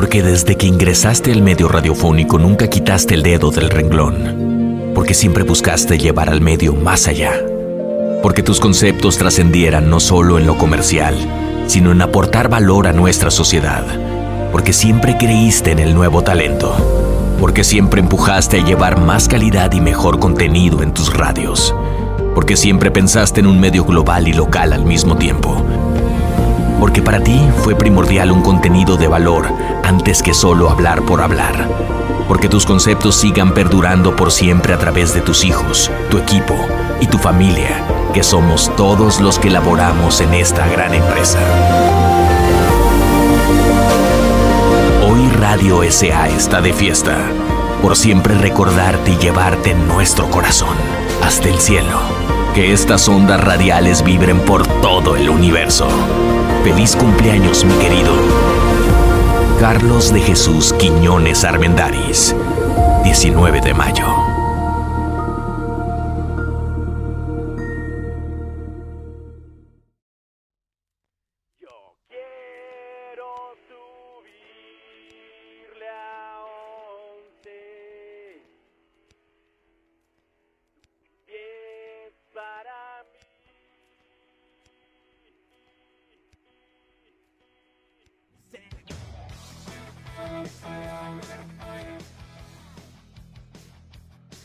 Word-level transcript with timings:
Porque 0.00 0.22
desde 0.22 0.56
que 0.56 0.66
ingresaste 0.66 1.30
al 1.30 1.42
medio 1.42 1.68
radiofónico 1.68 2.38
nunca 2.38 2.68
quitaste 2.68 3.12
el 3.12 3.22
dedo 3.22 3.50
del 3.50 3.68
renglón. 3.68 4.92
Porque 4.94 5.12
siempre 5.12 5.44
buscaste 5.44 5.98
llevar 5.98 6.30
al 6.30 6.40
medio 6.40 6.72
más 6.72 7.06
allá. 7.06 7.34
Porque 8.22 8.42
tus 8.42 8.60
conceptos 8.60 9.18
trascendieran 9.18 9.90
no 9.90 10.00
solo 10.00 10.38
en 10.38 10.46
lo 10.46 10.56
comercial, 10.56 11.14
sino 11.66 11.92
en 11.92 12.00
aportar 12.00 12.48
valor 12.48 12.86
a 12.86 12.94
nuestra 12.94 13.30
sociedad. 13.30 13.84
Porque 14.52 14.72
siempre 14.72 15.18
creíste 15.18 15.72
en 15.72 15.80
el 15.80 15.94
nuevo 15.94 16.22
talento. 16.22 16.74
Porque 17.38 17.62
siempre 17.62 18.00
empujaste 18.00 18.60
a 18.60 18.64
llevar 18.64 18.98
más 18.98 19.28
calidad 19.28 19.70
y 19.74 19.82
mejor 19.82 20.18
contenido 20.18 20.82
en 20.82 20.94
tus 20.94 21.12
radios. 21.12 21.74
Porque 22.34 22.56
siempre 22.56 22.90
pensaste 22.90 23.40
en 23.40 23.48
un 23.48 23.60
medio 23.60 23.84
global 23.84 24.28
y 24.28 24.32
local 24.32 24.72
al 24.72 24.86
mismo 24.86 25.18
tiempo. 25.18 25.62
Porque 26.80 27.02
para 27.02 27.20
ti 27.20 27.38
fue 27.58 27.74
primordial 27.74 28.32
un 28.32 28.40
contenido 28.40 28.96
de 28.96 29.06
valor 29.06 29.52
antes 29.84 30.22
que 30.22 30.32
solo 30.32 30.70
hablar 30.70 31.02
por 31.02 31.20
hablar. 31.20 31.68
Porque 32.26 32.48
tus 32.48 32.64
conceptos 32.64 33.16
sigan 33.16 33.52
perdurando 33.52 34.16
por 34.16 34.32
siempre 34.32 34.72
a 34.72 34.78
través 34.78 35.12
de 35.12 35.20
tus 35.20 35.44
hijos, 35.44 35.90
tu 36.10 36.16
equipo 36.16 36.56
y 36.98 37.06
tu 37.06 37.18
familia, 37.18 37.84
que 38.14 38.22
somos 38.22 38.74
todos 38.76 39.20
los 39.20 39.38
que 39.38 39.50
laboramos 39.50 40.22
en 40.22 40.32
esta 40.32 40.66
gran 40.68 40.94
empresa. 40.94 41.38
Hoy 45.06 45.28
Radio 45.38 45.82
SA 45.90 46.28
está 46.28 46.62
de 46.62 46.72
fiesta, 46.72 47.18
por 47.82 47.94
siempre 47.94 48.34
recordarte 48.34 49.10
y 49.10 49.18
llevarte 49.18 49.74
nuestro 49.74 50.30
corazón, 50.30 50.76
hasta 51.22 51.48
el 51.50 51.58
cielo. 51.58 52.39
Que 52.54 52.72
estas 52.72 53.08
ondas 53.08 53.40
radiales 53.40 54.02
vibren 54.02 54.40
por 54.40 54.66
todo 54.80 55.16
el 55.16 55.30
universo. 55.30 55.86
Feliz 56.64 56.96
cumpleaños, 56.96 57.64
mi 57.64 57.74
querido. 57.74 58.10
Carlos 59.60 60.12
de 60.12 60.20
Jesús 60.20 60.72
Quiñones 60.72 61.44
Armendaris, 61.44 62.34
19 63.04 63.60
de 63.60 63.74
mayo. 63.74 64.29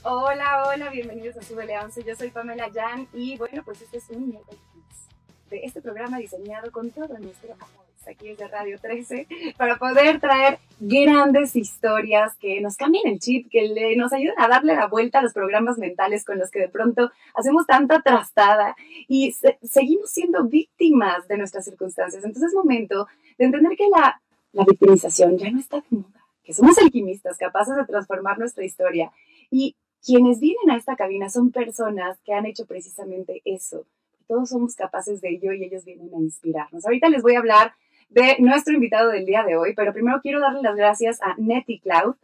Hola, 0.07 0.65
hola, 0.67 0.89
bienvenidos 0.91 1.35
a 1.37 1.41
Súbele 1.41 1.75
a 1.75 1.83
11. 1.83 2.03
Yo 2.03 2.15
soy 2.15 2.29
Pamela 2.29 2.69
Jan 2.71 3.07
y 3.13 3.37
bueno, 3.37 3.63
pues 3.65 3.81
este 3.81 3.97
es 3.97 4.09
un 4.11 4.31
quiz 4.33 5.09
de 5.49 5.61
este 5.63 5.81
programa 5.81 6.19
diseñado 6.19 6.71
con 6.71 6.91
todo 6.91 7.17
nuestro 7.17 7.53
amor 7.53 7.85
aquí 8.07 8.27
desde 8.27 8.47
Radio 8.47 8.77
13 8.79 9.27
para 9.57 9.77
poder 9.77 10.19
traer 10.19 10.59
grandes 10.79 11.55
historias 11.55 12.37
que 12.37 12.61
nos 12.61 12.77
cambien 12.77 13.07
el 13.07 13.17
chip, 13.19 13.49
que 13.49 13.63
le, 13.63 13.95
nos 13.95 14.13
ayuden 14.13 14.35
a 14.37 14.47
darle 14.47 14.75
la 14.75 14.85
vuelta 14.85 15.17
a 15.17 15.21
los 15.23 15.33
programas 15.33 15.79
mentales 15.79 16.23
con 16.23 16.37
los 16.37 16.51
que 16.51 16.59
de 16.59 16.69
pronto 16.69 17.11
hacemos 17.33 17.65
tanta 17.65 18.03
trastada 18.03 18.75
y 19.07 19.31
se- 19.31 19.57
seguimos 19.63 20.11
siendo 20.11 20.43
víctimas 20.43 21.27
de 21.27 21.39
nuestras 21.39 21.65
circunstancias. 21.65 22.23
Entonces 22.23 22.49
es 22.49 22.53
momento 22.55 23.07
de 23.39 23.45
entender 23.45 23.75
que 23.75 23.87
la, 23.89 24.21
la 24.51 24.65
victimización 24.65 25.35
ya 25.39 25.49
no 25.49 25.57
está 25.59 25.77
de 25.77 25.97
moda, 25.97 26.21
que 26.43 26.53
somos 26.53 26.77
alquimistas 26.77 27.39
capaces 27.39 27.75
de 27.75 27.85
transformar 27.85 28.37
nuestra 28.37 28.63
historia 28.63 29.11
y 29.49 29.75
quienes 30.05 30.39
vienen 30.39 30.69
a 30.69 30.77
esta 30.77 30.95
cabina 30.95 31.29
son 31.29 31.51
personas 31.51 32.17
que 32.25 32.33
han 32.33 32.45
hecho 32.45 32.65
precisamente 32.65 33.41
eso. 33.45 33.85
Todos 34.27 34.49
somos 34.49 34.75
capaces 34.75 35.21
de 35.21 35.29
ello 35.29 35.51
y 35.53 35.63
ellos 35.63 35.85
vienen 35.85 36.09
a 36.13 36.19
inspirarnos. 36.19 36.85
Ahorita 36.85 37.09
les 37.09 37.21
voy 37.21 37.35
a 37.35 37.39
hablar 37.39 37.73
de 38.09 38.35
nuestro 38.39 38.73
invitado 38.73 39.09
del 39.09 39.25
día 39.25 39.43
de 39.43 39.57
hoy, 39.57 39.73
pero 39.75 39.93
primero 39.93 40.19
quiero 40.21 40.39
darle 40.39 40.61
las 40.61 40.75
gracias 40.75 41.21
a 41.21 41.35
Netty 41.37 41.79
Cloud, 41.79 42.15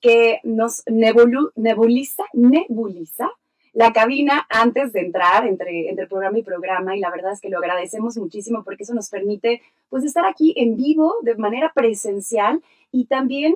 que 0.00 0.40
nos 0.42 0.84
nebulu- 0.86 1.52
nebuliza, 1.56 2.24
nebuliza 2.32 3.30
la 3.72 3.92
cabina 3.92 4.46
antes 4.48 4.92
de 4.92 5.00
entrar 5.00 5.46
entre, 5.46 5.88
entre 5.88 6.06
programa 6.06 6.38
y 6.38 6.42
programa 6.42 6.96
y 6.96 7.00
la 7.00 7.10
verdad 7.10 7.32
es 7.32 7.40
que 7.40 7.48
lo 7.50 7.58
agradecemos 7.58 8.16
muchísimo 8.16 8.64
porque 8.64 8.82
eso 8.82 8.94
nos 8.94 9.08
permite 9.08 9.62
pues 9.88 10.04
estar 10.04 10.24
aquí 10.24 10.54
en 10.56 10.76
vivo 10.76 11.14
de 11.22 11.36
manera 11.36 11.72
presencial 11.74 12.62
y 12.90 13.04
también 13.04 13.54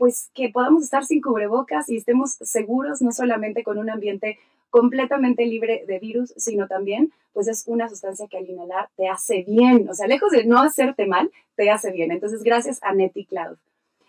pues 0.00 0.30
que 0.32 0.48
podamos 0.48 0.82
estar 0.82 1.04
sin 1.04 1.20
cubrebocas 1.20 1.90
y 1.90 1.98
estemos 1.98 2.38
seguros 2.40 3.02
no 3.02 3.12
solamente 3.12 3.62
con 3.62 3.76
un 3.76 3.90
ambiente 3.90 4.38
completamente 4.70 5.44
libre 5.44 5.84
de 5.86 5.98
virus, 5.98 6.32
sino 6.38 6.66
también 6.66 7.12
pues 7.34 7.48
es 7.48 7.64
una 7.66 7.86
sustancia 7.86 8.26
que 8.26 8.38
al 8.38 8.48
inhalar 8.48 8.88
te 8.96 9.08
hace 9.08 9.44
bien, 9.46 9.86
o 9.90 9.92
sea, 9.92 10.06
lejos 10.06 10.30
de 10.30 10.46
no 10.46 10.58
hacerte 10.62 11.04
mal, 11.04 11.30
te 11.54 11.68
hace 11.68 11.92
bien. 11.92 12.12
Entonces, 12.12 12.42
gracias 12.42 12.82
a 12.82 12.94
Netty 12.94 13.26
Cloud. 13.26 13.58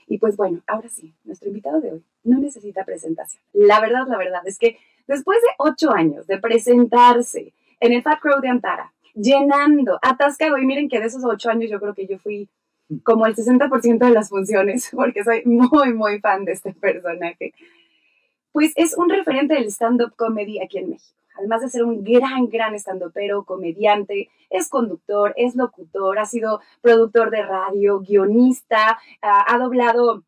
Y 0.07 0.17
pues 0.17 0.37
bueno, 0.37 0.61
ahora 0.65 0.87
sí, 0.87 1.13
nuestro 1.25 1.49
invitado 1.49 1.81
de 1.81 1.91
hoy 1.91 2.03
no 2.23 2.39
necesita 2.39 2.85
presentación. 2.85 3.43
La 3.51 3.81
verdad, 3.81 4.07
la 4.07 4.17
verdad 4.17 4.43
es 4.45 4.57
que 4.57 4.77
después 5.07 5.41
de 5.41 5.49
ocho 5.57 5.91
años 5.91 6.25
de 6.25 6.37
presentarse 6.37 7.51
en 7.81 7.91
el 7.91 8.01
Fat 8.01 8.21
Crow 8.21 8.39
de 8.39 8.47
Antara, 8.47 8.93
llenando, 9.13 9.99
atascado, 10.01 10.57
y 10.57 10.65
miren 10.65 10.87
que 10.87 11.01
de 11.01 11.07
esos 11.07 11.25
ocho 11.25 11.49
años 11.49 11.69
yo 11.69 11.81
creo 11.81 11.93
que 11.93 12.07
yo 12.07 12.17
fui 12.17 12.47
como 13.03 13.25
el 13.25 13.35
60% 13.35 13.99
de 13.99 14.11
las 14.11 14.29
funciones, 14.29 14.89
porque 14.95 15.23
soy 15.23 15.43
muy, 15.45 15.93
muy 15.93 16.19
fan 16.19 16.45
de 16.45 16.53
este 16.53 16.73
personaje. 16.73 17.53
Pues 18.51 18.73
es 18.75 18.97
un 18.97 19.09
referente 19.09 19.53
del 19.53 19.65
stand-up 19.65 20.15
comedy 20.15 20.59
aquí 20.61 20.79
en 20.79 20.91
México. 20.91 21.17
Además 21.37 21.61
de 21.61 21.69
ser 21.69 21.83
un 21.83 22.03
gran, 22.03 22.49
gran 22.49 22.75
stand-upero, 22.75 23.45
comediante, 23.45 24.29
es 24.49 24.67
conductor, 24.67 25.33
es 25.37 25.55
locutor, 25.55 26.19
ha 26.19 26.25
sido 26.25 26.59
productor 26.81 27.31
de 27.31 27.43
radio, 27.43 28.01
guionista, 28.01 28.99
ah, 29.21 29.45
ha 29.47 29.57
doblado 29.57 30.23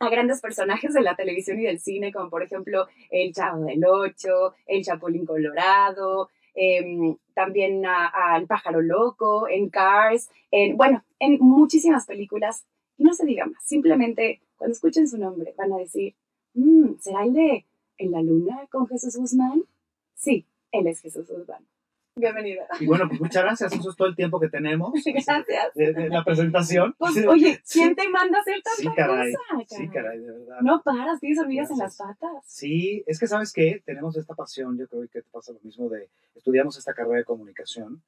a 0.00 0.08
grandes 0.10 0.40
personajes 0.40 0.94
de 0.94 1.00
la 1.00 1.16
televisión 1.16 1.60
y 1.60 1.64
del 1.64 1.80
cine, 1.80 2.12
como 2.12 2.30
por 2.30 2.42
ejemplo 2.42 2.86
El 3.10 3.32
Chavo 3.32 3.64
del 3.64 3.84
Ocho, 3.84 4.54
El 4.66 4.84
Chapulín 4.84 5.26
Colorado, 5.26 6.28
em, 6.60 7.16
también 7.34 7.84
al 7.86 8.46
Pájaro 8.46 8.80
Loco, 8.82 9.48
en 9.48 9.68
Cars, 9.70 10.28
en, 10.50 10.76
bueno, 10.76 11.04
en 11.20 11.38
muchísimas 11.40 12.04
películas. 12.06 12.64
Y 12.96 13.04
no 13.04 13.14
se 13.14 13.24
diga 13.26 13.46
más, 13.46 13.62
simplemente 13.64 14.40
cuando 14.56 14.72
escuchen 14.72 15.06
su 15.08 15.18
nombre 15.18 15.54
van 15.56 15.72
a 15.72 15.78
decir, 15.78 16.14
"Mm, 16.54 16.94
¿será 17.00 17.22
el 17.24 17.32
de 17.32 17.64
En 18.00 18.12
la 18.12 18.22
Luna 18.22 18.66
con 18.70 18.86
Jesús 18.88 19.16
Guzmán? 19.16 19.62
Sí, 20.14 20.46
él 20.72 20.86
es 20.88 21.00
Jesús 21.00 21.28
Guzmán. 21.28 21.64
Bienvenida. 22.18 22.66
Y 22.80 22.86
bueno, 22.86 23.06
pues 23.08 23.20
muchas 23.20 23.42
gracias. 23.44 23.72
Eso 23.72 23.90
es 23.90 23.96
todo 23.96 24.08
el 24.08 24.16
tiempo 24.16 24.40
que 24.40 24.48
tenemos. 24.48 24.92
Gracias. 25.04 25.74
De, 25.74 25.92
de 25.92 26.08
la 26.08 26.24
presentación. 26.24 26.94
Pues, 26.98 27.16
oye. 27.26 27.60
¿quién 27.70 27.94
te 27.94 28.08
manda 28.08 28.38
a 28.38 28.40
hacer 28.40 28.60
tanta 28.62 28.76
Sí, 28.76 28.88
caray. 28.96 29.32
cosa? 29.32 29.64
Sí, 29.76 29.88
caray, 29.88 30.18
de 30.18 30.30
verdad. 30.32 30.58
No 30.62 30.82
paras, 30.82 31.20
tienes 31.20 31.38
hormigas 31.38 31.70
en 31.70 31.78
las 31.78 31.96
patas. 31.96 32.44
Sí, 32.46 33.04
es 33.06 33.18
que 33.20 33.26
sabes 33.26 33.52
que 33.52 33.82
tenemos 33.84 34.16
esta 34.16 34.34
pasión, 34.34 34.76
yo 34.76 34.88
creo 34.88 35.02
que 35.02 35.22
te 35.22 35.30
pasa 35.30 35.52
lo 35.52 35.60
mismo 35.60 35.88
de 35.88 36.08
estudiamos 36.34 36.76
esta 36.76 36.94
carrera 36.94 37.18
de 37.18 37.24
comunicación 37.24 38.02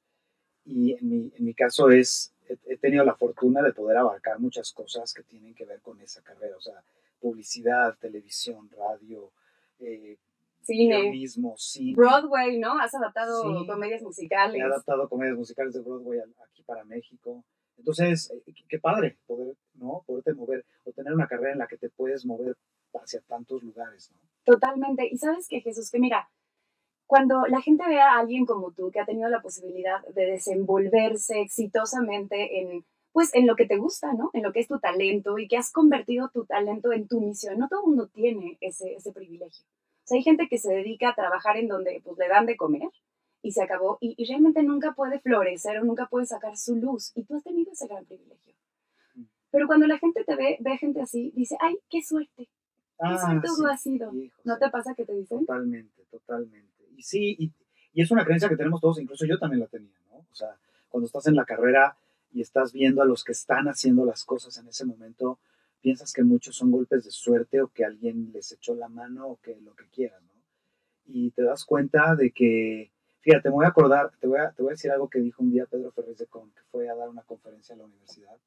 y 0.65 0.93
en 0.93 1.09
mi, 1.09 1.31
en 1.37 1.45
mi 1.45 1.53
caso 1.53 1.89
es, 1.89 2.33
he, 2.49 2.57
he 2.73 2.77
tenido 2.77 3.03
la 3.03 3.15
fortuna 3.15 3.61
de 3.61 3.73
poder 3.73 3.97
abarcar 3.97 4.39
muchas 4.39 4.71
cosas 4.71 5.13
que 5.13 5.23
tienen 5.23 5.53
que 5.53 5.65
ver 5.65 5.79
con 5.81 5.99
esa 6.01 6.21
carrera, 6.21 6.55
o 6.57 6.61
sea, 6.61 6.75
publicidad, 7.19 7.95
televisión, 7.99 8.69
radio, 8.77 9.31
eh, 9.79 10.17
Cine. 10.61 11.01
guionismo, 11.01 11.55
cine. 11.57 11.95
Broadway, 11.95 12.59
¿no? 12.59 12.79
Has 12.79 12.93
adaptado 12.93 13.41
Sí. 13.59 13.67
comedias 13.67 14.01
musicales. 14.01 14.59
He 14.59 14.63
adaptado 14.63 15.07
comedias 15.09 15.37
musicales 15.37 15.73
de 15.73 15.81
Broadway 15.81 16.19
aquí 16.43 16.63
para 16.63 16.83
México. 16.83 17.43
Entonces, 17.77 18.29
eh, 18.31 18.41
qué- 18.45 18.63
qué 18.69 18.79
padre 18.79 19.17
poder, 19.25 19.55
¿no? 19.73 20.03
Poderte 20.05 20.33
mover 20.33 20.65
o 20.83 20.91
tener 20.91 21.13
una 21.13 21.27
carrera 21.27 21.53
en 21.53 21.59
la 21.59 21.67
que 21.67 21.77
te 21.77 21.89
puedes 21.89 22.25
mover 22.25 22.55
hacia 22.93 23.21
tantos 23.21 23.63
lugares, 23.63 24.11
¿no? 24.11 24.17
Totalmente. 24.43 25.07
Y 25.11 25.17
sabes 25.17 25.47
que 25.47 25.61
Jesús, 25.61 25.89
que 25.89 25.99
mira, 25.99 26.29
cuando 27.07 27.45
la 27.47 27.61
gente 27.61 27.83
ve 27.87 27.99
a 27.99 28.19
alguien 28.19 28.45
como 28.45 28.71
tú 28.71 28.91
que 28.91 28.99
ha 28.99 29.05
tenido 29.05 29.29
la 29.29 29.41
posibilidad 29.41 30.01
de 30.13 30.25
desenvolverse 30.27 31.41
exitosamente 31.41 32.59
en, 32.61 32.85
pues, 33.11 33.33
en 33.33 33.47
lo 33.47 33.55
que 33.55 33.65
te 33.65 33.77
gusta, 33.77 34.13
¿no? 34.13 34.29
En 34.33 34.43
lo 34.43 34.53
que 34.53 34.59
es 34.59 34.67
tu 34.67 34.79
talento 34.79 35.37
y 35.37 35.47
que 35.47 35.57
has 35.57 35.71
convertido 35.71 36.29
tu 36.29 36.45
talento 36.45 36.91
en 36.93 37.07
tu 37.07 37.19
misión. 37.19 37.57
No 37.59 37.67
todo 37.67 37.81
el 37.81 37.87
mundo 37.87 38.07
tiene 38.07 38.57
ese, 38.61 38.93
ese 38.95 39.11
privilegio. 39.11 39.65
O 40.03 40.07
sea, 40.07 40.17
hay 40.17 40.23
gente 40.23 40.47
que 40.49 40.57
se 40.57 40.73
dedica 40.73 41.09
a 41.09 41.15
trabajar 41.15 41.57
en 41.57 41.67
donde 41.67 42.01
pues, 42.03 42.17
le 42.17 42.27
dan 42.27 42.45
de 42.45 42.57
comer 42.57 42.89
y 43.41 43.51
se 43.51 43.63
acabó 43.63 43.97
y, 44.01 44.13
y 44.17 44.25
realmente 44.27 44.63
nunca 44.63 44.93
puede 44.93 45.19
florecer 45.19 45.79
o 45.79 45.83
nunca 45.83 46.07
puede 46.07 46.25
sacar 46.25 46.57
su 46.57 46.75
luz. 46.75 47.11
Y 47.15 47.23
tú 47.23 47.35
has 47.35 47.43
tenido 47.43 47.71
ese 47.71 47.87
gran 47.87 48.05
privilegio. 48.05 48.55
Pero 49.51 49.67
cuando 49.67 49.85
la 49.85 49.99
gente 49.99 50.23
te 50.23 50.35
ve, 50.35 50.57
ve 50.59 50.77
gente 50.77 51.01
así, 51.01 51.31
dice, 51.35 51.57
ay, 51.59 51.77
qué 51.89 52.01
suerte. 52.01 52.47
Qué 52.97 53.17
suerte 53.17 53.47
sí. 53.47 53.63
has 53.69 53.81
sido. 53.81 54.13
Hijo, 54.15 54.41
¿No 54.45 54.53
sí. 54.53 54.59
te 54.59 54.69
pasa 54.69 54.93
que 54.95 55.05
te 55.05 55.13
dicen? 55.13 55.39
Totalmente, 55.39 56.03
totalmente. 56.09 56.85
Y 56.95 57.03
sí, 57.03 57.35
y, 57.37 57.51
y 57.93 58.01
es 58.01 58.11
una 58.11 58.23
creencia 58.23 58.47
que 58.47 58.55
tenemos 58.55 58.79
todos, 58.79 58.99
incluso 58.99 59.25
yo 59.25 59.37
también 59.37 59.59
la 59.59 59.67
tenía, 59.67 59.97
¿no? 60.09 60.17
O 60.17 60.35
sea, 60.35 60.55
cuando 60.87 61.07
estás 61.07 61.27
en 61.27 61.35
la 61.35 61.45
carrera 61.45 61.97
y 62.31 62.41
estás 62.41 62.71
viendo 62.71 63.01
a 63.01 63.05
los 63.05 63.23
que 63.23 63.33
están 63.33 63.67
haciendo 63.67 64.05
las 64.05 64.23
cosas 64.23 64.57
en 64.57 64.67
ese 64.67 64.85
momento, 64.85 65.39
piensas 65.81 66.13
que 66.13 66.23
muchos 66.23 66.55
son 66.55 66.71
golpes 66.71 67.03
de 67.03 67.11
suerte 67.11 67.61
o 67.61 67.67
que 67.67 67.83
alguien 67.83 68.31
les 68.33 68.51
echó 68.51 68.75
la 68.75 68.87
mano 68.87 69.27
o 69.27 69.39
que 69.41 69.59
lo 69.61 69.75
que 69.75 69.89
quieras, 69.89 70.21
¿no? 70.23 70.31
Y 71.05 71.31
te 71.31 71.43
das 71.43 71.65
cuenta 71.65 72.15
de 72.15 72.31
que, 72.31 72.91
fíjate, 73.19 73.49
me 73.49 73.55
voy 73.55 73.65
a 73.65 73.69
acordar, 73.69 74.11
te 74.19 74.27
voy 74.27 74.39
a, 74.39 74.51
te 74.51 74.61
voy 74.61 74.69
a 74.71 74.73
decir 74.73 74.91
algo 74.91 75.09
que 75.09 75.19
dijo 75.19 75.43
un 75.43 75.51
día 75.51 75.65
Pedro 75.65 75.91
Ferriz 75.91 76.17
de 76.17 76.27
Con, 76.27 76.51
que 76.51 76.61
fue 76.71 76.89
a 76.89 76.95
dar 76.95 77.09
una 77.09 77.23
conferencia 77.23 77.75
a 77.75 77.79
la 77.79 77.85
universidad, 77.85 78.37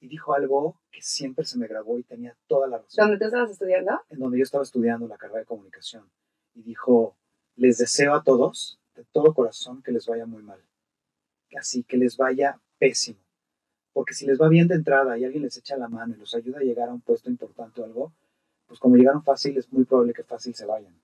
y 0.00 0.08
dijo 0.08 0.32
algo 0.32 0.80
que 0.90 1.02
siempre 1.02 1.44
se 1.44 1.58
me 1.58 1.66
grabó 1.66 1.98
y 1.98 2.04
tenía 2.04 2.36
toda 2.46 2.68
la 2.68 2.78
razón 2.78 3.04
¿Dónde 3.04 3.18
tú 3.18 3.24
estabas 3.24 3.50
estudiando? 3.50 4.00
en 4.08 4.18
donde 4.20 4.38
yo 4.38 4.44
estaba 4.44 4.62
estudiando 4.62 5.08
la 5.08 5.18
carrera 5.18 5.40
de 5.40 5.46
comunicación 5.46 6.08
y 6.54 6.62
dijo, 6.62 7.16
les 7.56 7.78
deseo 7.78 8.14
a 8.14 8.22
todos 8.22 8.80
de 8.94 9.04
todo 9.12 9.34
corazón 9.34 9.82
que 9.82 9.92
les 9.92 10.06
vaya 10.06 10.26
muy 10.26 10.42
mal. 10.42 10.60
Así 11.56 11.82
que 11.84 11.96
les 11.96 12.16
vaya 12.16 12.60
pésimo. 12.78 13.20
Porque 13.98 14.14
si 14.14 14.26
les 14.26 14.40
va 14.40 14.48
bien 14.48 14.68
de 14.68 14.76
entrada 14.76 15.18
y 15.18 15.24
alguien 15.24 15.42
les 15.42 15.56
echa 15.56 15.76
la 15.76 15.88
mano 15.88 16.14
y 16.14 16.20
los 16.20 16.32
ayuda 16.32 16.58
a 16.58 16.62
llegar 16.62 16.88
a 16.88 16.92
un 16.92 17.00
puesto 17.00 17.28
importante 17.30 17.80
o 17.80 17.84
algo, 17.84 18.12
pues 18.68 18.78
como 18.78 18.94
llegaron 18.94 19.24
fácil, 19.24 19.58
es 19.58 19.72
muy 19.72 19.84
probable 19.84 20.12
que 20.14 20.22
fácil 20.22 20.54
se 20.54 20.66
vayan. 20.66 20.94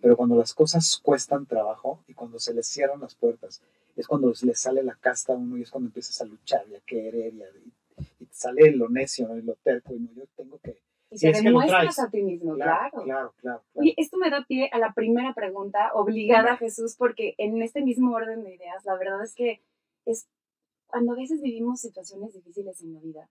Pero 0.00 0.16
cuando 0.16 0.34
las 0.34 0.52
cosas 0.52 0.98
cuestan 1.00 1.46
trabajo 1.46 2.02
y 2.08 2.14
cuando 2.14 2.40
se 2.40 2.52
les 2.52 2.66
cierran 2.66 2.98
las 3.00 3.14
puertas, 3.14 3.62
es 3.94 4.04
cuando 4.08 4.32
les 4.42 4.58
sale 4.58 4.82
la 4.82 4.96
casta 4.96 5.32
a 5.32 5.36
uno 5.36 5.56
y 5.58 5.62
es 5.62 5.70
cuando 5.70 5.86
empiezas 5.90 6.20
a 6.22 6.24
luchar 6.24 6.64
y 6.68 6.74
a 6.74 6.80
querer 6.80 7.32
y, 7.34 7.42
a- 7.44 7.46
y 8.18 8.26
sale 8.32 8.72
lo 8.72 8.88
necio 8.88 9.28
¿no? 9.28 9.36
y 9.38 9.42
lo 9.42 9.54
terco 9.62 9.94
y 9.94 10.00
no, 10.00 10.10
yo 10.12 10.24
tengo 10.36 10.58
que... 10.58 10.82
Y 11.12 11.18
Sí, 11.18 11.26
te 11.30 11.38
es 11.38 11.44
demuestras 11.44 12.00
a 12.00 12.10
ti 12.10 12.20
mismo, 12.20 12.54
Claro, 12.56 12.90
claro. 12.90 12.90
claro, 12.90 13.04
claro. 13.04 13.32
claro. 13.42 13.62
Oye, 13.74 13.94
esto 13.96 14.16
me 14.16 14.28
da 14.28 14.44
pie 14.44 14.68
a 14.72 14.78
la 14.78 14.92
primera 14.92 15.34
pregunta 15.34 15.92
obligada, 15.94 16.56
Jesús, 16.56 16.96
porque 16.96 17.36
en 17.38 17.62
este 17.62 17.80
mismo 17.80 18.12
orden 18.12 18.42
de 18.42 18.54
ideas, 18.56 18.84
la 18.84 18.96
verdad 18.96 19.22
es 19.22 19.34
que 19.36 19.60
es 20.04 20.26
cuando 20.90 21.12
a 21.12 21.16
veces 21.16 21.40
vivimos 21.40 21.80
situaciones 21.80 22.34
difíciles 22.34 22.82
en 22.82 22.94
la 22.94 23.00
vida, 23.00 23.28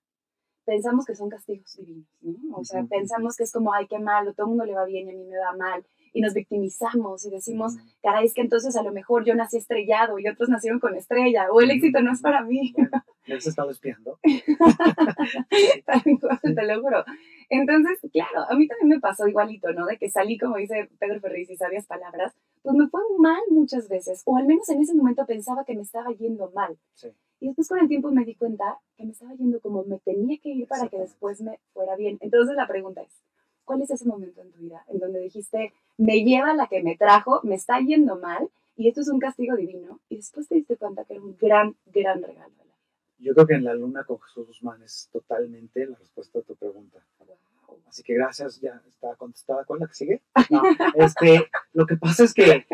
pensamos 0.65 1.05
que 1.05 1.15
son 1.15 1.29
castigos 1.29 1.75
divinos, 1.77 2.07
¿no? 2.21 2.57
O 2.57 2.63
sea, 2.63 2.81
Ujú. 2.81 2.89
pensamos 2.89 3.35
que 3.35 3.43
es 3.43 3.51
como, 3.51 3.73
ay, 3.73 3.87
qué 3.87 3.99
malo, 3.99 4.33
todo 4.33 4.45
el 4.45 4.49
mundo 4.49 4.65
le 4.65 4.75
va 4.75 4.85
bien 4.85 5.07
y 5.07 5.11
a 5.11 5.15
mí 5.15 5.25
me 5.25 5.37
va 5.37 5.55
mal, 5.57 5.83
y 6.13 6.21
nos 6.21 6.33
victimizamos 6.33 7.25
y 7.25 7.29
decimos, 7.29 7.75
caray, 8.01 8.25
es 8.25 8.33
que 8.33 8.41
entonces 8.41 8.75
a 8.75 8.83
lo 8.83 8.91
mejor 8.91 9.25
yo 9.25 9.35
nací 9.35 9.57
estrellado 9.57 10.19
y 10.19 10.27
otros 10.27 10.49
nacieron 10.49 10.79
con 10.79 10.95
estrella, 10.95 11.47
o 11.51 11.61
el 11.61 11.71
éxito 11.71 12.01
no 12.01 12.11
es 12.11 12.21
para 12.21 12.43
mí. 12.43 12.73
¿me 13.27 13.35
has 13.35 13.45
estado 13.47 13.69
espiando? 13.71 14.19
Te 16.43 16.65
lo 16.65 16.81
juro. 16.81 17.03
Entonces, 17.49 17.99
claro, 18.11 18.45
a 18.49 18.55
mí 18.55 18.67
también 18.67 18.89
me 18.89 18.99
pasó 18.99 19.27
igualito, 19.27 19.71
¿no? 19.73 19.85
De 19.85 19.97
que 19.97 20.09
salí, 20.09 20.37
como 20.37 20.57
dice 20.57 20.89
Pedro 20.99 21.19
Ferriz, 21.19 21.49
y 21.49 21.55
sabias 21.55 21.85
palabras, 21.85 22.33
pues 22.61 22.75
me 22.75 22.87
fue 22.89 23.01
mal 23.17 23.41
muchas 23.49 23.87
veces, 23.89 24.21
o 24.25 24.37
al 24.37 24.45
menos 24.45 24.69
en 24.69 24.81
ese 24.81 24.95
momento 24.95 25.25
pensaba 25.25 25.65
que 25.65 25.75
me 25.75 25.81
estaba 25.81 26.11
yendo 26.11 26.51
mal. 26.51 26.77
Sí. 26.93 27.09
Y 27.39 27.47
después 27.47 27.67
con 27.69 27.79
el 27.79 27.87
tiempo 27.87 28.11
me 28.11 28.25
di 28.25 28.35
cuenta 28.35 28.79
que 28.97 29.05
me 29.05 29.11
estaba 29.11 29.33
yendo 29.33 29.59
como 29.61 29.83
me 29.83 29.99
tenía 29.99 30.37
que 30.39 30.49
ir 30.49 30.67
para 30.67 30.87
que 30.89 30.97
después 30.97 31.41
me 31.41 31.59
fuera 31.73 31.95
bien. 31.95 32.17
Entonces 32.21 32.55
la 32.55 32.67
pregunta 32.67 33.01
es, 33.01 33.21
¿cuál 33.63 33.81
es 33.81 33.91
ese 33.91 34.05
momento 34.05 34.41
en 34.41 34.51
tu 34.51 34.59
vida 34.59 34.83
en 34.87 34.99
donde 34.99 35.19
dijiste, 35.19 35.73
me 35.97 36.23
lleva 36.23 36.53
la 36.53 36.67
que 36.67 36.81
me 36.83 36.97
trajo, 36.97 37.39
me 37.43 37.55
está 37.55 37.79
yendo 37.79 38.17
mal, 38.17 38.49
y 38.75 38.87
esto 38.87 39.01
es 39.01 39.09
un 39.09 39.19
castigo 39.19 39.55
divino, 39.55 39.99
y 40.09 40.15
después 40.17 40.47
te 40.47 40.55
diste 40.55 40.77
cuenta 40.77 41.03
que 41.03 41.13
era 41.13 41.21
un 41.21 41.35
gran, 41.37 41.75
gran 41.87 42.21
regalo 42.21 42.55
de 42.57 42.65
la 42.65 42.73
Yo 43.19 43.33
creo 43.33 43.47
que 43.47 43.53
en 43.55 43.65
la 43.65 43.73
luna 43.73 44.05
con 44.05 44.19
Jesús 44.21 44.47
Guzmán 44.47 44.81
es 44.83 45.09
totalmente 45.11 45.85
la 45.85 45.97
respuesta 45.97 46.39
a 46.39 46.41
tu 46.41 46.55
pregunta. 46.55 46.99
vida? 47.19 47.35
Así 47.89 48.03
que 48.03 48.13
gracias, 48.13 48.61
ya 48.61 48.81
está 48.87 49.15
contestada. 49.15 49.65
¿Cuál 49.65 49.77
es 49.77 49.81
la 49.81 49.87
que 49.87 49.93
sigue? 49.93 50.21
No, 50.49 50.61
este, 50.95 51.49
lo 51.73 51.85
que 51.85 51.97
pasa 51.97 52.23
es 52.23 52.33
que, 52.33 52.65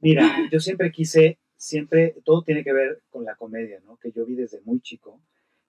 mira, 0.00 0.24
yo 0.50 0.60
siempre 0.60 0.90
quise, 0.92 1.38
siempre, 1.62 2.16
todo 2.24 2.42
tiene 2.42 2.64
que 2.64 2.72
ver 2.72 3.02
con 3.08 3.24
la 3.24 3.36
comedia, 3.36 3.80
¿no? 3.86 3.96
Que 3.96 4.10
yo 4.10 4.26
vi 4.26 4.34
desde 4.34 4.60
muy 4.62 4.80
chico. 4.80 5.20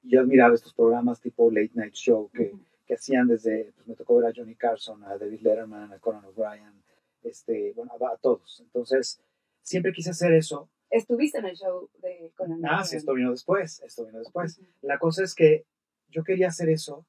Yo 0.01 0.21
admiraba 0.21 0.55
estos 0.55 0.73
programas 0.73 1.21
tipo 1.21 1.51
Late 1.51 1.71
Night 1.75 1.93
Show 1.93 2.31
que, 2.33 2.51
que 2.87 2.95
hacían 2.95 3.27
desde, 3.27 3.71
pues 3.75 3.87
me 3.87 3.95
tocó 3.95 4.17
ver 4.17 4.25
a 4.25 4.33
Johnny 4.35 4.55
Carson, 4.55 5.03
a 5.03 5.19
David 5.19 5.41
Letterman, 5.41 5.93
a 5.93 5.99
Conan 5.99 6.25
O'Brien, 6.25 6.83
este, 7.21 7.73
bueno, 7.75 7.91
a, 7.91 8.13
a 8.13 8.17
todos. 8.17 8.59
Entonces, 8.61 9.21
siempre 9.61 9.93
quise 9.93 10.09
hacer 10.09 10.33
eso. 10.33 10.67
Estuviste 10.89 11.37
en 11.37 11.45
el 11.45 11.55
show 11.55 11.87
de 12.01 12.31
Conan. 12.35 12.65
Ah, 12.65 12.69
O'Brien. 12.69 12.85
sí, 12.85 12.95
esto 12.95 13.13
vino 13.13 13.29
después, 13.29 13.79
esto 13.85 14.05
vino 14.07 14.17
después. 14.17 14.59
La 14.81 14.97
cosa 14.97 15.23
es 15.23 15.35
que 15.35 15.67
yo 16.09 16.23
quería 16.23 16.47
hacer 16.47 16.69
eso 16.69 17.05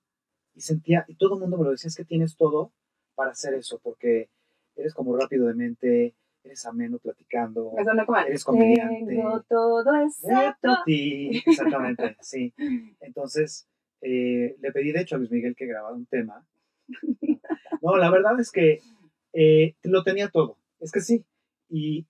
y 0.55 0.61
sentía, 0.61 1.07
y 1.09 1.17
todo 1.17 1.35
el 1.37 1.41
mundo 1.41 1.57
me 1.57 1.65
lo 1.65 1.71
decía, 1.71 1.89
es 1.89 1.97
que 1.97 2.05
tienes 2.05 2.37
todo 2.37 2.71
para 3.15 3.31
hacer 3.31 3.55
eso, 3.55 3.81
porque 3.83 4.29
eres 4.77 4.93
como 4.93 5.17
rápido 5.17 5.47
de 5.47 5.55
mente, 5.55 6.15
eres 6.45 6.65
ameno 6.67 6.99
platicando, 6.99 7.73
Eres 8.27 8.45
comediante. 8.45 9.07
Tengo 9.07 9.43
todo 9.49 9.83
excepto. 10.05 10.77
ti. 10.85 11.43
Exactamente, 11.47 12.17
sí. 12.21 12.55
Entonces, 13.01 13.67
eh, 14.03 14.57
le 14.61 14.73
pedí 14.73 14.93
de 14.93 15.01
hecho 15.01 15.17
a 15.17 15.19
Luis 15.19 15.31
Miguel 15.31 15.57
que 15.57 15.67
grabara 15.67 15.95
un 15.95 16.07
tema. 16.07 16.47
No, 17.83 17.97
la 17.97 18.11
verdad 18.11 18.39
es 18.39 18.51
que 18.51 18.81
eh, 19.33 19.75
lo 19.83 20.03
tenía 20.05 20.29
todo, 20.29 20.59
es 20.81 20.93
que 20.93 21.01
sí. 21.01 21.25
Y, 21.69 22.07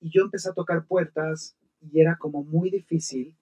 y 0.00 0.10
yo 0.10 0.22
empecé 0.22 0.50
a 0.50 0.54
tocar 0.54 0.86
puertas 0.86 1.56
y 1.80 2.00
era 2.00 2.16
como 2.18 2.44
muy 2.44 2.70
difícil. 2.70 3.36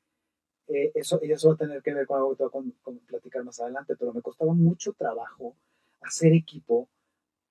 eh, 0.69 0.93
eso, 0.95 1.21
y 1.23 1.31
eso 1.33 1.49
va 1.49 1.55
a 1.55 1.59
tener 1.59 1.83
que 1.83 1.93
ver 1.93 2.07
con 2.07 2.17
algo 2.19 2.31
que 2.37 2.45
te 2.45 2.49
voy 2.51 2.73
a 3.03 3.07
platicar 3.07 3.45
más 3.45 3.61
adelante, 3.61 3.97
pero 3.99 4.15
me 4.15 4.23
costaba 4.23 4.55
mucho 4.55 4.93
trabajo 4.95 5.57
hacer 6.01 6.33
equipo 6.33 6.89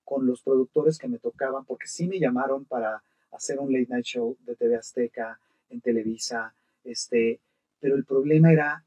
con 0.03 0.25
los 0.25 0.41
productores 0.41 0.97
que 0.97 1.07
me 1.07 1.19
tocaban, 1.19 1.65
porque 1.65 1.87
sí 1.87 2.07
me 2.07 2.19
llamaron 2.19 2.65
para 2.65 3.03
hacer 3.31 3.59
un 3.59 3.71
late 3.71 3.87
night 3.89 4.05
show 4.05 4.37
de 4.45 4.55
TV 4.55 4.75
Azteca, 4.75 5.39
en 5.69 5.81
Televisa, 5.81 6.53
este, 6.83 7.39
pero 7.79 7.95
el 7.95 8.05
problema 8.05 8.51
era 8.51 8.85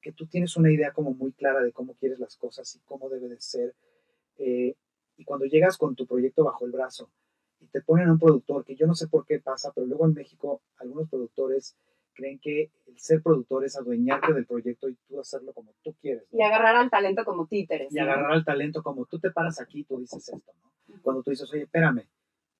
que 0.00 0.12
tú 0.12 0.26
tienes 0.26 0.56
una 0.56 0.72
idea 0.72 0.92
como 0.92 1.12
muy 1.12 1.32
clara 1.32 1.62
de 1.62 1.72
cómo 1.72 1.94
quieres 1.94 2.18
las 2.18 2.36
cosas 2.36 2.74
y 2.76 2.80
cómo 2.80 3.08
debe 3.08 3.28
de 3.28 3.40
ser. 3.40 3.74
eh, 4.38 4.74
y 5.18 5.24
cuando 5.24 5.46
llegas 5.46 5.78
con 5.78 5.94
tu 5.94 6.06
proyecto 6.06 6.44
bajo 6.44 6.66
el 6.66 6.72
brazo 6.72 7.10
y 7.60 7.66
te 7.66 7.80
ponen 7.80 8.08
a 8.08 8.12
un 8.12 8.18
productor, 8.18 8.64
que 8.64 8.76
yo 8.76 8.86
no 8.86 8.94
sé 8.94 9.08
por 9.08 9.24
qué 9.24 9.40
pasa, 9.40 9.72
pero 9.74 9.86
luego 9.86 10.04
en 10.04 10.12
México 10.12 10.60
algunos 10.76 11.08
productores 11.08 11.74
creen 12.16 12.38
que 12.40 12.70
el 12.86 12.98
ser 12.98 13.22
productor 13.22 13.64
es 13.64 13.76
adueñarte 13.76 14.32
del 14.32 14.46
proyecto 14.46 14.88
y 14.88 14.96
tú 15.06 15.20
hacerlo 15.20 15.52
como 15.52 15.72
tú 15.82 15.94
quieres. 16.00 16.24
¿no? 16.32 16.38
Y 16.38 16.42
agarrar 16.42 16.74
al 16.76 16.90
talento 16.90 17.24
como 17.24 17.46
títeres. 17.46 17.92
y 17.92 17.96
¿no? 17.96 18.02
agarrar 18.02 18.32
al 18.32 18.44
talento 18.44 18.82
como 18.82 19.04
tú 19.06 19.20
te 19.20 19.30
paras 19.30 19.60
aquí, 19.60 19.84
tú 19.84 19.98
dices 20.00 20.28
esto, 20.28 20.52
¿no? 20.60 21.00
Cuando 21.02 21.22
tú 21.22 21.30
dices, 21.30 21.52
oye, 21.52 21.64
espérame, 21.64 22.06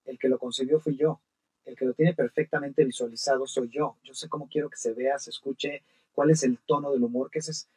el 0.05 0.19
que 0.19 0.29
lo 0.29 0.39
concibió 0.39 0.79
fui 0.79 0.97
yo, 0.97 1.21
el 1.65 1.77
que 1.77 1.85
lo 1.85 1.95
tiene 1.95 2.15
perfectamente 2.15 2.85
visualizado 2.85 3.47
soy 3.47 3.69
yo, 3.69 3.97
yo 4.05 4.15
sé 4.15 4.29
cómo 4.29 4.49
quiero 4.49 4.71
que 4.71 4.77
se 4.77 4.93
vea, 4.93 5.19
se 5.19 5.31
escuche, 5.31 5.83
cuál 6.13 6.31
es 6.31 6.43
el 6.45 6.59
tono 6.59 6.93
del 6.93 7.03
humor, 7.03 7.31
que 7.31 7.41
ese 7.41 7.51
es, 7.51 7.69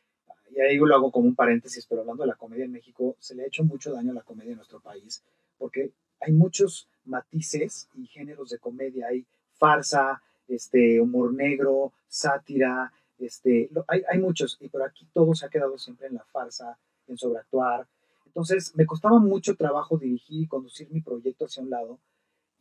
y 0.51 0.59
ahí 0.61 0.77
lo 0.77 0.95
hago 0.95 1.11
como 1.11 1.27
un 1.27 1.35
paréntesis, 1.35 1.85
pero 1.87 2.01
hablando 2.01 2.23
de 2.23 2.27
la 2.27 2.35
comedia 2.35 2.65
en 2.65 2.71
México, 2.71 3.15
se 3.19 3.35
le 3.35 3.43
ha 3.43 3.47
hecho 3.47 3.63
mucho 3.63 3.91
daño 3.91 4.11
a 4.11 4.15
la 4.15 4.21
comedia 4.21 4.51
en 4.51 4.57
nuestro 4.57 4.79
país, 4.79 5.23
porque 5.57 5.91
hay 6.19 6.33
muchos 6.33 6.87
matices 7.05 7.89
y 7.95 8.07
géneros 8.07 8.49
de 8.49 8.59
comedia, 8.59 9.07
hay 9.07 9.25
farsa, 9.53 10.21
este, 10.49 10.99
humor 11.01 11.33
negro, 11.33 11.93
sátira, 12.07 12.91
este, 13.17 13.69
lo- 13.71 13.85
hay, 13.87 14.01
hay 14.09 14.19
muchos, 14.19 14.57
y 14.61 14.69
pero 14.69 14.85
aquí 14.85 15.07
todo 15.13 15.33
se 15.35 15.45
ha 15.45 15.49
quedado 15.49 15.77
siempre 15.77 16.07
en 16.07 16.15
la 16.15 16.23
farsa, 16.25 16.77
en 17.07 17.17
sobreactuar. 17.17 17.87
Entonces 18.25 18.73
me 18.75 18.85
costaba 18.85 19.19
mucho 19.19 19.55
trabajo 19.55 19.97
dirigir 19.97 20.43
y 20.43 20.47
conducir 20.47 20.89
mi 20.91 21.01
proyecto 21.01 21.45
hacia 21.45 21.63
un 21.63 21.69
lado, 21.69 21.99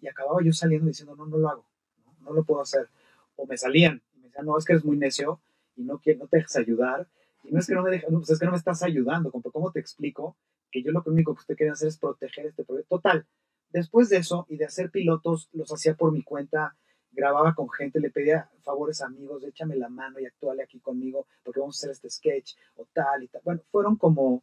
y 0.00 0.08
acababa 0.08 0.42
yo 0.42 0.52
saliendo 0.52 0.86
diciendo, 0.86 1.16
no, 1.16 1.26
no 1.26 1.38
lo 1.38 1.48
hago, 1.48 1.64
no, 2.04 2.14
no 2.22 2.32
lo 2.32 2.44
puedo 2.44 2.60
hacer. 2.62 2.88
O 3.36 3.46
me 3.46 3.56
salían, 3.56 4.02
y 4.14 4.18
me 4.20 4.26
decían, 4.28 4.46
no, 4.46 4.56
es 4.58 4.64
que 4.64 4.72
eres 4.72 4.84
muy 4.84 4.96
necio 4.96 5.40
y 5.76 5.82
no, 5.82 5.94
no 5.94 6.26
te 6.28 6.36
dejas 6.36 6.56
ayudar, 6.56 7.06
y 7.44 7.52
no 7.52 7.60
es 7.60 7.66
que 7.66 7.74
no 7.74 7.82
me 7.82 7.90
dejas, 7.90 8.10
no, 8.10 8.18
pues 8.18 8.30
es 8.30 8.38
que 8.38 8.44
no 8.46 8.52
me 8.52 8.58
estás 8.58 8.82
ayudando, 8.82 9.30
¿cómo 9.30 9.70
te 9.72 9.80
explico? 9.80 10.36
Que 10.70 10.82
yo 10.82 10.92
lo 10.92 11.02
único 11.06 11.34
que 11.34 11.40
usted 11.40 11.56
quería 11.56 11.72
hacer 11.72 11.88
es 11.88 11.96
proteger 11.98 12.46
este 12.46 12.64
proyecto. 12.64 12.96
Total, 12.96 13.26
después 13.70 14.08
de 14.08 14.18
eso 14.18 14.46
y 14.48 14.56
de 14.56 14.66
hacer 14.66 14.90
pilotos, 14.90 15.48
los 15.52 15.72
hacía 15.72 15.94
por 15.94 16.12
mi 16.12 16.22
cuenta, 16.22 16.76
grababa 17.12 17.54
con 17.54 17.68
gente, 17.70 18.00
le 18.00 18.10
pedía 18.10 18.50
favores 18.62 19.00
amigos, 19.02 19.42
échame 19.44 19.76
la 19.76 19.88
mano 19.88 20.18
y 20.20 20.26
actúale 20.26 20.62
aquí 20.62 20.80
conmigo, 20.80 21.26
porque 21.42 21.60
vamos 21.60 21.76
a 21.76 21.78
hacer 21.80 21.90
este 21.90 22.10
sketch 22.10 22.54
o 22.76 22.86
tal 22.92 23.22
y 23.22 23.28
tal. 23.28 23.42
Bueno, 23.44 23.62
fueron 23.70 23.96
como, 23.96 24.42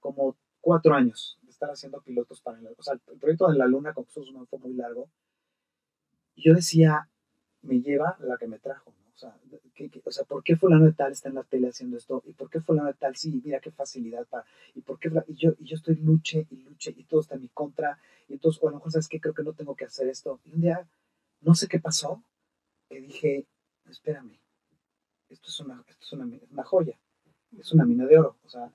como 0.00 0.36
cuatro 0.60 0.94
años 0.94 1.38
de 1.42 1.50
estar 1.50 1.70
haciendo 1.70 2.00
pilotos 2.02 2.40
para 2.40 2.58
el, 2.58 2.66
o 2.76 2.82
sea, 2.82 2.94
el 2.94 3.18
proyecto 3.18 3.48
de 3.48 3.58
la 3.58 3.66
luna 3.66 3.92
con 3.94 4.06
Guzmán 4.14 4.46
fue 4.46 4.58
muy 4.58 4.74
largo. 4.74 5.08
Y 6.34 6.42
yo 6.48 6.54
decía, 6.54 7.08
me 7.62 7.80
lleva 7.80 8.16
la 8.20 8.36
que 8.36 8.46
me 8.46 8.58
trajo. 8.58 8.90
O 9.14 9.18
sea, 9.18 9.36
¿qué- 9.74 9.90
qué- 9.90 10.02
o 10.04 10.24
¿por 10.26 10.42
qué 10.42 10.56
fulano 10.56 10.86
de 10.86 10.92
tal 10.92 11.12
está 11.12 11.28
en 11.28 11.36
la 11.36 11.44
tele 11.44 11.68
haciendo 11.68 11.96
esto? 11.96 12.22
¿Y 12.26 12.32
por 12.32 12.50
qué 12.50 12.60
fulano 12.60 12.88
de 12.88 12.94
tal? 12.94 13.14
Sí, 13.16 13.40
mira 13.44 13.60
qué 13.60 13.70
facilidad 13.70 14.26
para... 14.26 14.44
¿Y 14.74 14.80
por 14.82 14.98
qué? 14.98 15.10
Y 15.28 15.34
yo, 15.34 15.52
y 15.58 15.64
yo 15.64 15.76
estoy 15.76 15.96
luche 15.96 16.46
y 16.50 16.56
luche 16.64 16.92
y 16.96 17.04
todo 17.04 17.20
está 17.20 17.34
en 17.36 17.42
mi 17.42 17.48
contra. 17.48 17.98
Y 18.28 18.34
entonces, 18.34 18.60
o 18.62 18.68
a 18.68 18.72
lo 18.72 18.80
¿sabes 18.90 19.08
qué? 19.08 19.20
Creo 19.20 19.34
que 19.34 19.42
no 19.44 19.52
tengo 19.52 19.76
que 19.76 19.84
hacer 19.84 20.08
esto. 20.08 20.40
Y 20.44 20.52
un 20.54 20.60
día, 20.62 20.88
no 21.42 21.54
sé 21.54 21.68
qué 21.68 21.78
pasó, 21.78 22.22
que 22.88 23.00
dije, 23.00 23.46
espérame, 23.88 24.38
esto 25.28 25.48
es 25.48 25.60
una, 25.60 25.84
esto 25.88 26.04
es 26.04 26.12
una, 26.12 26.38
una 26.50 26.64
joya, 26.64 26.98
es 27.58 27.72
una 27.72 27.84
mina 27.84 28.06
de 28.06 28.18
oro. 28.18 28.36
O 28.44 28.48
sea, 28.48 28.72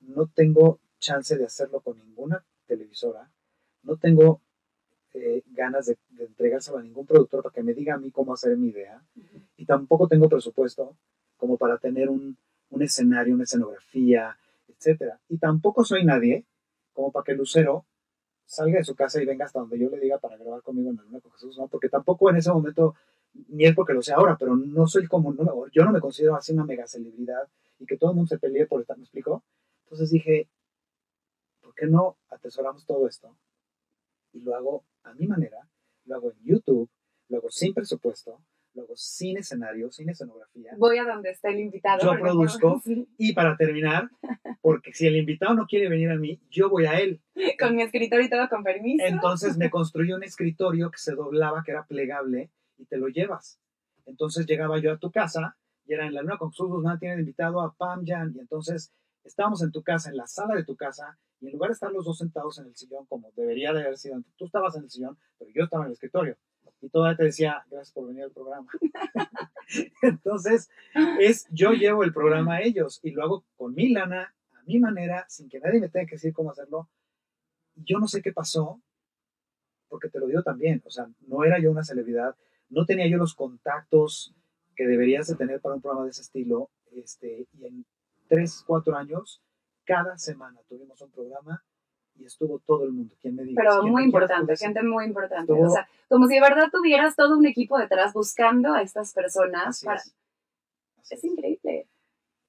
no 0.00 0.26
tengo 0.26 0.80
chance 0.98 1.36
de 1.36 1.44
hacerlo 1.44 1.80
con 1.80 1.98
ninguna 1.98 2.44
televisora, 2.66 3.30
no 3.82 3.96
tengo 3.96 4.40
eh, 5.12 5.42
ganas 5.46 5.86
de, 5.86 5.98
de 6.10 6.24
entregárselo 6.24 6.78
a 6.78 6.82
ningún 6.82 7.06
productor 7.06 7.42
para 7.42 7.52
que 7.52 7.62
me 7.62 7.74
diga 7.74 7.94
a 7.94 7.98
mí 7.98 8.10
cómo 8.10 8.32
hacer 8.32 8.56
mi 8.56 8.68
idea, 8.68 9.02
y 9.56 9.66
tampoco 9.66 10.08
tengo 10.08 10.28
presupuesto 10.28 10.96
como 11.36 11.56
para 11.56 11.78
tener 11.78 12.08
un, 12.08 12.36
un 12.70 12.82
escenario, 12.82 13.34
una 13.34 13.44
escenografía, 13.44 14.36
etcétera. 14.68 15.20
Y 15.28 15.38
tampoco 15.38 15.84
soy 15.84 16.04
nadie 16.04 16.44
como 16.92 17.12
para 17.12 17.24
que 17.24 17.34
Lucero 17.34 17.84
salga 18.46 18.78
de 18.78 18.84
su 18.84 18.94
casa 18.94 19.22
y 19.22 19.26
venga 19.26 19.44
hasta 19.44 19.60
donde 19.60 19.78
yo 19.78 19.88
le 19.88 19.98
diga 19.98 20.18
para 20.18 20.36
grabar 20.36 20.62
conmigo 20.62 20.90
en 20.90 20.96
la 20.96 21.02
luna 21.02 21.20
con 21.20 21.32
Jesús, 21.32 21.58
¿no? 21.58 21.68
Porque 21.68 21.88
tampoco 21.88 22.30
en 22.30 22.36
ese 22.36 22.52
momento, 22.52 22.94
ni 23.48 23.64
es 23.64 23.74
porque 23.74 23.94
lo 23.94 24.02
sé 24.02 24.12
ahora, 24.12 24.36
pero 24.38 24.56
no 24.56 24.86
soy 24.86 25.06
como, 25.06 25.32
no 25.32 25.66
yo 25.72 25.84
no 25.84 25.92
me 25.92 26.00
considero 26.00 26.36
así 26.36 26.52
una 26.52 26.64
mega 26.64 26.86
celebridad 26.86 27.48
y 27.78 27.86
que 27.86 27.96
todo 27.96 28.10
el 28.10 28.16
mundo 28.16 28.28
se 28.28 28.38
pelee 28.38 28.66
por 28.66 28.80
estar, 28.80 28.96
¿me 28.96 29.04
explico? 29.04 29.44
Entonces 29.84 30.10
dije, 30.10 30.48
¿por 31.60 31.74
qué 31.74 31.86
no 31.86 32.16
atesoramos 32.28 32.86
todo 32.86 33.08
esto? 33.08 33.36
Y 34.32 34.40
lo 34.40 34.54
hago 34.54 34.84
a 35.02 35.14
mi 35.14 35.26
manera, 35.26 35.68
lo 36.04 36.16
hago 36.16 36.32
en 36.32 36.44
YouTube, 36.44 36.88
lo 37.28 37.38
hago 37.38 37.50
sin 37.50 37.74
presupuesto, 37.74 38.40
lo 38.74 38.82
hago 38.82 38.96
sin 38.96 39.38
escenario, 39.38 39.90
sin 39.90 40.08
escenografía. 40.08 40.72
Voy 40.76 40.98
a 40.98 41.04
donde 41.04 41.30
esté 41.30 41.48
el 41.50 41.60
invitado. 41.60 42.02
Yo 42.02 42.20
produzco. 42.20 42.82
Y 43.18 43.32
para 43.32 43.56
terminar, 43.56 44.10
porque 44.60 44.92
si 44.92 45.06
el 45.06 45.16
invitado 45.16 45.54
no 45.54 45.66
quiere 45.66 45.88
venir 45.88 46.10
a 46.10 46.16
mí, 46.16 46.40
yo 46.50 46.68
voy 46.68 46.86
a 46.86 46.98
él. 46.98 47.20
con 47.58 47.76
mi 47.76 47.82
escritorio 47.82 48.26
y 48.26 48.30
todo 48.30 48.48
con 48.48 48.62
permiso. 48.62 49.04
Entonces 49.06 49.56
me 49.56 49.70
construí 49.70 50.12
un 50.12 50.22
escritorio 50.22 50.90
que 50.90 50.98
se 50.98 51.14
doblaba, 51.14 51.62
que 51.64 51.70
era 51.70 51.86
plegable, 51.86 52.50
y 52.76 52.86
te 52.86 52.96
lo 52.96 53.08
llevas. 53.08 53.60
Entonces 54.06 54.46
llegaba 54.46 54.78
yo 54.78 54.92
a 54.92 54.98
tu 54.98 55.10
casa 55.10 55.56
y 55.86 55.92
era 55.92 56.06
en 56.06 56.14
la 56.14 56.22
luna 56.22 56.38
con 56.38 56.50
Jesús 56.50 56.68
Guzmán, 56.68 56.98
tiene 56.98 57.20
invitado 57.20 57.60
a 57.60 57.74
Pam 57.74 58.04
Jan, 58.06 58.32
y 58.34 58.40
entonces 58.40 58.92
estábamos 59.22 59.62
en 59.62 59.70
tu 59.70 59.82
casa, 59.82 60.10
en 60.10 60.16
la 60.16 60.26
sala 60.26 60.54
de 60.54 60.64
tu 60.64 60.76
casa, 60.76 61.18
y 61.40 61.46
en 61.46 61.52
lugar 61.52 61.70
de 61.70 61.74
estar 61.74 61.92
los 61.92 62.04
dos 62.04 62.18
sentados 62.18 62.58
en 62.58 62.66
el 62.66 62.76
sillón, 62.76 63.06
como 63.06 63.30
debería 63.36 63.72
de 63.72 63.82
haber 63.82 63.98
sido, 63.98 64.22
tú 64.36 64.46
estabas 64.46 64.76
en 64.76 64.84
el 64.84 64.90
sillón, 64.90 65.18
pero 65.38 65.50
yo 65.54 65.64
estaba 65.64 65.84
en 65.84 65.88
el 65.88 65.92
escritorio. 65.92 66.36
Y 66.80 66.88
todavía 66.90 67.16
te 67.16 67.24
decía, 67.24 67.64
gracias 67.70 67.92
por 67.92 68.06
venir 68.06 68.24
al 68.24 68.30
programa. 68.30 68.70
entonces, 70.02 70.68
es, 71.18 71.46
yo 71.50 71.72
llevo 71.72 72.04
el 72.04 72.12
programa 72.12 72.56
a 72.56 72.62
ellos 72.62 73.00
y 73.02 73.12
lo 73.12 73.22
hago 73.22 73.44
con 73.56 73.74
mi 73.74 73.88
lana, 73.88 74.34
a 74.52 74.62
mi 74.64 74.78
manera, 74.78 75.24
sin 75.28 75.48
que 75.48 75.60
nadie 75.60 75.80
me 75.80 75.88
tenga 75.88 76.06
que 76.06 76.16
decir 76.16 76.32
cómo 76.32 76.50
hacerlo. 76.50 76.88
Yo 77.76 77.98
no 77.98 78.06
sé 78.06 78.20
qué 78.20 78.32
pasó, 78.32 78.82
porque 79.88 80.08
te 80.08 80.18
lo 80.18 80.26
digo 80.26 80.42
también, 80.42 80.82
o 80.84 80.90
sea, 80.90 81.08
no 81.26 81.44
era 81.44 81.58
yo 81.58 81.70
una 81.70 81.84
celebridad, 81.84 82.36
no 82.68 82.84
tenía 82.84 83.06
yo 83.06 83.16
los 83.16 83.34
contactos 83.34 84.34
que 84.76 84.86
deberías 84.86 85.26
de 85.28 85.36
tener 85.36 85.60
para 85.60 85.76
un 85.76 85.80
programa 85.80 86.04
de 86.04 86.10
ese 86.10 86.22
estilo, 86.22 86.70
este, 86.92 87.46
y 87.52 87.66
en 87.66 87.86
tres, 88.28 88.62
cuatro 88.66 88.96
años, 88.96 89.42
cada 89.84 90.18
semana 90.18 90.60
tuvimos 90.68 91.00
un 91.00 91.10
programa 91.10 91.64
y 92.16 92.24
estuvo 92.24 92.58
todo 92.60 92.84
el 92.84 92.92
mundo. 92.92 93.14
¿Quién 93.20 93.34
me 93.36 93.42
diga? 93.44 93.62
Pero 93.62 93.80
¿Quién 93.80 93.92
muy 93.92 94.04
importante, 94.04 94.56
gente 94.56 94.82
muy 94.82 95.04
importante. 95.04 95.46
Todo- 95.52 95.66
O 95.66 95.70
sea, 95.70 95.88
como 96.08 96.26
si 96.26 96.34
de 96.34 96.40
verdad 96.40 96.68
tuvieras 96.72 97.16
todo 97.16 97.36
un 97.36 97.46
equipo 97.46 97.78
detrás 97.78 98.12
buscando 98.12 98.72
a 98.72 98.82
estas 98.82 99.12
personas. 99.12 99.82
Para... 99.84 99.98
es. 99.98 100.14
Es 101.10 101.24
increíble. 101.24 101.88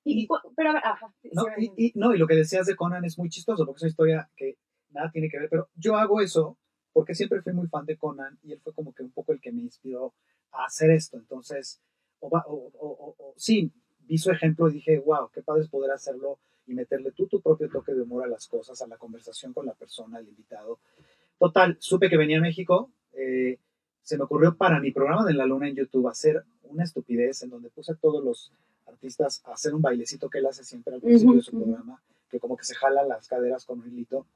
Y, 0.03 0.24
Y- 0.24 0.27
pero 0.55 0.69
ajá. 0.72 1.13
No, 1.34 1.43
sí, 1.57 1.72
y, 1.75 1.86
y- 1.88 1.91
no, 1.95 2.13
y 2.13 2.17
lo 2.17 2.27
que 2.27 2.36
decías 2.36 2.65
de 2.67 2.75
Conan 2.75 3.03
es 3.05 3.17
muy 3.17 3.29
chistoso, 3.29 3.65
porque 3.65 3.77
es 3.77 3.84
una 3.84 3.89
historia 3.89 4.29
que 4.36 4.57
nada 4.91 5.10
tiene 5.12 5.29
que 5.29 5.39
ver, 5.39 5.50
pero 5.50 5.69
yo 5.75 5.95
hago 5.98 6.22
eso 6.22 6.57
porque 6.93 7.13
siempre 7.15 7.41
fui 7.41 7.51
muy 7.51 7.67
fan 7.67 7.86
de 7.86 7.98
Conan 7.98 8.39
y 8.43 8.53
él 8.53 8.62
fue 8.63 8.72
como 8.74 8.93
que 8.93 9.03
un 9.03 9.12
poco 9.12 9.34
el 9.34 9.41
que 9.41 9.51
me 9.51 9.62
inspiró 9.62 10.13
a 10.51 10.65
hacer 10.65 10.91
esto. 10.91 11.17
Entonces, 11.17 11.81
o- 12.19 12.27
o- 12.29 12.72
o- 12.79 13.15
o- 13.17 13.34
sí, 13.36 13.74
vi 14.00 14.17
su 14.17 14.31
ejemplo 14.31 14.69
y 14.69 14.74
dije, 14.74 15.00
wow, 15.00 15.29
qué 15.34 15.41
padre 15.41 15.63
es 15.63 15.69
poder 15.69 15.91
hacerlo 15.91 16.39
y 16.67 16.74
meterle 16.74 17.12
tú 17.12 17.27
tu 17.27 17.41
propio 17.41 17.69
toque 17.69 17.93
de 17.93 18.01
humor 18.01 18.24
a 18.24 18.27
las 18.27 18.48
cosas, 18.48 18.81
a 18.81 18.88
la 18.88 18.98
conversación 18.98 19.53
con 19.53 19.65
la 19.65 19.74
persona, 19.74 20.17
al 20.17 20.27
invitado. 20.27 20.79
Total, 21.38 21.77
supe 21.79 22.10
que 22.10 22.17
venía 22.17 22.38
a 22.38 22.41
México, 22.41 22.91
eh, 23.13 23.60
se 24.01 24.17
me 24.17 24.24
ocurrió 24.24 24.55
para 24.55 24.79
mi 24.79 24.91
programa 24.91 25.25
de 25.25 25.34
La 25.34 25.45
Luna 25.45 25.67
en 25.67 25.75
YouTube 25.75 26.07
hacer 26.07 26.43
una 26.63 26.84
estupidez 26.84 27.41
en 27.41 27.50
donde 27.50 27.69
puse 27.69 27.91
a 27.91 27.95
todos 27.95 28.24
los 28.24 28.51
artistas 28.86 29.41
a 29.45 29.53
hacer 29.53 29.74
un 29.74 29.81
bailecito 29.81 30.29
que 30.29 30.38
él 30.38 30.45
hace 30.45 30.63
siempre 30.63 30.93
al 30.93 31.01
principio 31.01 31.36
de 31.36 31.41
su 31.41 31.51
programa, 31.51 32.01
que 32.29 32.39
como 32.39 32.55
que 32.55 32.65
se 32.65 32.75
jala 32.75 33.03
las 33.03 33.27
caderas 33.27 33.65
con 33.65 33.79
un 33.79 33.88
hilito. 33.88 34.27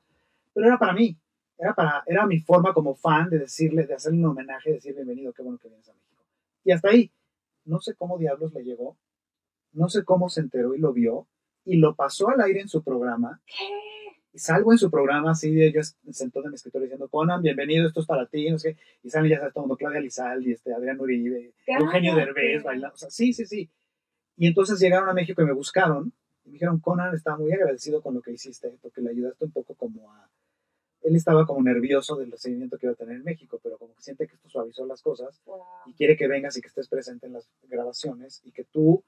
Pero 0.53 0.67
era 0.67 0.79
para 0.79 0.93
mí, 0.93 1.15
era, 1.57 1.75
para, 1.75 2.03
era 2.07 2.25
mi 2.25 2.39
forma 2.39 2.73
como 2.73 2.95
fan 2.95 3.29
de 3.29 3.39
decirle, 3.39 3.85
de 3.85 3.93
hacerle 3.93 4.19
un 4.19 4.25
homenaje, 4.25 4.73
decir 4.73 4.95
bienvenido, 4.95 5.33
qué 5.33 5.43
bueno 5.43 5.59
que 5.59 5.67
vienes 5.67 5.87
a 5.87 5.93
México. 5.93 6.23
Y 6.63 6.71
hasta 6.71 6.89
ahí, 6.89 7.11
no 7.65 7.79
sé 7.79 7.93
cómo 7.93 8.17
diablos 8.17 8.53
le 8.53 8.63
llegó, 8.63 8.97
no 9.73 9.87
sé 9.87 10.03
cómo 10.03 10.29
se 10.29 10.41
enteró 10.41 10.73
y 10.73 10.79
lo 10.79 10.93
vio, 10.93 11.27
y 11.65 11.77
lo 11.77 11.95
pasó 11.95 12.29
al 12.29 12.41
aire 12.41 12.61
en 12.61 12.67
su 12.67 12.83
programa, 12.83 13.41
¿Qué? 13.45 13.65
y 14.31 14.39
salgo 14.39 14.71
en 14.71 14.77
su 14.77 14.91
programa 14.91 15.31
así 15.31 15.51
de 15.53 15.71
yo 15.71 15.81
sentado 16.11 16.45
en 16.45 16.51
mi 16.51 16.55
escritorio 16.55 16.85
diciendo, 16.85 17.09
Conan, 17.09 17.41
bienvenido, 17.41 17.87
esto 17.87 18.01
es 18.01 18.05
para 18.05 18.27
ti, 18.27 18.49
no 18.49 18.59
sé 18.59 18.77
y 19.03 19.09
salen 19.09 19.31
ya 19.31 19.37
sabes, 19.39 19.53
todo 19.53 19.63
el 19.63 19.67
mundo, 19.67 19.77
Claudia 19.77 19.99
Lizaldi, 20.01 20.51
este, 20.51 20.73
Adrián 20.73 20.99
Uribe, 20.99 21.53
Eugenio. 21.65 22.15
Derbez, 22.15 22.63
bailando, 22.63 22.93
o 22.93 22.97
sea, 22.97 23.09
sí, 23.09 23.33
sí, 23.33 23.45
sí. 23.45 23.69
Y 24.37 24.47
entonces 24.47 24.79
llegaron 24.79 25.09
a 25.09 25.13
México 25.13 25.41
y 25.41 25.45
me 25.45 25.53
buscaron, 25.53 26.13
y 26.45 26.49
me 26.49 26.53
dijeron, 26.53 26.79
Conan 26.79 27.13
está 27.13 27.35
muy 27.35 27.51
agradecido 27.51 28.01
con 28.01 28.13
lo 28.13 28.21
que 28.21 28.31
hiciste, 28.31 28.77
porque 28.81 29.01
le 29.01 29.09
ayudaste 29.09 29.45
un 29.45 29.51
poco 29.51 29.75
como 29.75 30.11
a... 30.13 30.29
Él 31.01 31.15
estaba 31.15 31.45
como 31.45 31.61
nervioso 31.63 32.15
del 32.17 32.31
recibimiento 32.31 32.77
que 32.77 32.85
iba 32.85 32.93
a 32.93 32.95
tener 32.95 33.15
en 33.15 33.23
México, 33.23 33.59
pero 33.63 33.77
como 33.77 33.95
que 33.95 34.01
siente 34.01 34.27
que 34.27 34.35
esto 34.35 34.49
suavizó 34.49 34.85
las 34.85 35.01
cosas 35.01 35.41
Wow. 35.45 35.61
y 35.87 35.93
quiere 35.93 36.15
que 36.17 36.27
vengas 36.27 36.57
y 36.57 36.61
que 36.61 36.67
estés 36.67 36.87
presente 36.89 37.27
en 37.27 37.33
las 37.33 37.49
grabaciones 37.63 38.41
y 38.43 38.51
que 38.51 38.65
tú 38.65 39.03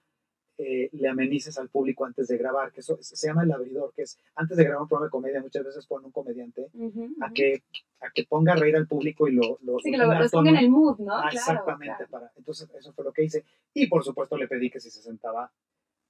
eh, 0.57 0.89
le 0.91 1.07
amenices 1.07 1.57
al 1.57 1.69
público 1.69 2.05
antes 2.05 2.27
de 2.27 2.37
grabar, 2.37 2.71
que 2.71 2.81
eso 2.81 2.97
se 3.01 3.27
llama 3.27 3.43
el 3.43 3.51
abridor, 3.51 3.93
que 3.95 4.03
es 4.03 4.17
antes 4.35 4.57
de 4.57 4.63
grabar 4.63 4.83
un 4.83 4.87
programa 4.87 5.07
de 5.07 5.11
comedia, 5.11 5.41
muchas 5.41 5.65
veces 5.65 5.87
ponen 5.87 6.05
un 6.07 6.11
comediante 6.11 6.69
Ujú, 6.73 7.15
a 7.19 7.25
ujú. 7.25 7.33
que, 7.33 7.63
a 7.99 8.11
que 8.11 8.25
ponga 8.25 8.53
a 8.53 8.55
reír 8.55 8.75
al 8.75 8.87
público 8.87 9.27
y 9.27 9.33
lo... 9.33 9.57
lo 9.61 9.79
Sí, 9.79 9.91
que 9.91 9.97
lo 9.97 10.05
lo, 10.05 10.11
a 10.13 10.29
ponga 10.29 10.51
en 10.51 10.57
el 10.57 10.69
mood, 10.69 10.99
¿no? 10.99 11.15
Ah, 11.15 11.29
Claro, 11.31 11.51
exactamente, 11.51 11.95
claro. 11.95 12.11
para, 12.11 12.31
entonces 12.35 12.69
eso 12.77 12.93
fue 12.93 13.05
lo 13.05 13.11
que 13.13 13.23
hice. 13.23 13.43
Y 13.73 13.87
por 13.87 14.03
supuesto 14.03 14.37
le 14.37 14.47
pedí 14.47 14.69
que 14.69 14.79
si 14.79 14.89
se 14.91 15.01
sentaba 15.01 15.51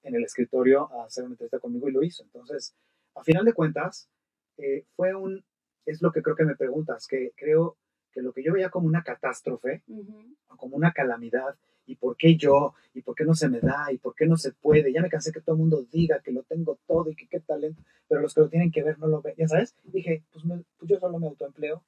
en 0.04 0.16
el 0.16 0.24
escritorio 0.24 0.92
a 0.92 1.06
hacer 1.06 1.24
una 1.24 1.34
entrevista 1.34 1.60
conmigo 1.60 1.88
y 1.88 1.92
lo 1.92 2.04
hizo. 2.04 2.24
Entonces, 2.24 2.76
a 3.16 3.24
final 3.24 3.46
de 3.46 3.54
cuentas, 3.54 4.10
eh, 4.58 4.86
fue 4.96 5.14
un, 5.14 5.44
es 5.86 6.02
lo 6.02 6.12
que 6.12 6.22
creo 6.22 6.36
que 6.36 6.46
me 6.46 6.56
preguntas, 6.56 7.08
que 7.08 7.32
creo 7.36 7.78
que 8.12 8.22
lo 8.22 8.34
que 8.34 8.44
yo 8.44 8.52
veía 8.54 8.70
como 8.70 8.88
una 8.88 9.04
catástrofe, 9.04 9.84
Ujú. 9.88 10.36
o 10.50 10.58
como 10.58 10.76
una 10.76 10.92
calamidad, 10.92 11.56
y 11.86 11.96
por 11.96 12.16
qué 12.16 12.36
yo, 12.36 12.74
y 12.94 13.02
por 13.02 13.16
qué 13.16 13.24
no 13.26 13.34
se 13.36 13.50
me 13.50 13.60
da, 13.60 13.92
y 13.92 13.98
por 13.98 14.16
qué 14.16 14.26
no 14.26 14.38
se 14.38 14.52
puede, 14.52 14.92
ya 14.94 15.02
me 15.02 15.10
cansé 15.10 15.32
que 15.32 15.42
todo 15.42 15.56
el 15.56 15.60
mundo 15.62 15.84
diga 15.92 16.20
que 16.20 16.32
lo 16.32 16.44
tengo 16.44 16.78
todo 16.88 17.10
y 17.10 17.16
que 17.16 17.28
qué 17.28 17.40
talento, 17.40 17.82
pero 18.08 18.22
los 18.22 18.34
que 18.34 18.42
lo 18.42 18.50
tienen 18.50 18.72
que 18.72 18.84
ver 18.84 19.00
no 19.00 19.08
lo 19.08 19.22
ven, 19.22 19.36
ya 19.38 19.48
sabes, 19.48 19.76
dije, 19.84 20.24
pues, 20.32 20.46
me- 20.46 20.64
pues 20.78 20.90
yo 20.90 21.00
solo 21.00 21.20
me 21.20 21.28
autoempleo 21.28 21.84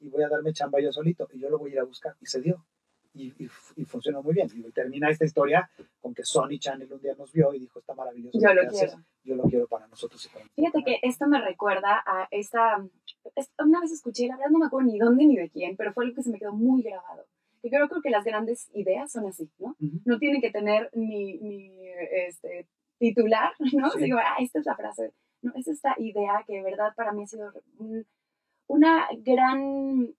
y 0.00 0.08
voy 0.08 0.22
a 0.22 0.28
darme 0.28 0.52
chamba 0.52 0.80
yo 0.80 0.92
solito, 0.92 1.28
y 1.32 1.38
yo 1.40 1.48
lo 1.50 1.58
voy 1.58 1.70
a 1.70 1.74
ir 1.74 1.80
a 1.80 1.84
buscar, 1.84 2.16
y 2.20 2.26
se 2.26 2.40
dio, 2.40 2.64
y, 3.14 3.26
y, 3.44 3.48
y 3.76 3.84
funcionó 3.84 4.22
muy 4.22 4.32
bien, 4.34 4.48
y 4.54 4.62
termina 4.72 5.10
esta 5.10 5.24
historia 5.24 5.70
con 6.00 6.14
que 6.14 6.24
Sony 6.24 6.58
Channel 6.58 6.90
un 6.92 7.00
día 7.00 7.14
nos 7.14 7.30
vio 7.32 7.52
y 7.52 7.58
dijo, 7.58 7.78
está 7.78 7.94
maravilloso, 7.94 8.38
Yo 8.38 8.54
lo 8.54 8.68
quiero. 8.70 8.92
yo 9.24 9.36
lo 9.36 9.42
quiero 9.44 9.66
para 9.66 9.86
nosotros 9.86 10.24
y 10.24 10.28
para 10.30 10.46
Fíjate 10.56 10.82
que 10.84 10.98
esto 11.02 11.26
me 11.26 11.40
recuerda 11.42 12.02
a 12.06 12.26
esta, 12.30 12.82
es- 13.36 13.52
una 13.58 13.80
vez 13.80 13.92
escuché, 13.92 14.26
la 14.28 14.36
verdad 14.36 14.50
no 14.50 14.58
me 14.60 14.66
acuerdo 14.66 14.88
ni 14.90 14.98
dónde 14.98 15.26
ni 15.26 15.36
de 15.36 15.50
quién, 15.50 15.76
pero 15.76 15.92
fue 15.92 16.04
algo 16.04 16.16
que 16.16 16.22
se 16.22 16.30
me 16.30 16.38
quedó 16.38 16.52
muy 16.52 16.82
grabado. 16.82 17.26
Que 17.62 17.70
creo, 17.70 17.88
creo 17.88 18.02
que 18.02 18.10
las 18.10 18.24
grandes 18.24 18.68
ideas 18.74 19.12
son 19.12 19.26
así, 19.26 19.48
¿no? 19.58 19.76
No 20.04 20.18
tienen 20.18 20.40
que 20.40 20.50
tener 20.50 20.90
ni, 20.94 21.38
ni 21.38 21.70
este, 22.26 22.66
titular, 22.98 23.52
¿no? 23.72 23.90
Sí. 23.90 24.00
Digo, 24.04 24.18
ah, 24.18 24.36
esta 24.40 24.58
es 24.58 24.66
la 24.66 24.74
frase. 24.76 25.12
No, 25.42 25.52
es 25.54 25.68
esta 25.68 25.94
idea 25.98 26.44
que 26.46 26.54
de 26.54 26.62
verdad 26.62 26.92
para 26.96 27.12
mí 27.12 27.22
ha 27.22 27.26
sido 27.26 27.52
un- 27.78 28.06
una 28.68 29.08
gran 29.18 30.14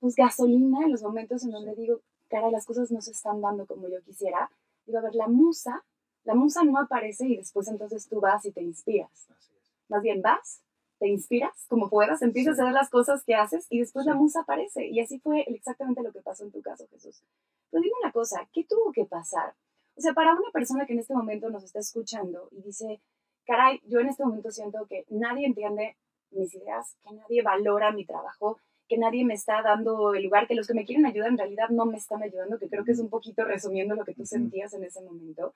pues, 0.00 0.14
gasolina 0.16 0.84
en 0.84 0.92
los 0.92 1.02
momentos 1.02 1.44
en 1.44 1.50
donde 1.50 1.74
digo, 1.74 2.00
caray, 2.28 2.50
las 2.50 2.66
cosas 2.66 2.90
no 2.90 3.00
se 3.00 3.12
están 3.12 3.40
dando 3.40 3.66
como 3.66 3.88
yo 3.88 4.02
quisiera. 4.02 4.50
Digo, 4.86 4.98
a 4.98 5.02
ver, 5.02 5.14
la 5.14 5.28
musa, 5.28 5.84
la 6.24 6.34
musa 6.34 6.62
no 6.64 6.78
aparece 6.78 7.26
y 7.26 7.36
después 7.36 7.68
entonces 7.68 8.08
tú 8.08 8.20
vas 8.20 8.44
y 8.44 8.52
te 8.52 8.62
inspiras 8.62 9.30
Así 9.30 9.52
es. 9.56 9.72
más 9.88 10.02
bien 10.02 10.20
vas, 10.22 10.62
te 10.98 11.08
inspiras 11.08 11.66
como 11.68 11.90
puedas, 11.90 12.22
empiezas 12.22 12.56
Sí. 12.56 12.60
a 12.62 12.64
hacer 12.64 12.74
las 12.74 12.90
cosas 12.90 13.24
que 13.24 13.34
haces 13.34 13.66
y 13.70 13.80
después 13.80 14.04
Sí. 14.04 14.10
la 14.10 14.16
musa 14.16 14.40
aparece. 14.40 14.86
Y 14.86 15.00
así 15.00 15.18
fue 15.20 15.40
exactamente 15.48 16.02
lo 16.02 16.12
que 16.12 16.22
pasó 16.22 16.44
en 16.44 16.52
tu 16.52 16.62
caso, 16.62 16.86
Jesús. 16.90 17.22
Pero 17.70 17.82
dime 17.82 17.94
una 18.02 18.12
cosa, 18.12 18.48
¿qué 18.52 18.64
tuvo 18.64 18.92
que 18.92 19.04
pasar? 19.04 19.54
O 19.96 20.00
sea, 20.00 20.12
para 20.14 20.32
una 20.32 20.50
persona 20.52 20.86
que 20.86 20.92
en 20.92 21.00
este 21.00 21.14
momento 21.14 21.50
nos 21.50 21.64
está 21.64 21.78
escuchando 21.80 22.48
y 22.50 22.62
dice, 22.62 23.00
caray, 23.46 23.80
yo 23.84 24.00
en 24.00 24.08
este 24.08 24.24
momento 24.24 24.50
siento 24.50 24.86
que 24.86 25.04
nadie 25.08 25.46
entiende 25.46 25.96
mis 26.30 26.54
ideas, 26.54 26.96
que 27.02 27.14
nadie 27.14 27.42
valora 27.42 27.92
mi 27.92 28.04
trabajo, 28.04 28.58
que 28.88 28.98
nadie 28.98 29.24
me 29.24 29.34
está 29.34 29.62
dando 29.62 30.14
el 30.14 30.22
lugar, 30.24 30.46
que 30.46 30.54
los 30.54 30.66
que 30.66 30.74
me 30.74 30.84
quieren 30.84 31.06
ayudar 31.06 31.30
en 31.30 31.38
realidad 31.38 31.68
no 31.70 31.86
me 31.86 31.96
están 31.96 32.22
ayudando, 32.22 32.58
que 32.58 32.68
creo 32.68 32.84
que 32.84 32.92
es 32.92 33.00
un 33.00 33.08
poquito 33.10 33.44
resumiendo 33.44 33.94
lo 33.94 34.04
que 34.04 34.14
tú 34.14 34.24
sentías 34.26 34.72
en 34.74 34.84
ese 34.84 35.00
momento. 35.02 35.54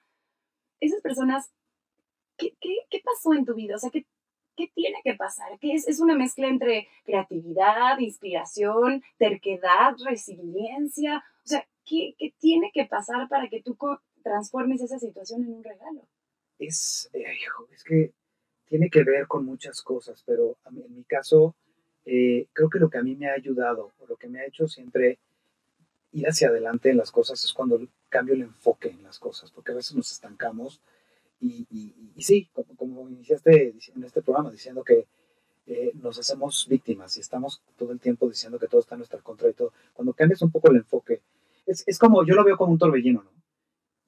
Esas 0.80 1.00
personas, 1.00 1.52
¿qué, 2.36 2.56
qué, 2.60 2.74
qué 2.88 3.00
pasó 3.04 3.34
en 3.34 3.44
tu 3.44 3.54
vida? 3.54 3.76
O 3.76 3.78
sea, 3.78 3.90
¿qué, 3.90 4.06
¿qué 4.56 4.70
tiene 4.74 5.00
que 5.04 5.14
pasar? 5.14 5.58
¿Qué 5.60 5.74
es, 5.74 5.86
es 5.88 6.00
una 6.00 6.14
mezcla 6.14 6.48
entre 6.48 6.88
creatividad, 7.04 7.98
inspiración, 7.98 9.02
terquedad, 9.18 9.94
resiliencia? 10.04 11.24
O 11.44 11.48
sea, 11.48 11.66
¿qué, 11.84 12.14
qué 12.18 12.34
tiene 12.38 12.70
que 12.72 12.84
pasar 12.84 13.28
para 13.28 13.48
que 13.48 13.62
tú 13.62 13.76
transformes 14.22 14.80
esa 14.82 14.98
situación 14.98 15.42
en 15.42 15.54
un 15.54 15.64
regalo? 15.64 16.06
es, 16.60 17.10
eh, 17.12 17.24
hijo, 17.42 17.68
es 17.72 17.82
que 17.82 18.12
tiene 18.66 18.90
que 18.90 19.02
ver 19.02 19.26
con 19.26 19.44
muchas 19.44 19.82
cosas, 19.82 20.22
pero 20.24 20.56
en 20.66 20.94
mi 20.94 21.02
caso, 21.04 21.56
eh, 22.04 22.46
creo 22.52 22.70
que 22.70 22.78
lo 22.78 22.88
que 22.88 22.98
a 22.98 23.02
mí 23.02 23.16
me 23.16 23.28
ha 23.28 23.32
ayudado, 23.32 23.92
o 23.98 24.06
lo 24.06 24.16
que 24.16 24.28
me 24.28 24.40
ha 24.40 24.46
hecho 24.46 24.68
siempre 24.68 25.18
ir 26.12 26.26
hacia 26.26 26.48
adelante 26.48 26.90
en 26.90 26.98
las 26.98 27.10
cosas, 27.10 27.42
es 27.42 27.52
cuando 27.52 27.80
cambio 28.08 28.34
el 28.34 28.42
enfoque 28.42 28.90
en 28.90 29.02
las 29.02 29.18
cosas, 29.18 29.50
porque 29.50 29.72
a 29.72 29.76
veces 29.76 29.96
nos 29.96 30.12
estancamos 30.12 30.80
y, 31.40 31.66
y- 31.70 32.12
y- 32.16 32.22
sí, 32.22 32.48
como, 32.52 32.76
como 32.76 33.08
iniciaste 33.08 33.74
en 33.94 34.04
este 34.04 34.22
programa 34.22 34.50
diciendo 34.50 34.84
que 34.84 35.06
eh, 35.66 35.92
nos 35.94 36.18
hacemos 36.18 36.66
víctimas 36.68 37.16
y 37.16 37.20
estamos 37.20 37.62
todo 37.76 37.92
el 37.92 38.00
tiempo 38.00 38.28
diciendo 38.28 38.58
que 38.58 38.66
todo 38.68 38.80
está 38.80 38.94
en 38.96 39.00
nuestra 39.00 39.20
contra 39.20 39.48
y 39.48 39.54
todo. 39.54 39.72
Cuando 39.94 40.12
cambias 40.14 40.42
un 40.42 40.50
poco 40.50 40.70
el 40.70 40.76
enfoque, 40.78 41.22
es, 41.66 41.84
es 41.86 41.98
como, 41.98 42.24
yo 42.26 42.34
lo 42.34 42.44
veo 42.44 42.56
como 42.56 42.72
un 42.72 42.78
torbellino, 42.78 43.22
¿no? 43.22 43.30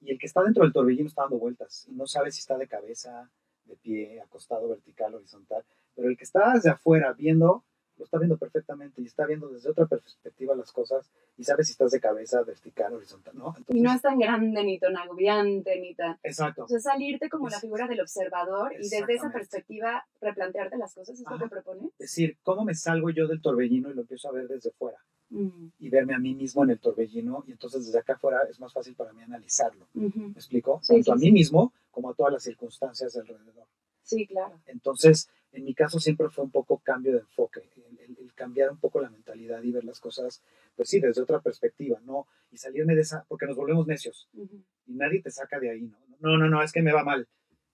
Y 0.01 0.11
el 0.11 0.19
que 0.19 0.25
está 0.27 0.43
dentro 0.43 0.63
del 0.63 0.73
torbellino 0.73 1.07
está 1.07 1.23
dando 1.23 1.37
vueltas 1.39 1.87
y 1.89 1.93
no 1.93 2.07
sabe 2.07 2.31
si 2.31 2.39
está 2.39 2.57
de 2.57 2.67
cabeza, 2.67 3.29
de 3.65 3.75
pie, 3.77 4.21
acostado, 4.21 4.67
vertical, 4.67 5.15
horizontal. 5.15 5.63
Pero 5.95 6.09
el 6.09 6.17
que 6.17 6.25
está 6.25 6.53
desde 6.53 6.69
afuera 6.71 7.13
viendo, 7.13 7.63
lo 7.97 8.05
está 8.05 8.17
viendo 8.17 8.37
perfectamente 8.37 9.01
y 9.01 9.05
está 9.05 9.25
viendo 9.25 9.47
desde 9.49 9.69
otra 9.69 9.85
perspectiva 9.85 10.55
las 10.55 10.71
cosas 10.71 11.11
y 11.37 11.43
sabe 11.43 11.63
si 11.63 11.73
estás 11.73 11.91
de 11.91 11.99
cabeza, 11.99 12.41
vertical, 12.43 12.93
horizontal, 12.93 13.35
¿no? 13.37 13.55
Y 13.67 13.81
no 13.81 13.93
es 13.93 14.01
tan 14.01 14.17
grande, 14.17 14.63
ni 14.63 14.79
tan 14.79 14.97
agobiante, 14.97 15.79
ni 15.79 15.93
tan... 15.93 16.17
Exacto. 16.23 16.63
O 16.63 16.67
sea, 16.67 16.79
salirte 16.79 17.29
como 17.29 17.49
la 17.49 17.59
figura 17.59 17.87
del 17.87 18.01
observador 18.01 18.73
y 18.73 18.89
desde 18.89 19.13
esa 19.13 19.31
perspectiva 19.31 20.05
replantearte 20.21 20.77
las 20.77 20.93
cosas, 20.95 21.19
¿es 21.19 21.25
lo 21.29 21.37
que 21.37 21.47
propone? 21.47 21.85
Es 21.99 22.09
decir, 22.09 22.37
¿cómo 22.43 22.65
me 22.65 22.73
salgo 22.75 23.09
yo 23.11 23.27
del 23.27 23.41
torbellino 23.41 23.89
y 23.91 23.93
lo 23.93 24.01
empiezo 24.01 24.29
a 24.29 24.31
ver 24.33 24.47
desde 24.47 24.71
fuera? 24.71 24.97
Mm, 25.29 25.67
Y 25.79 25.89
verme 25.89 26.13
a 26.15 26.19
mí 26.19 26.35
mismo 26.35 26.63
en 26.63 26.71
el 26.71 26.79
torbellino 26.79 27.43
y 27.47 27.51
entonces 27.51 27.85
desde 27.85 27.99
acá 27.99 28.13
afuera 28.13 28.41
es 28.49 28.59
más 28.59 28.73
fácil 28.73 28.95
para 28.95 29.13
mí 29.13 29.21
analizarlo. 29.23 29.87
ujú. 29.95 30.19
¿Me 30.19 30.27
explico? 30.33 30.79
Sí, 30.83 30.93
Tanto 30.95 31.05
sí, 31.05 31.11
a 31.11 31.15
mí 31.15 31.25
sí. 31.27 31.31
mismo 31.31 31.73
como 31.91 32.09
a 32.09 32.13
todas 32.15 32.33
las 32.33 32.43
circunstancias 32.43 33.13
de 33.13 33.21
alrededor. 33.21 33.67
Sí, 34.03 34.27
claro. 34.27 34.59
Entonces, 34.65 35.29
en 35.53 35.63
mi 35.63 35.73
caso 35.73 35.99
siempre 35.99 36.29
fue 36.29 36.43
un 36.43 36.51
poco 36.51 36.79
cambio 36.79 37.13
de 37.13 37.19
enfoque, 37.19 37.61
el, 37.75 37.99
el- 37.99 38.17
el 38.19 38.33
cambiar 38.33 38.71
un 38.71 38.77
poco 38.79 38.99
la 38.99 39.09
mentalidad 39.09 39.61
y 39.63 39.71
ver 39.71 39.83
las 39.85 39.99
cosas, 39.99 40.43
pues 40.75 40.89
sí, 40.89 40.99
desde 40.99 41.21
otra 41.21 41.39
perspectiva, 41.41 41.99
¿no? 42.03 42.27
Y 42.51 42.57
salirme 42.57 42.95
de 42.95 43.01
esa, 43.01 43.23
porque 43.27 43.45
nos 43.45 43.55
volvemos 43.55 43.87
necios 43.87 44.27
Ujú. 44.33 44.61
y 44.87 44.93
nadie 44.95 45.21
te 45.21 45.31
saca 45.31 45.59
de 45.59 45.69
ahí, 45.69 45.81
¿no? 45.81 45.97
No, 46.19 46.37
no, 46.37 46.49
no, 46.49 46.61
es 46.63 46.71
que 46.71 46.81
me 46.81 46.91
va 46.93 47.03
mal. 47.03 47.27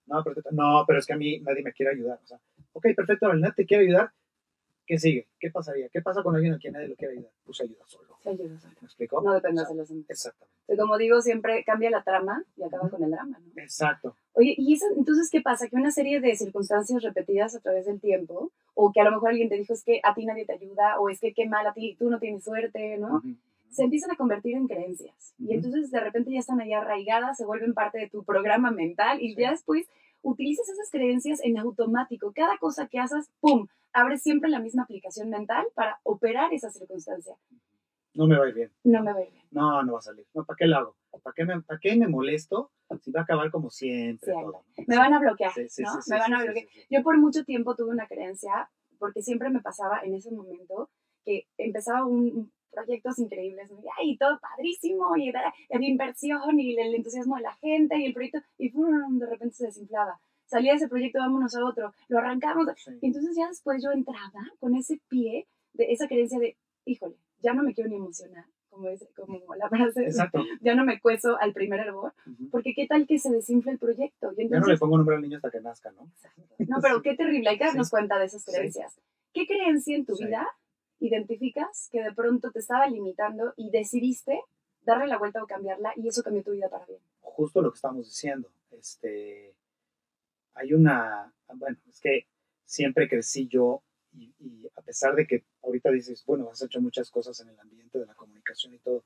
No, 0.06 0.22
pero, 0.24 0.42
no, 0.52 0.84
pero 0.86 0.98
es 0.98 1.06
que 1.06 1.12
a 1.12 1.16
mí 1.16 1.38
nadie 1.40 1.62
me 1.62 1.72
quiere 1.72 1.92
ayudar. 1.92 2.18
O 2.22 2.26
sea, 2.26 2.40
ok, 2.72 2.86
perfecto, 2.96 3.32
nadie 3.34 3.54
te 3.54 3.66
quiere 3.66 3.84
ayudar. 3.84 4.12
¿Qué 4.90 4.98
sigue? 4.98 5.28
¿Qué 5.38 5.52
pasaría? 5.52 5.88
¿Qué 5.88 6.02
pasa 6.02 6.20
con 6.20 6.34
alguien 6.34 6.54
a 6.54 6.58
quien 6.58 6.72
nadie 6.72 6.88
lo 6.88 6.96
quiere 6.96 7.12
ayudar? 7.14 7.30
Pues 7.44 7.60
ayuda 7.60 7.84
solo. 7.86 8.16
Sí, 8.24 8.28
ayuda 8.30 8.58
solo. 8.58 9.22
No 9.22 9.34
dependas 9.34 9.68
de 9.68 9.76
los 9.76 9.88
demás. 9.88 10.04
Exactamente. 10.08 10.56
Pero 10.66 10.82
como 10.82 10.98
digo, 10.98 11.22
siempre 11.22 11.62
cambia 11.62 11.90
la 11.90 12.02
trama 12.02 12.42
y 12.56 12.64
acaba 12.64 12.90
con 12.90 13.04
el 13.04 13.12
drama, 13.12 13.38
¿no? 13.38 13.62
Exacto. 13.62 14.16
Oye, 14.32 14.56
¿y 14.58 14.74
eso, 14.74 14.86
entonces 14.96 15.30
qué 15.30 15.42
pasa? 15.42 15.68
Que 15.68 15.76
una 15.76 15.92
serie 15.92 16.20
de 16.20 16.34
circunstancias 16.34 17.04
repetidas 17.04 17.54
a 17.54 17.60
través 17.60 17.86
del 17.86 18.00
tiempo, 18.00 18.50
o 18.74 18.90
que 18.90 19.00
a 19.00 19.04
lo 19.04 19.12
mejor 19.12 19.28
alguien 19.30 19.48
te 19.48 19.54
dijo 19.54 19.74
es 19.74 19.84
que 19.84 20.00
a 20.02 20.12
ti 20.12 20.26
nadie 20.26 20.44
te 20.44 20.54
ayuda, 20.54 20.98
o 20.98 21.08
es 21.08 21.20
que 21.20 21.32
qué 21.34 21.46
mal 21.46 21.64
a 21.68 21.72
ti, 21.72 21.94
tú 21.96 22.10
no 22.10 22.18
tienes 22.18 22.42
suerte, 22.42 22.98
¿no? 22.98 23.22
Se 23.70 23.84
empiezan 23.84 24.10
a 24.10 24.16
convertir 24.16 24.56
en 24.56 24.66
creencias. 24.66 25.34
Y 25.38 25.54
entonces 25.54 25.92
de 25.92 26.00
repente 26.00 26.32
ya 26.32 26.40
están 26.40 26.60
ahí 26.60 26.72
arraigadas, 26.72 27.36
se 27.36 27.46
vuelven 27.46 27.74
parte 27.74 27.98
de 27.98 28.08
tu 28.08 28.24
programa 28.24 28.72
mental 28.72 29.22
y 29.22 29.34
Sí. 29.36 29.40
ya 29.42 29.52
después 29.52 29.86
utilizas 30.22 30.68
esas 30.68 30.90
creencias 30.90 31.40
en 31.42 31.58
automático. 31.58 32.32
Cada 32.34 32.58
cosa 32.58 32.88
que 32.88 32.98
haces, 32.98 33.30
¡pum! 33.40 33.66
Abres 33.92 34.22
siempre 34.22 34.50
la 34.50 34.60
misma 34.60 34.84
aplicación 34.84 35.30
mental 35.30 35.66
para 35.74 35.98
operar 36.04 36.52
esa 36.54 36.70
circunstancia. 36.70 37.34
No 38.14 38.26
me 38.26 38.36
va 38.38 38.44
a 38.44 38.48
ir 38.48 38.54
bien. 38.54 38.72
No 38.84 39.02
me 39.02 39.12
va 39.12 39.18
a 39.18 39.22
ir 39.22 39.30
bien. 39.32 39.44
No, 39.50 39.82
no 39.82 39.92
va 39.94 39.98
a 39.98 40.02
salir. 40.02 40.26
No, 40.34 40.44
¿para 40.44 40.56
qué 40.56 40.66
lo 40.66 40.76
hago? 40.76 40.96
¿Para 41.22 41.34
qué 41.34 41.44
me, 41.44 41.60
para 41.62 41.80
qué 41.80 41.96
me 41.96 42.08
molesto 42.08 42.70
si 43.02 43.10
va 43.10 43.20
a 43.20 43.22
acabar 43.24 43.50
como 43.50 43.70
siempre? 43.70 44.32
Todo? 44.32 44.64
Me 44.86 44.96
van 44.96 45.12
a 45.14 45.20
bloquear, 45.20 45.52
Sí, 45.52 45.68
sí, 45.68 45.82
¿no? 45.82 46.00
sí, 46.00 46.10
me 46.12 46.18
van 46.18 46.34
a 46.34 46.42
bloquear. 46.42 46.66
Yo 46.88 47.02
por 47.02 47.18
mucho 47.18 47.44
tiempo 47.44 47.74
tuve 47.76 47.90
una 47.90 48.06
creencia, 48.06 48.70
porque 48.98 49.22
siempre 49.22 49.50
me 49.50 49.60
pasaba 49.60 50.00
en 50.02 50.14
ese 50.14 50.30
momento 50.32 50.90
que 51.24 51.46
empezaba 51.58 52.04
un 52.04 52.52
proyectos 52.70 53.18
increíbles, 53.18 53.70
¿no? 53.70 53.80
y 54.02 54.16
todo 54.16 54.38
padrísimo, 54.40 55.16
y 55.16 55.28
era- 55.28 55.52
había 55.72 55.88
inversión, 55.88 56.58
y 56.58 56.76
el 56.78 56.94
entusiasmo 56.94 57.36
de 57.36 57.42
la 57.42 57.54
gente, 57.54 57.96
y 57.98 58.06
el 58.06 58.14
proyecto, 58.14 58.40
y 58.58 58.70
¡pum! 58.70 59.18
de 59.18 59.26
repente 59.26 59.54
se 59.56 59.66
desinflaba. 59.66 60.20
Salía 60.46 60.72
de 60.72 60.78
ese 60.78 60.88
proyecto, 60.88 61.18
vámonos 61.20 61.54
a 61.54 61.64
otro, 61.64 61.92
lo 62.08 62.18
arrancamos, 62.18 62.66
Sí. 62.76 62.92
y 63.00 63.06
entonces 63.06 63.36
ya 63.36 63.48
después 63.48 63.82
yo 63.82 63.90
entraba 63.92 64.32
con 64.58 64.74
ese 64.74 65.00
pie 65.08 65.46
de 65.74 65.92
esa 65.92 66.08
creencia 66.08 66.38
de, 66.38 66.56
híjole, 66.84 67.14
ya 67.40 67.54
no 67.54 67.62
me 67.62 67.72
quiero 67.74 67.88
ni 67.90 67.96
emocionar, 67.96 68.44
como, 68.68 68.88
es, 68.88 69.06
como 69.14 69.54
la 69.54 69.68
frase, 69.68 70.02
Exacto. 70.04 70.38
ya 70.60 70.74
no 70.74 70.84
me 70.84 71.00
cueso 71.00 71.36
al 71.40 71.52
primer 71.52 71.80
hervor, 71.80 72.12
Ujú. 72.26 72.50
porque 72.50 72.74
qué 72.74 72.86
tal 72.86 73.06
que 73.06 73.18
se 73.18 73.30
desinfla 73.30 73.72
el 73.72 73.78
proyecto. 73.78 74.32
Y 74.32 74.36
Ya 74.36 74.42
no 74.44 74.50
le 74.50 74.56
entonces, 74.56 74.80
pongo 74.80 74.96
nombre 74.96 75.16
al 75.16 75.22
niño 75.22 75.36
hasta 75.36 75.50
que 75.50 75.60
nazca, 75.60 75.92
¿no? 75.92 76.10
no, 76.58 76.76
pero 76.82 77.00
qué 77.02 77.14
terrible, 77.14 77.48
hay 77.50 77.58
que 77.58 77.64
darnos 77.66 77.86
Sí. 77.86 77.90
cuenta 77.92 78.18
de 78.18 78.24
esas 78.26 78.42
Sí. 78.42 78.50
creencias. 78.52 79.00
¿Qué 79.32 79.46
creencia 79.46 79.94
en 79.96 80.04
tu 80.04 80.16
Sí. 80.16 80.24
vida 80.26 80.48
identificas 81.00 81.88
que 81.90 82.02
de 82.02 82.12
pronto 82.12 82.50
te 82.50 82.60
estaba 82.60 82.86
limitando 82.86 83.54
y 83.56 83.70
decidiste 83.70 84.40
darle 84.82 85.06
la 85.06 85.18
vuelta 85.18 85.42
o 85.42 85.46
cambiarla 85.46 85.92
y 85.96 86.08
eso 86.08 86.22
cambió 86.22 86.42
tu 86.42 86.52
vida 86.52 86.68
para 86.68 86.86
bien? 86.86 87.00
Justo 87.20 87.60
lo 87.62 87.70
que 87.70 87.76
estamos 87.76 88.06
diciendo. 88.06 88.50
Este, 88.70 89.54
hay 90.54 90.72
una, 90.72 91.32
bueno, 91.54 91.78
es 91.88 92.00
que 92.00 92.26
siempre 92.64 93.08
crecí 93.08 93.48
yo 93.48 93.82
y, 94.12 94.34
y 94.38 94.68
a 94.76 94.82
pesar 94.82 95.14
de 95.14 95.26
que 95.26 95.44
ahorita 95.62 95.90
dices, 95.90 96.24
bueno, 96.26 96.48
has 96.50 96.62
hecho 96.62 96.80
muchas 96.80 97.10
cosas 97.10 97.38
en 97.40 97.48
el 97.48 97.60
ambiente 97.60 97.98
de 97.98 98.06
la 98.06 98.14
comunicación 98.14 98.74
y 98.74 98.78
todo, 98.78 99.04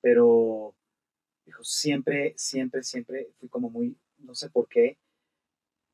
pero 0.00 0.74
dijo, 1.44 1.64
siempre, 1.64 2.34
siempre, 2.36 2.82
siempre 2.82 3.30
fui 3.38 3.48
como 3.48 3.70
muy, 3.70 3.96
no 4.18 4.34
sé 4.34 4.50
por 4.50 4.68
qué, 4.68 4.98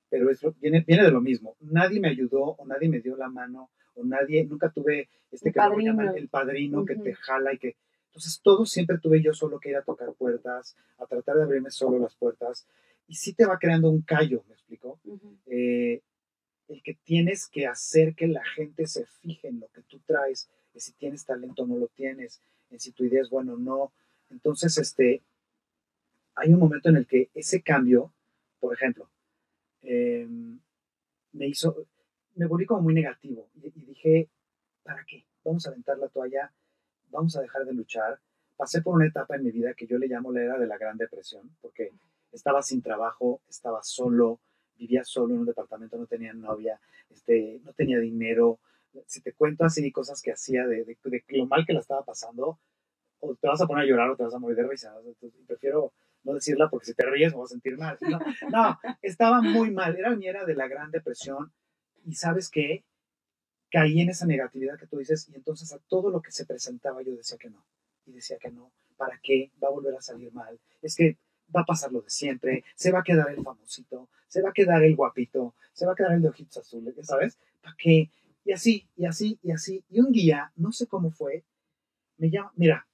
pero 0.09 0.31
eso 0.31 0.55
viene, 0.61 0.85
viene 0.87 1.05
de 1.05 1.11
lo 1.11 1.21
mismo. 1.21 1.57
Nadie 1.61 2.01
me 2.01 2.09
ayudó 2.09 2.43
o 2.43 2.67
nadie 2.67 2.89
me 2.89 3.01
dio 3.01 3.17
la 3.17 3.29
mano 3.29 3.71
o 3.95 4.05
nadie, 4.05 4.45
nunca 4.45 4.71
tuve 4.71 5.09
este 5.31 5.49
El 5.49 5.55
que 5.55 5.59
padrino. 5.59 5.93
llaman 5.93 6.17
el 6.17 6.29
padrino 6.29 6.85
que 6.85 6.97
te 6.97 7.15
jala 7.15 7.53
y 7.53 7.59
que... 7.59 7.77
Entonces 8.07 8.41
todo 8.43 8.65
siempre 8.65 8.99
tuve 8.99 9.21
yo 9.23 9.33
solo 9.35 9.59
que 9.59 9.71
ir 9.71 9.77
a 9.77 9.83
tocar 9.83 10.13
puertas, 10.15 10.77
a 10.99 11.07
tratar 11.07 11.37
de 11.37 11.43
abrirme 11.43 11.71
solo 11.71 11.99
las 11.99 12.15
puertas 12.15 12.67
y 13.09 13.15
sí 13.15 13.33
te 13.35 13.45
va 13.45 13.59
creando 13.59 13.91
un 13.91 14.03
callo, 14.03 14.45
¿me 14.49 14.55
explico? 14.55 15.01
Eh, 15.47 16.01
el 16.69 16.83
que 16.83 16.95
tienes 16.95 17.49
que 17.49 17.67
hacer 17.67 18.15
que 18.15 18.27
la 18.27 18.45
gente 18.45 18.87
se 18.87 19.05
fije 19.07 19.49
en 19.49 19.61
lo 19.61 19.69
que 19.69 19.83
tú 19.83 20.01
traes, 20.07 20.49
en 20.73 20.81
si 20.81 20.93
tienes 20.93 21.25
talento 21.25 21.63
o 21.63 21.67
no 21.67 21.77
lo 21.77 21.89
tienes, 21.89 22.41
en 22.71 22.81
si 22.81 22.93
tu 22.93 23.05
idea 23.05 23.21
es 23.21 23.31
buena 23.31 23.55
o 23.55 23.59
no. 23.59 23.93
Entonces, 24.31 24.79
este, 24.79 25.23
hay 26.35 26.53
un 26.53 26.61
momento 26.61 26.89
en 26.89 26.97
el 26.97 27.07
que 27.07 27.31
ese 27.35 27.63
cambio, 27.63 28.13
por 28.61 28.75
ejemplo, 28.75 29.09
eh, 29.83 30.27
me 31.33 31.47
hizo, 31.47 31.87
me 32.37 32.47
volví 32.47 32.67
como 32.67 32.83
muy 32.83 32.95
negativo 32.95 33.49
y, 33.55 33.71
dije, 33.71 34.29
¿para 34.83 35.05
qué? 35.05 35.25
Vamos 35.45 35.67
a 35.67 35.71
aventar 35.71 35.99
la 35.99 36.09
toalla, 36.09 36.53
vamos 37.11 37.37
a 37.37 37.43
dejar 37.43 37.65
de 37.65 37.73
luchar. 37.75 38.19
Pasé 38.57 38.83
por 38.83 38.95
una 38.95 39.07
etapa 39.07 39.37
en 39.37 39.45
mi 39.45 39.51
vida 39.51 39.75
que 39.75 39.87
yo 39.87 39.99
le 39.99 40.07
llamo 40.07 40.33
la 40.33 40.43
era 40.43 40.59
de 40.59 40.67
la 40.67 40.79
Gran 40.79 40.97
Depresión, 40.97 41.51
porque 41.61 41.93
estaba 42.33 42.63
sin 42.63 42.83
trabajo, 42.83 43.41
estaba 43.49 43.83
solo, 43.83 44.41
vivía 44.77 45.05
solo 45.05 45.35
en 45.35 45.41
un 45.41 45.47
departamento, 45.47 45.97
no 45.97 46.07
tenía 46.07 46.33
novia, 46.33 46.81
este, 47.11 47.61
no 47.65 47.73
tenía 47.73 47.99
dinero. 47.99 48.59
Si 49.07 49.21
te 49.21 49.33
cuento 49.33 49.65
así 49.65 49.91
cosas 49.91 50.23
que 50.23 50.33
hacía 50.33 50.67
de, 50.67 50.85
de- 50.85 51.25
lo 51.29 51.47
mal 51.47 51.65
que 51.67 51.73
la 51.73 51.81
estaba 51.81 52.05
pasando, 52.05 52.59
o 53.21 53.35
te 53.35 53.49
vas 53.49 53.61
a 53.61 53.67
poner 53.67 53.85
a 53.85 53.87
llorar 53.87 54.11
o 54.11 54.17
te 54.17 54.23
vas 54.25 54.35
a 54.35 54.39
morir 54.39 54.57
de 54.57 54.67
risa. 54.69 54.95
Prefiero 55.47 55.93
no 56.25 56.35
decirla 56.35 56.69
porque 56.71 56.87
si 56.87 56.95
te 56.95 57.05
ríes 57.07 57.33
me 57.33 57.37
voy 57.39 57.45
a 57.47 57.49
sentir 57.49 57.77
mal. 57.77 57.99
No, 58.01 58.19
no, 58.51 58.79
estaba 59.03 59.41
muy 59.43 59.71
mal. 59.71 59.97
Era 59.97 60.15
mi 60.15 60.27
era 60.27 60.45
de 60.45 60.55
la 60.55 60.69
gran 60.69 60.91
depresión. 60.91 61.53
Y 62.05 62.15
sabes 62.15 62.51
qué? 62.51 62.85
Caí 63.71 64.01
en 64.01 64.11
esa 64.11 64.27
negatividad 64.27 64.79
que 64.79 64.87
tú 64.87 64.99
dices 64.99 65.29
y 65.29 65.35
entonces 65.35 65.73
a 65.73 65.79
todo 65.79 66.11
lo 66.11 66.23
que 66.23 66.31
se 66.31 66.47
presentaba 66.47 67.03
yo 67.03 67.17
decía 67.17 67.39
que 67.39 67.51
no. 67.51 67.65
Y 68.07 68.13
decía 68.13 68.39
que 68.39 68.51
no. 68.51 68.71
¿Para 68.97 69.19
qué? 69.23 69.51
Va 69.63 69.69
a 69.69 69.73
volver 69.73 69.95
a 69.97 70.01
salir 70.03 70.33
mal. 70.33 70.59
Es 70.83 70.95
que 70.95 71.17
va 71.55 71.63
a 71.63 71.65
pasar 71.65 71.91
lo 71.93 72.03
de 72.03 72.11
siempre. 72.11 72.65
Se 72.77 72.93
va 72.93 73.01
a 73.01 73.03
quedar 73.05 73.31
el 73.31 73.43
famosito. 73.43 74.09
Se 74.29 74.43
va 74.43 74.51
a 74.51 74.53
quedar 74.53 74.83
el 74.85 74.95
guapito. 74.95 75.55
Se 75.73 75.87
va 75.87 75.93
a 75.93 75.97
quedar 75.97 76.13
el 76.13 76.23
de 76.23 76.29
ojitos 76.29 76.59
azules. 76.59 76.95
¿Sabes? 77.03 77.39
¿Para 77.63 77.75
qué? 77.77 78.11
Y 78.45 78.53
así, 78.53 78.87
y 78.97 79.07
así, 79.07 79.39
y 79.43 79.51
así. 79.51 79.83
Y 79.91 80.01
un 80.01 80.13
día, 80.13 80.53
no 80.57 80.71
sé 80.71 80.87
cómo 80.87 81.11
fue, 81.11 81.45
me 82.19 82.31
llama, 82.31 82.53
mira, 82.57 82.87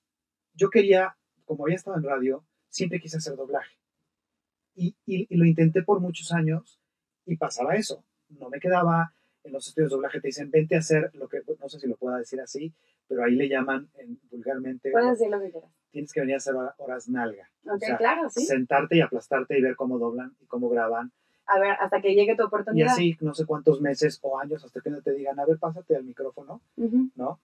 yo 0.54 0.70
quería, 0.70 1.16
como 1.44 1.64
había 1.64 1.76
estado 1.76 1.96
en 1.96 2.04
radio, 2.04 2.44
siempre 2.68 3.00
quise 3.00 3.16
hacer 3.18 3.34
doblaje. 3.36 3.76
Y- 4.74 4.94
y 5.04 5.36
lo 5.36 5.44
intenté 5.44 5.82
por 5.82 6.00
muchos 6.00 6.32
años 6.32 6.80
y 7.26 7.36
pasaba 7.36 7.74
eso. 7.74 8.04
No 8.38 8.48
me 8.48 8.60
quedaba 8.60 9.12
en 9.44 9.52
los 9.52 9.66
estudios 9.68 9.90
de 9.90 9.96
doblaje, 9.96 10.20
te 10.20 10.28
dicen, 10.28 10.50
vente 10.50 10.76
a 10.76 10.80
hacer 10.80 11.10
lo 11.14 11.28
que, 11.28 11.42
no 11.60 11.68
sé 11.68 11.80
si 11.80 11.86
lo 11.88 11.96
pueda 11.96 12.18
decir 12.18 12.40
así, 12.40 12.72
pero 13.08 13.24
ahí 13.24 13.34
le 13.34 13.48
llaman 13.48 13.88
en- 13.98 14.20
vulgarmente, 14.30 14.90
Puedes 14.90 15.18
decir 15.18 15.30
lo 15.30 15.40
que 15.40 15.50
quieras. 15.50 15.70
tienes 15.90 16.12
que 16.12 16.20
venir 16.20 16.34
a 16.34 16.38
hacer 16.38 16.54
horas 16.76 17.08
nalga. 17.08 17.50
Ok, 17.64 17.72
O 17.74 17.78
sea, 17.78 17.96
claro, 17.96 18.28
sí. 18.28 18.44
Sentarte 18.44 18.96
y 18.96 19.00
aplastarte 19.00 19.58
y 19.58 19.62
ver 19.62 19.76
cómo 19.76 19.98
doblan 19.98 20.36
y 20.40 20.46
cómo 20.46 20.68
graban. 20.68 21.10
A 21.46 21.58
ver, 21.58 21.72
hasta 21.80 22.00
que 22.00 22.14
llegue 22.14 22.36
tu 22.36 22.42
Y 22.42 22.46
oportunidad. 22.46 22.92
así, 22.92 23.16
no 23.20 23.34
sé 23.34 23.44
cuántos 23.46 23.80
meses 23.80 24.18
o 24.22 24.38
años 24.38 24.62
hasta 24.64 24.80
que 24.80 24.90
no 24.90 25.00
te 25.02 25.12
digan, 25.12 25.40
a 25.40 25.46
ver, 25.46 25.58
pásate 25.58 25.96
al 25.96 26.04
micrófono. 26.04 26.60
¿no? 27.16 27.40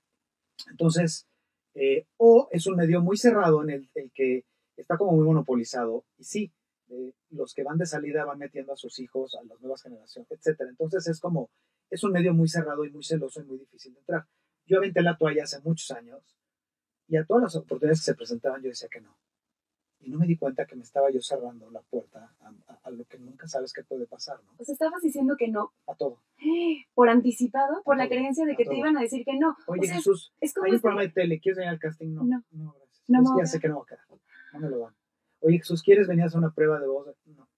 Entonces, 0.71 1.27
eh, 1.75 2.07
o 2.17 2.49
es 2.53 2.67
un 2.67 2.77
medio 2.77 3.01
muy 3.01 3.17
cerrado 3.17 3.63
en 3.63 3.71
el, 3.71 3.89
el 3.95 4.11
que 4.13 4.45
está 4.77 4.97
como 4.97 5.13
muy 5.13 5.25
monopolizado. 5.25 6.05
Y 6.19 6.25
sí, 6.25 6.53
eh, 6.91 7.13
los 7.31 7.53
que 7.55 7.63
van 7.65 7.79
de 7.79 7.87
salida 7.87 8.25
van 8.25 8.39
metiendo 8.39 8.73
a 8.73 8.77
sus 8.77 8.99
hijos, 8.99 9.35
a 9.35 9.43
las 9.45 9.61
nuevas 9.61 9.83
generaciones, 9.83 10.31
etcétera. 10.31 10.71
Entonces 10.71 11.07
es 11.09 11.21
como, 11.21 11.51
es 11.91 12.03
un 12.05 12.13
medio 12.13 12.33
muy 12.35 12.49
cerrado 12.49 12.85
y 12.85 12.91
muy 12.91 13.03
celoso 13.05 13.41
y 13.41 13.45
muy 13.45 13.59
difícil 13.59 13.93
de 13.95 14.01
entrar. 14.01 14.27
Yo 14.67 14.79
aventé 14.79 15.03
la 15.03 15.17
toalla 15.17 15.45
hace 15.45 15.61
muchos 15.61 15.91
años 15.93 16.37
y 17.09 17.17
a 17.17 17.25
todas 17.25 17.43
las 17.45 17.57
oportunidades 17.57 18.01
que 18.01 18.05
se 18.13 18.15
presentaban 18.15 18.63
yo 18.63 18.69
decía 18.69 18.89
que 18.89 19.01
no. 19.01 19.17
Y 19.99 20.11
no 20.11 20.19
me 20.19 20.27
di 20.27 20.37
cuenta 20.37 20.67
que 20.67 20.77
me 20.77 20.83
estaba 20.83 21.11
yo 21.11 21.21
cerrando 21.21 21.71
la 21.71 21.81
puerta 21.81 22.35
a, 22.41 22.49
a- 22.69 22.81
a 22.83 22.91
lo 22.91 23.05
que 23.07 23.19
nunca 23.19 23.49
sabes 23.49 23.73
que 23.73 23.83
puede 23.83 24.07
pasar, 24.07 24.39
¿no? 24.45 24.53
O 24.59 24.65
sea, 24.65 24.73
estabas 24.75 25.01
diciendo 25.03 25.37
que 25.39 25.49
no, 25.49 25.73
A 25.87 25.95
todo. 25.95 26.21
por 26.95 27.09
anticipado, 27.09 27.83
por 27.83 27.97
la 27.97 28.05
todo, 28.05 28.11
creencia 28.11 28.45
de 28.45 28.53
a 28.53 28.57
que 28.57 28.65
te 28.65 28.71
todo. 28.71 28.79
iban 28.79 28.97
a 28.99 29.01
decir 29.01 29.25
que 29.25 29.37
no. 29.39 29.57
Oye, 29.67 29.81
o 29.81 29.85
sea, 29.85 29.95
Jesús, 29.97 30.33
es 30.41 30.53
como 30.53 30.67
hay 30.67 30.71
un 30.73 30.77
este- 30.77 30.83
programa 30.83 31.03
de 31.03 31.09
tele, 31.13 31.41
¿quieres 31.41 31.57
venir 31.57 31.71
al 31.71 31.79
casting? 31.79 32.09
No, 32.15 32.23
No. 32.25 32.45
no, 32.53 32.75
gracias. 32.79 33.05
No 33.09 33.19
Es 33.19 33.23
me 33.23 33.25
que 33.25 33.33
voy 33.33 33.39
ya 33.39 33.43
a- 33.45 33.47
sé 33.47 33.61
que 33.61 33.69
no 33.69 33.77
va 33.79 33.83
a 33.83 33.87
quedar. 33.87 34.05
No 34.53 34.61
me 34.61 34.69
lo 34.69 34.79
dan. 34.81 34.95
Oye, 35.41 35.59
Jesús, 35.59 35.83
¿quieres 35.83 36.09
venir 36.09 36.25
a 36.25 36.27
hacer 36.27 36.39
una 36.39 36.53
prueba 36.53 36.79
de 36.81 36.87
voz? 36.87 37.07
No, 37.27 37.49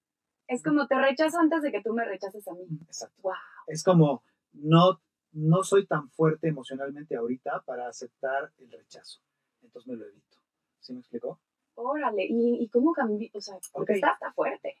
es 0.47 0.63
como 0.63 0.87
te 0.87 0.95
rechazo 0.99 1.39
antes 1.39 1.61
de 1.61 1.71
que 1.71 1.81
tú 1.81 1.93
me 1.93 2.05
rechaces 2.05 2.47
a 2.47 2.53
mí. 2.53 2.65
exacto. 2.85 3.15
Wow. 3.21 3.33
Es 3.67 3.83
como, 3.83 4.23
no, 4.53 4.99
no 5.31 5.63
soy 5.63 5.85
tan 5.85 6.09
fuerte 6.09 6.47
emocionalmente 6.47 7.15
ahorita 7.15 7.61
para 7.65 7.87
aceptar 7.87 8.51
el 8.57 8.71
rechazo. 8.71 9.21
Entonces 9.61 9.87
me 9.87 9.95
lo 9.97 10.05
evito. 10.05 10.37
¿Sí 10.79 10.93
me 10.93 10.99
explicó? 10.99 11.39
Órale, 11.75 12.25
¿y, 12.27 12.63
y 12.63 12.69
cómo 12.69 12.93
cambió? 12.93 13.29
O 13.33 13.41
sea, 13.41 13.57
porque 13.71 13.93
está, 13.93 14.13
está 14.13 14.33
fuerte. 14.33 14.75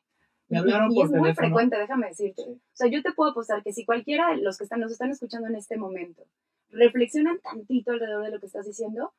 Me 0.47 0.57
Y- 0.57 0.61
hablaron 0.61 0.91
y, 0.91 0.95
por 0.95 1.05
es 1.05 1.11
muy 1.11 1.33
frecuente, 1.35 1.77
déjame 1.77 2.07
decirte. 2.07 2.43
Sí. 2.43 2.51
O 2.51 2.75
sea, 2.75 2.87
yo 2.89 3.01
te 3.03 3.13
puedo 3.13 3.31
apostar 3.31 3.61
que 3.63 3.71
si 3.71 3.85
cualquiera 3.85 4.31
de 4.31 4.37
los 4.41 4.57
que 4.57 4.63
están, 4.63 4.79
nos 4.79 4.91
están 4.91 5.11
escuchando 5.11 5.47
en 5.47 5.55
este 5.55 5.77
momento 5.77 6.25
reflexionan 6.71 7.39
tantito 7.41 7.91
alrededor 7.91 8.23
de 8.25 8.31
lo 8.31 8.39
que 8.39 8.45
estás 8.47 8.65
diciendo, 8.65 9.13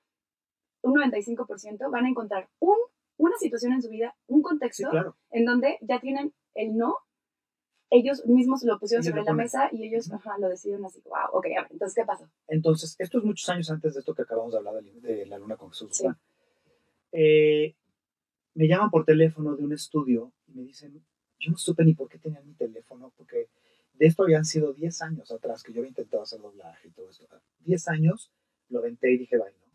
un 0.82 0.94
95% 0.94 1.90
van 1.90 2.06
a 2.06 2.08
encontrar 2.08 2.48
un, 2.58 2.76
una 3.20 3.36
situación 3.38 3.72
en 3.72 3.82
su 3.82 3.90
vida, 3.90 4.14
un 4.26 4.38
Sí, 4.38 4.42
contexto 4.42 4.90
claro. 4.90 5.16
en 5.30 5.44
donde 5.44 5.78
ya 5.82 6.00
tienen 6.00 6.32
el 6.54 6.76
no, 6.76 6.96
ellos 7.90 8.24
mismos 8.26 8.62
lo 8.62 8.78
pusieron 8.78 9.04
Ellos 9.04 9.12
sobre 9.12 9.22
lo 9.22 9.36
la 9.36 9.42
mesa 9.42 9.68
y 9.72 9.84
ellos 9.84 10.10
ajá, 10.12 10.38
lo 10.38 10.48
decidieron 10.48 10.84
así, 10.86 11.00
wow, 11.04 11.30
ok, 11.32 11.46
a 11.58 11.62
ver, 11.62 11.72
entonces, 11.72 11.94
¿qué 11.94 12.06
pasó? 12.06 12.28
Entonces, 12.48 12.96
esto 12.98 13.18
es 13.18 13.24
muchos 13.24 13.48
años 13.48 13.70
antes 13.70 13.94
de 13.94 14.00
esto 14.00 14.14
que 14.14 14.22
acabamos 14.22 14.52
de 14.52 14.58
hablar 14.58 14.82
de, 14.82 15.26
la 15.26 15.38
luna 15.38 15.56
con 15.56 15.70
Jesús. 15.70 15.96
Sí. 15.96 16.06
Eh, 17.12 17.74
me 18.54 18.68
llaman 18.68 18.90
por 18.90 19.04
teléfono 19.04 19.56
de 19.56 19.64
un 19.64 19.72
estudio 19.72 20.32
y 20.46 20.52
me 20.52 20.62
dicen, 20.62 21.04
yo 21.38 21.50
no 21.50 21.58
supe 21.58 21.84
ni 21.84 21.94
por 21.94 22.08
qué 22.08 22.18
tenían 22.18 22.46
mi 22.46 22.54
teléfono, 22.54 23.12
porque 23.16 23.48
de 23.94 24.06
esto 24.06 24.22
habían 24.22 24.44
sido 24.44 24.72
10 24.72 25.02
años 25.02 25.30
atrás 25.30 25.62
que 25.62 25.72
yo 25.72 25.80
había 25.80 25.90
intentado 25.90 26.22
hacer 26.22 26.40
doblaje 26.40 26.88
y 26.88 26.90
todo 26.92 27.10
esto. 27.10 27.26
10 27.60 27.88
años 27.88 28.30
lo 28.68 28.78
aventé 28.78 29.12
y 29.12 29.18
dije, 29.18 29.36
bye, 29.36 29.52
¿no? 29.52 29.66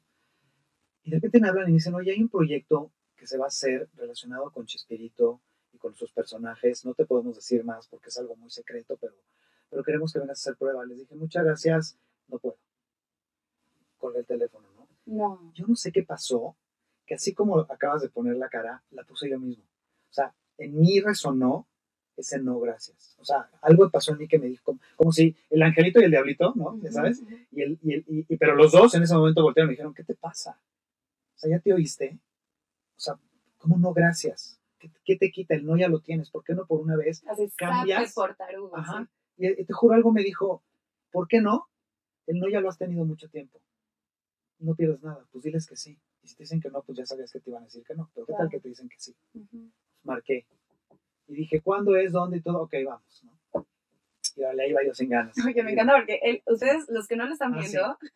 Y 1.04 1.12
de 1.12 1.18
repente 1.18 1.40
me 1.40 1.50
hablan 1.50 1.68
y 1.68 1.72
me 1.72 1.76
dicen, 1.76 1.94
oye, 1.94 2.12
hay 2.12 2.22
un 2.22 2.30
proyecto 2.30 2.92
que 3.16 3.28
se 3.28 3.38
va 3.38 3.46
a 3.46 3.48
hacer 3.48 3.90
relacionado 3.96 4.52
con 4.52 4.66
Chespirito 4.66 5.42
y 5.74 5.78
con 5.78 5.96
sus 5.96 6.12
personajes. 6.12 6.86
No 6.86 6.94
te 6.94 7.06
podemos 7.06 7.36
decir 7.36 7.64
más 7.64 7.88
porque 7.88 8.10
es 8.10 8.18
algo 8.18 8.36
muy 8.36 8.50
secreto, 8.50 8.98
pero, 9.00 9.14
pero 9.70 9.84
queremos 9.84 10.12
que 10.14 10.20
vengas 10.20 10.40
a 10.40 10.42
hacer 10.50 10.58
prueba. 10.58 10.86
Les 10.86 10.98
dije, 11.00 11.16
muchas 11.16 11.44
gracias, 11.46 11.98
no 12.28 12.40
puedo. 12.40 12.58
Con 13.98 14.16
el 14.16 14.26
teléfono, 14.26 14.68
¿no? 14.76 14.88
No. 15.06 15.52
Yo 15.54 15.66
no 15.68 15.76
sé 15.76 15.92
qué 15.92 16.04
pasó, 16.04 16.56
que 17.06 17.16
así 17.16 17.34
como 17.34 17.60
acabas 17.60 18.02
de 18.02 18.10
poner 18.10 18.36
la 18.38 18.50
cara, 18.50 18.84
la 18.92 19.04
puse 19.04 19.30
yo 19.30 19.40
mismo. 19.40 19.64
O 20.10 20.14
sea, 20.14 20.34
en 20.58 20.78
mí 20.80 21.00
resonó 21.00 21.68
ese 22.18 22.40
no 22.40 22.60
gracias. 22.60 23.16
O 23.20 23.26
sea, 23.26 23.50
algo 23.62 23.90
pasó 23.90 24.14
en 24.14 24.20
mí 24.20 24.28
que 24.28 24.40
me 24.40 24.48
dijo, 24.48 24.64
como, 24.64 24.80
como 24.96 25.12
si 25.12 25.36
el 25.50 25.62
angelito 25.62 26.00
y 26.00 26.06
el 26.06 26.12
diablito, 26.12 26.54
¿no? 26.56 26.80
¿Ya 26.82 26.92
sabes? 26.92 27.22
Y, 27.52 27.62
el, 27.62 27.78
y, 27.84 27.94
el- 27.94 28.06
y- 28.08 28.26
y- 28.30 28.38
pero 28.38 28.56
los 28.56 28.72
dos 28.72 28.94
en 28.96 29.04
ese 29.04 29.14
momento 29.16 29.44
voltearon 29.44 29.68
y 29.68 29.72
me 29.72 29.74
dijeron, 29.74 29.94
¿qué 29.94 30.04
te 30.04 30.16
pasa? 30.16 30.58
O 31.36 31.38
sea, 31.38 31.50
¿ya 31.50 31.60
te 31.60 31.74
oíste? 31.74 32.18
O 32.98 33.00
sea, 33.00 33.16
¿cómo 33.58 33.78
no 33.78 33.94
gracias? 33.94 34.60
¿Qué, 34.80 34.92
qué 35.04 35.16
te 35.18 35.32
quita? 35.32 35.56
El 35.56 35.66
no 35.66 35.78
ya 35.78 35.88
lo 35.90 36.00
tienes. 36.02 36.30
¿Por 36.30 36.44
qué 36.44 36.54
no 36.54 36.66
por 36.66 36.80
una 36.82 36.96
vez? 36.96 37.24
Así, 37.28 37.50
cambias. 37.58 38.14
sape 38.14 38.28
por 38.28 38.36
tarugo, 38.36 38.78
Ajá. 38.78 39.08
sí. 39.38 39.46
Y, 39.46 39.62
y 39.62 39.66
te 39.66 39.74
juro, 39.74 39.96
algo 39.96 40.12
me 40.12 40.24
dijo, 40.24 40.64
¿por 41.12 41.28
qué 41.28 41.42
no? 41.42 41.68
El 42.28 42.40
no 42.40 42.50
ya 42.50 42.60
lo 42.62 42.70
has 42.70 42.78
tenido 42.78 43.06
mucho 43.06 43.30
tiempo. 43.30 43.60
No 44.60 44.74
pierdes 44.76 45.04
nada, 45.04 45.26
pues 45.32 45.44
diles 45.44 45.68
que 45.68 45.76
sí. 45.76 46.00
Y 46.24 46.28
si 46.28 46.36
te 46.36 46.44
dicen 46.44 46.60
que 46.62 46.70
no, 46.70 46.82
pues 46.82 46.98
ya 46.98 47.06
sabías 47.06 47.32
que 47.32 47.40
te 47.40 47.50
iban 47.50 47.62
a 47.64 47.66
decir 47.66 47.84
que 47.84 47.94
no. 47.94 48.10
Pero 48.16 48.26
¿qué 48.26 48.34
tal 48.34 48.50
que 48.50 48.60
te 48.60 48.70
dicen 48.70 48.90
que 48.90 48.96
sí? 49.00 49.16
Marqué. 50.04 50.46
Y 51.28 51.34
dije, 51.36 51.62
¿cuándo 51.62 51.96
es? 51.96 52.12
¿Dónde? 52.14 52.38
Y 52.38 52.42
todo. 52.42 52.62
Ok, 52.64 52.74
vamos. 52.86 53.24
¿no? 53.24 53.35
Y 54.38 54.44
vale, 54.44 54.64
ahí 54.64 54.74
va 54.74 54.82
yo 54.86 54.94
sin 54.94 55.10
ganas. 55.10 55.34
Oye, 55.48 55.64
me 55.64 55.72
encanta 55.72 55.94
porque 55.96 56.20
él- 56.22 56.44
ustedes, 56.46 56.86
los 56.90 57.08
que 57.08 57.16
no 57.16 57.26
lo 57.26 57.34
están 57.34 57.54
Ah, 57.56 57.62
sí. 57.64 57.78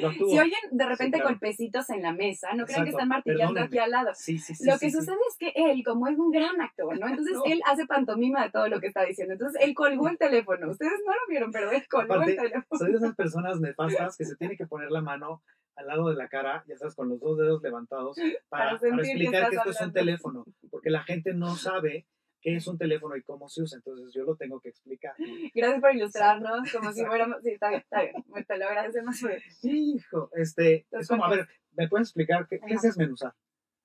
viendo, 0.00 0.28
si 0.28 0.38
oyen 0.38 0.58
de 0.72 0.86
repente 0.86 1.18
claro. 1.18 1.30
golpecitos 1.30 1.88
en 1.90 2.02
la 2.02 2.12
mesa, 2.12 2.52
no 2.54 2.64
crean 2.66 2.84
que 2.84 2.90
están 2.90 3.08
martillando 3.08 3.54
perdónenme. 3.54 3.66
aquí 3.66 3.78
al 3.78 3.90
lado. 3.90 4.10
Sí, 4.14 4.38
sí, 4.38 4.54
sí. 4.54 4.64
lo 4.68 4.78
que 4.78 4.90
sucede 4.90 5.16
es 5.28 5.36
que 5.38 5.52
él, 5.54 5.84
como 5.84 6.08
es 6.08 6.18
un 6.18 6.30
gran 6.30 6.60
actor, 6.60 6.98
¿no? 6.98 7.06
Entonces 7.06 7.34
No. 7.44 7.44
él 7.46 7.60
hace 7.66 7.86
pantomima 7.86 8.42
de 8.44 8.50
todo 8.50 8.68
lo 8.68 8.80
que 8.80 8.88
está 8.88 9.04
diciendo. 9.04 9.34
Entonces 9.34 9.60
él 9.62 9.74
colgó 9.74 10.08
el 10.08 10.18
teléfono. 10.18 10.70
Ustedes 10.70 11.00
no 11.06 11.12
lo 11.12 11.20
vieron, 11.28 11.52
pero 11.52 11.70
él 11.70 11.86
colgó 11.88 12.14
Aparte, 12.14 12.32
el 12.32 12.36
teléfono. 12.36 12.78
Soy 12.78 12.90
de 12.92 12.98
esas 12.98 13.14
personas 13.14 13.60
nefastas 13.60 14.16
que 14.16 14.24
se 14.24 14.36
tiene 14.36 14.56
que 14.56 14.66
poner 14.66 14.90
la 14.90 15.00
mano 15.02 15.42
al 15.76 15.86
lado 15.88 16.08
de 16.08 16.14
la 16.14 16.28
cara, 16.28 16.64
ya 16.68 16.76
sabes, 16.76 16.94
con 16.94 17.08
los 17.08 17.18
dos 17.20 17.36
dedos 17.36 17.60
levantados, 17.60 18.16
para, 18.48 18.72
explicar 18.72 19.50
que 19.50 19.56
esto 19.56 19.70
es 19.70 19.80
un 19.80 19.92
teléfono, 19.92 20.44
porque 20.70 20.88
la 20.90 21.02
gente 21.02 21.34
no 21.34 21.56
sabe 21.56 22.06
qué 22.44 22.56
es 22.56 22.66
un 22.68 22.76
teléfono 22.76 23.16
y 23.16 23.22
cómo 23.22 23.48
se 23.48 23.62
usa, 23.62 23.78
entonces 23.78 24.12
yo 24.14 24.22
lo 24.24 24.36
tengo 24.36 24.60
que 24.60 24.68
explicar. 24.68 25.14
Gracias 25.54 25.80
por 25.80 25.94
ilustrarnos, 25.96 26.70
como 26.72 26.92
si 26.92 27.04
fuéramos. 27.06 27.38
Sí, 27.42 27.52
está 27.52 27.70
bien, 27.70 27.80
está 27.80 28.02
bien. 28.02 28.14
Te 28.46 28.58
lo 28.58 28.66
agradecemos 28.68 29.16
Hijo, 29.62 30.30
este, 30.34 30.86
es 30.90 31.08
como, 31.08 31.24
a 31.24 31.30
¿qué 31.30 31.36
ver, 31.36 31.48
¿me 31.72 31.88
puedes 31.88 32.08
explicar 32.08 32.46
qué, 32.46 32.60
qué 32.60 32.74
es 32.74 32.82
desmenuzar? 32.82 33.32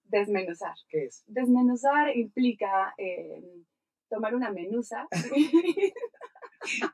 desmenuzar. 0.03 0.73
¿Qué 0.89 1.05
es? 1.05 1.23
Desmenuzar 1.27 2.15
implica 2.17 2.93
eh, 2.97 3.41
tomar 4.09 4.35
una 4.35 4.51
menuza. 4.51 5.07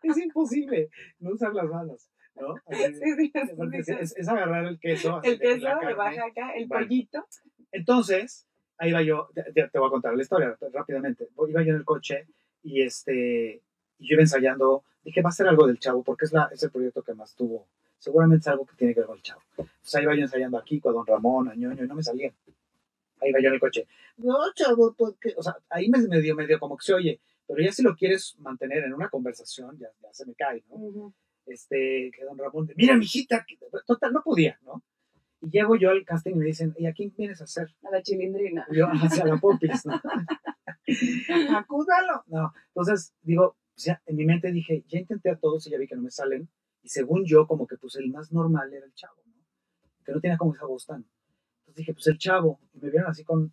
Es 0.04 0.17
imposible 0.17 0.89
no 1.19 1.32
usar 1.32 1.54
las 1.56 1.65
manos, 1.65 2.10
¿no? 2.36 2.54
Así, 2.67 2.93
Sí, 2.93 3.15
sí, 3.17 3.32
es, 3.73 3.89
es- 3.89 4.15
es 4.17 4.28
agarrar 4.28 4.65
el 4.65 4.80
queso. 4.80 5.19
El 5.23 5.39
queso 5.39 5.67
de. 5.82 5.93
Oaxaca, 5.95 6.51
el 6.56 6.67
pollito. 6.67 7.25
Entonces, 7.71 8.47
ahí 8.78 8.92
va 8.92 9.02
yo, 9.02 9.30
te 9.34 9.80
voy 9.80 9.88
a 9.88 9.90
contar 9.90 10.16
la 10.16 10.22
historia 10.22 10.58
rápidamente. 10.74 11.30
Iba 11.48 11.64
yo 11.64 11.70
en 11.72 11.76
el 11.78 11.86
coche 11.86 12.28
y 12.64 12.82
este 12.82 13.62
y 13.98 14.08
yo 14.10 14.14
iba 14.16 14.22
ensayando, 14.24 14.84
dije, 15.04 15.22
va 15.22 15.30
a 15.30 15.34
ser 15.34 15.48
algo 15.48 15.66
del 15.68 15.80
chavo, 15.80 16.04
porque 16.04 16.26
es, 16.26 16.34
la, 16.34 16.50
es 16.52 16.62
el 16.64 16.70
proyecto 16.72 17.02
que 17.02 17.14
más 17.14 17.34
tuvo. 17.36 17.68
Seguramente 17.98 18.42
es 18.42 18.48
algo 18.50 18.66
que 18.66 18.76
tiene 18.76 18.94
que 18.94 19.00
ver 19.00 19.08
con 19.08 19.18
el 19.18 19.24
chavo. 19.24 19.42
Entonces 19.58 19.96
ahí 19.96 20.04
iba 20.04 20.16
yo 20.16 20.22
ensayando 20.24 20.58
aquí 20.58 20.80
con 20.82 20.94
Don 20.94 21.06
Ramón, 21.08 21.50
a 21.50 21.56
Ñoño, 21.56 21.84
y 21.84 21.88
no 21.88 21.96
me 21.96 22.04
salía. 22.04 22.34
Ahí 23.22 23.30
iba 23.30 23.40
yo 23.40 23.48
en 23.48 23.54
el 23.54 23.60
coche. 23.60 23.88
No, 24.18 24.36
chavo, 24.54 24.94
porque, 24.98 25.34
o 25.38 25.42
sea, 25.44 25.56
ahí 25.70 25.90
me 25.90 26.00
medio, 26.08 26.36
medio 26.36 26.60
como 26.60 26.76
que 26.78 26.86
se 26.86 26.94
oye, 26.94 27.20
pero 27.48 27.62
ya 27.64 27.72
si 27.72 27.82
lo 27.84 27.96
quieres 27.96 28.36
mantener 28.40 28.84
en 28.84 28.94
una 28.94 29.10
conversación, 29.10 29.78
ya, 29.80 29.88
ya 30.02 30.14
se 30.14 30.26
me 30.26 30.34
cae, 30.36 30.64
¿no? 30.70 31.14
Este, 31.46 32.12
que 32.14 32.26
don 32.26 32.38
Ramón, 32.38 32.70
mira, 32.76 32.98
mijita, 32.98 33.46
que- 33.48 33.58
total, 33.86 34.12
no 34.14 34.22
podía, 34.24 34.60
¿no? 34.66 34.82
Y 35.41 35.50
llego 35.50 35.76
yo 35.76 35.91
al 35.91 36.06
casting 36.06 36.32
y 36.32 36.36
me 36.36 36.45
dicen, 36.45 36.74
¿y 36.78 36.86
a 36.86 36.93
quién 36.93 37.13
vienes 37.17 37.41
a 37.41 37.43
hacer? 37.45 37.76
A 37.84 37.91
la 37.91 38.02
chilindrina. 38.02 38.65
Y 38.69 38.78
yo, 38.78 38.88
hacia 38.88 39.26
la 39.26 39.38
popis, 39.38 39.86
¿no? 39.86 40.02
Acúdalo. 41.58 42.24
No, 42.28 42.54
entonces, 42.67 43.13
digo, 43.21 43.45
o 43.76 43.80
sea, 43.80 44.02
en 44.06 44.15
mi 44.15 44.26
mente 44.26 44.52
dije, 44.52 44.84
ya 44.88 45.00
intenté 45.00 45.30
a 45.30 45.38
todos 45.38 45.67
y 45.67 45.71
ya 45.71 45.78
vi 45.78 45.88
que 45.88 45.95
no 45.95 46.02
me 46.02 46.12
salen, 46.12 46.48
y 46.82 46.89
según 46.89 47.26
yo, 47.26 47.48
como 47.48 47.67
que, 47.67 47.78
pues, 47.78 47.95
el 47.95 48.10
más 48.10 48.32
normal 48.32 48.71
era 48.74 48.86
el 48.86 48.93
chavo, 48.93 49.21
¿no? 49.26 49.34
Que 50.06 50.12
no 50.12 50.21
tenía 50.21 50.38
como 50.38 50.54
esa 50.54 50.65
voz 50.65 50.86
tan. 50.86 51.04
Entonces 51.60 51.76
dije, 51.76 51.93
pues, 51.93 52.08
el 52.08 52.17
chavo, 52.17 52.60
y 52.74 52.80
me 52.80 52.89
vieron 52.89 53.10
así 53.10 53.24
con, 53.24 53.52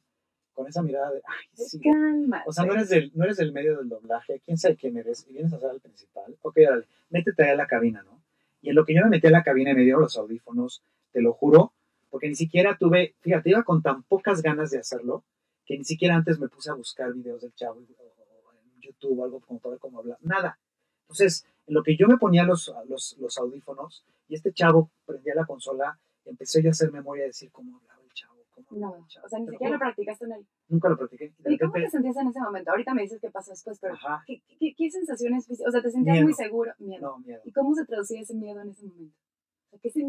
con 0.52 0.68
esa 0.68 0.82
mirada 0.82 1.10
de, 1.10 1.22
ay, 1.24 1.46
sí, 1.66 1.80
Calma. 1.80 2.42
o 2.46 2.52
sea, 2.52 2.66
no 2.66 2.74
eres, 2.74 2.90
del, 2.90 3.10
no 3.14 3.24
eres 3.24 3.38
del 3.38 3.52
medio 3.52 3.78
del 3.78 3.88
doblaje, 3.88 4.40
quién 4.44 4.58
sabe 4.58 4.76
quién 4.76 4.96
eres, 4.98 5.26
y 5.28 5.32
vienes 5.32 5.52
a 5.54 5.58
ser 5.58 5.70
el 5.72 5.80
principal. 5.80 6.36
Ok, 6.42 6.58
dale, 6.58 6.86
métete 7.08 7.42
ahí 7.42 7.50
a 7.50 7.56
la 7.56 7.66
cabina, 7.66 8.02
¿no? 8.02 8.22
Y 8.60 8.68
en 8.68 8.76
lo 8.76 8.84
que 8.84 8.94
yo 8.94 9.02
me 9.02 9.10
metí 9.10 9.26
a 9.26 9.30
la 9.30 9.42
cabina 9.42 9.70
y 9.72 9.74
me 9.74 9.82
dieron 9.82 10.02
los 10.02 10.16
audífonos, 10.16 10.84
te 11.12 11.20
lo 11.20 11.32
juro, 11.32 11.72
porque 12.10 12.28
ni 12.28 12.34
siquiera 12.34 12.76
tuve, 12.78 13.14
fíjate, 13.20 13.50
iba 13.50 13.62
con 13.62 13.82
tan 13.82 14.02
pocas 14.02 14.42
ganas 14.42 14.70
de 14.70 14.78
hacerlo, 14.78 15.24
que 15.64 15.78
ni 15.78 15.84
siquiera 15.84 16.16
antes 16.16 16.38
me 16.38 16.48
puse 16.48 16.70
a 16.70 16.74
buscar 16.74 17.12
videos 17.14 17.40
del 17.42 17.54
chavo 17.54 17.80
o, 17.80 18.52
en 18.52 18.80
YouTube 18.80 19.18
o 19.18 19.24
algo 19.24 19.40
como 19.40 19.60
para 19.60 19.72
ver 19.72 19.80
cómo 19.80 19.98
hablar, 20.00 20.18
nada. 20.20 20.58
Entonces, 21.02 21.46
en 21.66 21.74
lo 21.74 21.82
que 21.82 21.96
yo 21.96 22.08
me 22.08 22.16
ponía 22.18 22.44
los, 22.44 22.72
los, 22.88 23.16
los 23.18 23.38
audífonos 23.38 24.04
y 24.28 24.34
este 24.34 24.52
chavo 24.52 24.90
prendía 25.06 25.34
la 25.34 25.46
consola, 25.46 25.98
empecé 26.24 26.62
yo 26.62 26.68
a 26.68 26.72
hacer 26.72 26.90
memoria 26.92 27.24
y 27.24 27.28
decir 27.28 27.50
cómo 27.52 27.76
hablaba 27.78 28.02
el 28.02 28.12
chavo, 28.12 28.34
cómo 28.50 28.66
hablaba 28.70 28.96
No, 28.96 29.02
el 29.02 29.08
chavo. 29.08 29.26
o 29.26 29.28
sea, 29.28 29.38
ni 29.38 29.48
siquiera 29.48 29.72
lo 29.74 29.78
practicaste 29.78 30.24
en 30.24 30.32
él. 30.32 30.46
Nunca 30.68 30.88
lo 30.88 30.96
practiqué. 30.96 31.32
Y 31.38 31.42
de 31.42 31.54
¿Y 31.54 31.58
cómo 31.58 31.72
te 31.72 31.90
sentías 31.90 32.16
en 32.16 32.28
ese 32.28 32.40
momento? 32.40 32.70
Ahorita 32.70 32.94
me 32.94 33.02
dices 33.02 33.20
qué 33.20 33.30
pasó 33.30 33.50
después, 33.50 33.78
pero 33.80 33.94
ajá, 33.94 34.22
¿qué, 34.26 34.42
qué, 34.58 34.74
qué 34.76 34.90
sensaciones 34.90 35.46
físicas? 35.46 35.68
O 35.68 35.72
sea, 35.72 35.82
¿te 35.82 35.90
sentías 35.90 36.14
Miedo. 36.14 36.24
muy 36.24 36.34
seguro? 36.34 36.72
Miedo. 36.78 37.00
no, 37.02 37.18
miedo. 37.20 37.40
¿Y 37.44 37.52
cómo 37.52 37.74
se 37.74 37.84
traducía 37.84 38.20
ese 38.20 38.34
miedo 38.34 38.60
en 38.62 38.70
ese 38.70 38.84
momento? 38.86 39.16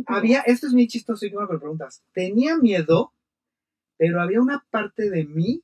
Había, 0.08 0.42
esto 0.42 0.68
es 0.68 0.74
muy 0.74 0.88
chistoso 0.88 1.26
y 1.26 1.32
que 1.32 1.38
me 1.38 1.48
preguntas, 1.48 2.04
tenía 2.14 2.58
miedo, 2.58 3.14
pero 3.98 4.22
había 4.22 4.42
una 4.42 4.66
parte 4.70 5.10
de 5.10 5.26
mí 5.26 5.64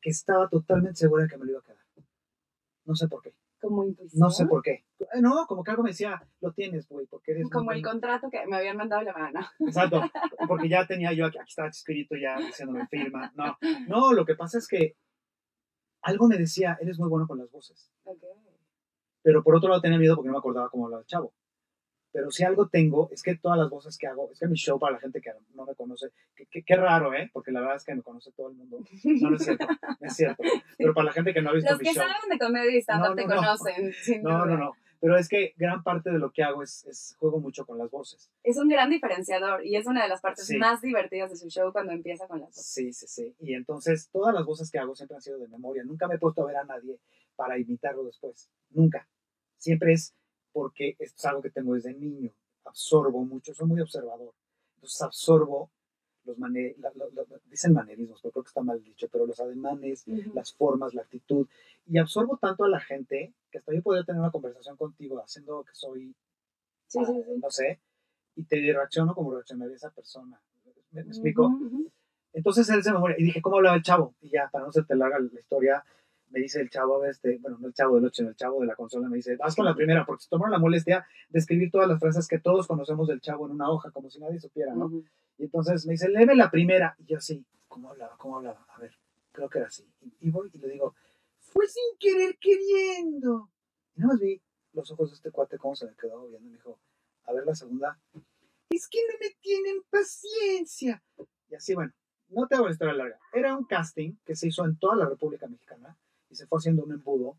que 0.00 0.10
estaba 0.10 0.48
totalmente 0.48 0.96
segura 0.96 1.24
de 1.24 1.28
que 1.28 1.36
me 1.36 1.44
lo 1.44 1.52
iba 1.52 1.60
a 1.60 1.62
quedar. 1.62 1.78
No 2.84 2.94
sé 2.96 3.08
por 3.08 3.22
qué. 3.22 3.34
Como 3.60 3.84
intuición. 3.84 4.18
No 4.18 4.30
sé 4.30 4.46
por 4.46 4.60
qué. 4.62 4.84
Eh, 4.98 5.20
No, 5.20 5.46
como 5.46 5.62
que 5.62 5.70
algo 5.70 5.84
me 5.84 5.90
decía, 5.90 6.20
lo 6.40 6.52
tienes, 6.52 6.88
güey, 6.88 7.06
porque 7.06 7.30
eres... 7.30 7.48
Como 7.48 7.70
el 7.70 7.80
bueno". 7.80 7.90
contrato 7.92 8.28
que 8.28 8.44
me 8.48 8.56
habían 8.56 8.76
mandado 8.76 9.02
la 9.02 9.12
mano. 9.12 9.40
Exacto, 9.60 10.00
porque 10.48 10.68
ya 10.68 10.84
tenía 10.86 11.12
yo, 11.12 11.26
aquí, 11.26 11.38
aquí 11.38 11.50
estaba 11.50 11.68
escrito 11.68 12.16
ya 12.16 12.36
diciéndome 12.38 12.88
firma. 12.88 13.32
No, 13.36 13.56
no, 13.86 14.12
lo 14.12 14.24
que 14.26 14.34
pasa 14.34 14.58
es 14.58 14.66
que 14.66 14.96
algo 16.02 16.26
me 16.26 16.36
decía, 16.36 16.76
eres 16.80 16.98
muy 16.98 17.08
bueno 17.08 17.28
con 17.28 17.38
las 17.38 17.50
voces. 17.52 17.88
Ok. 18.02 18.24
Pero 19.22 19.44
por 19.44 19.54
otro 19.54 19.68
lado 19.68 19.80
tenía 19.80 19.98
miedo 19.98 20.16
porque 20.16 20.26
no 20.26 20.32
me 20.32 20.38
acordaba 20.40 20.68
cómo 20.68 20.86
hablaba 20.86 21.02
el 21.02 21.06
chavo. 21.06 21.32
Pero 22.12 22.30
si 22.30 22.44
algo 22.44 22.68
tengo 22.68 23.08
es 23.10 23.22
que 23.22 23.36
todas 23.36 23.58
las 23.58 23.70
voces 23.70 23.96
que 23.98 24.06
hago, 24.06 24.30
es 24.32 24.38
que 24.38 24.46
mi 24.46 24.56
show 24.56 24.78
para 24.78 24.94
la 24.94 25.00
gente 25.00 25.20
que 25.20 25.30
no 25.54 25.64
me 25.66 25.74
conoce, 25.74 26.08
que, 26.36 26.46
que- 26.46 26.62
qué 26.62 26.76
raro, 26.76 27.14
¿eh? 27.14 27.30
Porque 27.32 27.50
la 27.52 27.60
verdad 27.60 27.76
es 27.76 27.84
que 27.84 27.94
me 27.94 28.02
conoce 28.02 28.30
todo 28.32 28.48
el 28.50 28.54
mundo. 28.56 28.78
No, 29.04 29.30
no 29.30 29.36
es 29.36 29.44
cierto, 29.44 29.66
no 30.00 30.06
es 30.06 30.14
cierto. 30.16 30.42
Pero 30.78 30.94
para 30.94 31.06
la 31.06 31.12
gente 31.12 31.32
que 31.34 31.42
no 31.42 31.50
ha 31.50 31.54
visto 31.54 31.70
Los 31.72 31.80
mi 31.80 31.88
que 31.88 31.94
show. 31.94 32.02
saben 32.02 32.28
de 32.30 32.38
comedia 32.38 32.76
y 32.76 32.80
stand-up 32.82 33.10
No, 33.10 33.14
te 33.16 33.22
no, 33.26 33.28
no. 33.28 33.36
conocen. 33.36 33.92
No, 34.22 34.46
no, 34.46 34.56
no. 34.56 34.72
Pero 35.00 35.16
es 35.18 35.28
que 35.28 35.52
gran 35.56 35.82
parte 35.82 36.10
de 36.12 36.18
lo 36.20 36.30
que 36.30 36.44
hago 36.44 36.62
es, 36.62 36.84
es 36.86 37.16
juego 37.18 37.40
mucho 37.40 37.66
con 37.66 37.76
las 37.76 37.90
voces. 37.90 38.30
Es 38.44 38.56
un 38.56 38.68
gran 38.68 38.88
diferenciador 38.88 39.66
y 39.66 39.74
es 39.74 39.84
una 39.88 40.04
de 40.04 40.08
las 40.08 40.20
partes 40.20 40.46
Sí. 40.46 40.58
más 40.58 40.80
divertidas 40.80 41.28
de 41.30 41.36
su 41.36 41.48
show 41.48 41.72
cuando 41.72 41.90
empieza 41.92 42.28
con 42.28 42.38
las 42.38 42.50
voces. 42.50 42.66
Sí, 42.66 42.92
sí, 42.92 43.06
sí. 43.08 43.34
Y 43.40 43.54
entonces 43.54 44.08
todas 44.12 44.32
las 44.32 44.44
voces 44.46 44.70
que 44.70 44.78
hago 44.78 44.94
siempre 44.94 45.16
han 45.16 45.22
sido 45.22 45.40
de 45.40 45.48
memoria. 45.48 45.82
Nunca 45.82 46.06
me 46.06 46.14
he 46.14 46.18
puesto 46.18 46.42
a 46.42 46.46
ver 46.46 46.56
a 46.56 46.64
nadie 46.64 47.00
para 47.34 47.58
imitarlo 47.58 48.04
después. 48.04 48.48
Nunca. 48.70 49.08
Siempre 49.58 49.92
es 49.94 50.14
porque 50.52 50.96
esto 50.98 51.16
es 51.18 51.24
algo 51.26 51.42
que 51.42 51.50
tengo 51.50 51.74
desde 51.74 51.94
niño. 51.94 52.30
Absorbo 52.64 53.24
mucho, 53.24 53.54
soy 53.54 53.66
muy 53.66 53.80
observador. 53.80 54.32
Entonces 54.76 55.02
absorbo 55.02 55.70
los 56.24 56.38
manerismos, 56.38 56.92
dicen 57.46 57.72
manerismos, 57.72 58.20
pero 58.22 58.32
creo 58.32 58.44
que 58.44 58.48
está 58.48 58.62
mal 58.62 58.82
dicho, 58.82 59.08
pero 59.10 59.26
los 59.26 59.40
ademanes, 59.40 60.04
Ujú. 60.06 60.32
las 60.34 60.52
formas, 60.52 60.94
la 60.94 61.02
actitud. 61.02 61.48
Y 61.86 61.98
absorbo 61.98 62.36
tanto 62.36 62.64
a 62.64 62.68
la 62.68 62.80
gente 62.80 63.34
que 63.50 63.58
hasta 63.58 63.74
yo 63.74 63.82
podría 63.82 64.04
tener 64.04 64.20
una 64.20 64.30
conversación 64.30 64.76
contigo 64.76 65.18
haciendo 65.20 65.64
que 65.64 65.74
soy 65.74 66.14
Sí, 66.86 66.98
sí, 67.06 67.12
sí. 67.24 67.40
no 67.42 67.50
sé, 67.50 67.80
y 68.36 68.44
te 68.44 68.56
reacciono 68.56 69.14
como 69.14 69.32
reaccionaría 69.32 69.76
esa 69.76 69.90
persona. 69.90 70.38
¿Me, 70.90 71.02
me 71.04 71.08
explico? 71.10 71.46
Ujú, 71.46 71.66
ujú. 71.66 71.90
Entonces 72.34 72.68
él 72.68 72.82
se 72.82 72.92
me 72.92 72.98
muere. 72.98 73.16
Y 73.18 73.24
dije, 73.24 73.40
¿cómo 73.40 73.56
hablaba 73.56 73.76
el 73.76 73.82
chavo? 73.82 74.14
Y 74.20 74.28
ya, 74.30 74.48
para 74.52 74.66
no 74.66 74.72
se 74.72 74.82
te 74.82 74.94
larga 74.94 75.18
la 75.18 75.40
historia, 75.40 75.84
me 76.32 76.40
dice 76.40 76.60
el 76.60 76.70
chavo, 76.70 77.04
este, 77.04 77.38
bueno, 77.38 77.58
no 77.60 77.68
el 77.68 77.74
chavo 77.74 77.96
de 77.96 78.02
noche, 78.02 78.16
sino 78.16 78.30
el 78.30 78.36
chavo 78.36 78.60
de 78.60 78.66
la 78.66 78.74
consola, 78.74 79.08
me 79.08 79.16
dice, 79.16 79.36
vas 79.36 79.54
con 79.54 79.66
la 79.66 79.74
primera, 79.74 80.06
porque 80.06 80.24
se 80.24 80.30
tomaron 80.30 80.52
la 80.52 80.58
molestia 80.58 81.06
de 81.28 81.38
escribir 81.38 81.70
todas 81.70 81.88
las 81.88 82.00
frases 82.00 82.26
que 82.26 82.38
todos 82.38 82.66
conocemos 82.66 83.06
del 83.06 83.20
chavo 83.20 83.46
en 83.46 83.52
una 83.52 83.70
hoja, 83.70 83.90
como 83.90 84.10
si 84.10 84.18
nadie 84.18 84.40
supiera, 84.40 84.74
¿no? 84.74 84.90
Y 85.38 85.44
entonces 85.44 85.86
me 85.86 85.92
dice, 85.92 86.08
léeme 86.08 86.34
la 86.34 86.50
primera. 86.50 86.96
Y 86.98 87.04
yo 87.04 87.18
así, 87.18 87.44
¿cómo 87.68 87.90
hablaba? 87.90 88.16
¿Cómo 88.16 88.38
hablaba? 88.38 88.64
A 88.68 88.80
ver, 88.80 88.96
creo 89.30 89.48
que 89.50 89.58
era 89.58 89.68
así. 89.68 89.86
Y, 90.20 90.30
voy 90.30 90.50
y 90.52 90.58
le 90.58 90.68
digo, 90.68 90.94
fue 91.38 91.66
sin 91.68 91.98
querer 91.98 92.38
queriendo. 92.38 93.50
Y 93.94 94.00
nada 94.00 94.14
más 94.14 94.20
vi 94.20 94.40
los 94.72 94.90
ojos 94.90 95.10
de 95.10 95.16
este 95.16 95.30
cuate, 95.30 95.58
cómo 95.58 95.76
se 95.76 95.86
me 95.86 95.94
quedó 95.94 96.26
viendo. 96.28 96.48
Y 96.48 96.50
me 96.50 96.56
dijo, 96.56 96.78
a 97.24 97.32
ver 97.32 97.44
la 97.44 97.54
segunda. 97.54 97.98
Es 98.70 98.88
que 98.88 99.00
no 99.06 99.18
me 99.20 99.34
tienen 99.40 99.82
paciencia. 99.90 101.02
Y 101.50 101.54
así, 101.54 101.74
bueno, 101.74 101.92
no 102.28 102.46
te 102.46 102.54
hago 102.54 102.66
la 102.66 102.72
historia 102.72 102.94
larga. 102.94 103.18
Era 103.34 103.54
un 103.54 103.64
casting 103.64 104.14
que 104.24 104.34
se 104.34 104.48
hizo 104.48 104.64
en 104.64 104.78
toda 104.78 104.96
la 104.96 105.06
República 105.06 105.46
Mexicana 105.46 105.98
y 106.32 106.34
se 106.34 106.46
fue 106.46 106.58
haciendo 106.58 106.82
un 106.84 106.92
embudo, 106.92 107.36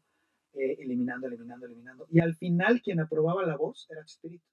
eh, 0.54 0.78
eliminando, 0.80 1.28
eliminando, 1.28 1.66
eliminando. 1.66 2.08
Y 2.10 2.20
al 2.20 2.36
final, 2.36 2.82
quien 2.82 3.00
aprobaba 3.00 3.44
la 3.44 3.58
voz 3.58 3.88
era 3.90 4.06
Chespirito. 4.06 4.46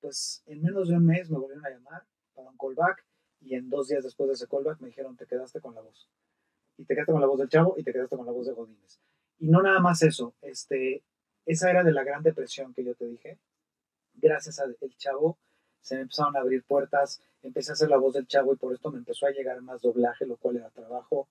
Pues 0.00 0.42
en 0.46 0.60
menos 0.60 0.88
de 0.88 0.96
un 0.96 1.06
mes 1.06 1.30
me 1.30 1.38
volvieron 1.38 1.64
a 1.64 1.70
llamar 1.70 2.04
para 2.34 2.50
un 2.50 2.58
callback 2.58 3.04
y 3.40 3.54
en 3.54 3.70
dos 3.70 3.88
días 3.88 4.04
después 4.04 4.28
de 4.28 4.34
ese 4.34 4.48
callback 4.48 4.80
me 4.80 4.88
dijeron, 4.88 5.16
te 5.16 5.26
quedaste 5.26 5.60
con 5.60 5.74
la 5.74 5.80
voz. 5.80 6.08
Y 6.76 6.84
te 6.84 6.94
quedaste 6.94 7.12
con 7.12 7.20
la 7.20 7.26
voz 7.26 7.38
del 7.38 7.48
chavo 7.48 7.74
y 7.78 7.84
te 7.84 7.92
quedaste 7.92 8.16
con 8.16 8.26
la 8.26 8.32
voz 8.32 8.46
de 8.46 8.52
Godínez. 8.52 9.00
Y 9.38 9.48
no 9.48 9.62
nada 9.62 9.80
más 9.80 10.02
eso, 10.02 10.34
este, 10.42 11.04
esa 11.46 11.70
era 11.70 11.84
de 11.84 11.92
la 11.92 12.02
gran 12.02 12.22
depresión 12.22 12.74
que 12.74 12.84
yo 12.84 12.94
te 12.94 13.06
dije. 13.06 13.38
Gracias 14.14 14.58
al 14.58 14.76
chavo 14.96 15.38
se 15.80 15.94
me 15.94 16.02
empezaron 16.02 16.36
a 16.36 16.40
abrir 16.40 16.62
puertas, 16.64 17.20
empecé 17.42 17.72
a 17.72 17.74
hacer 17.74 17.88
la 17.88 17.96
voz 17.96 18.14
del 18.14 18.26
chavo 18.26 18.52
y 18.52 18.56
por 18.56 18.74
esto 18.74 18.90
me 18.90 18.98
empezó 18.98 19.26
a 19.26 19.30
llegar 19.30 19.60
más 19.62 19.80
doblaje, 19.80 20.26
lo 20.26 20.36
cual 20.36 20.56
era 20.56 20.70
trabajo. 20.70 21.28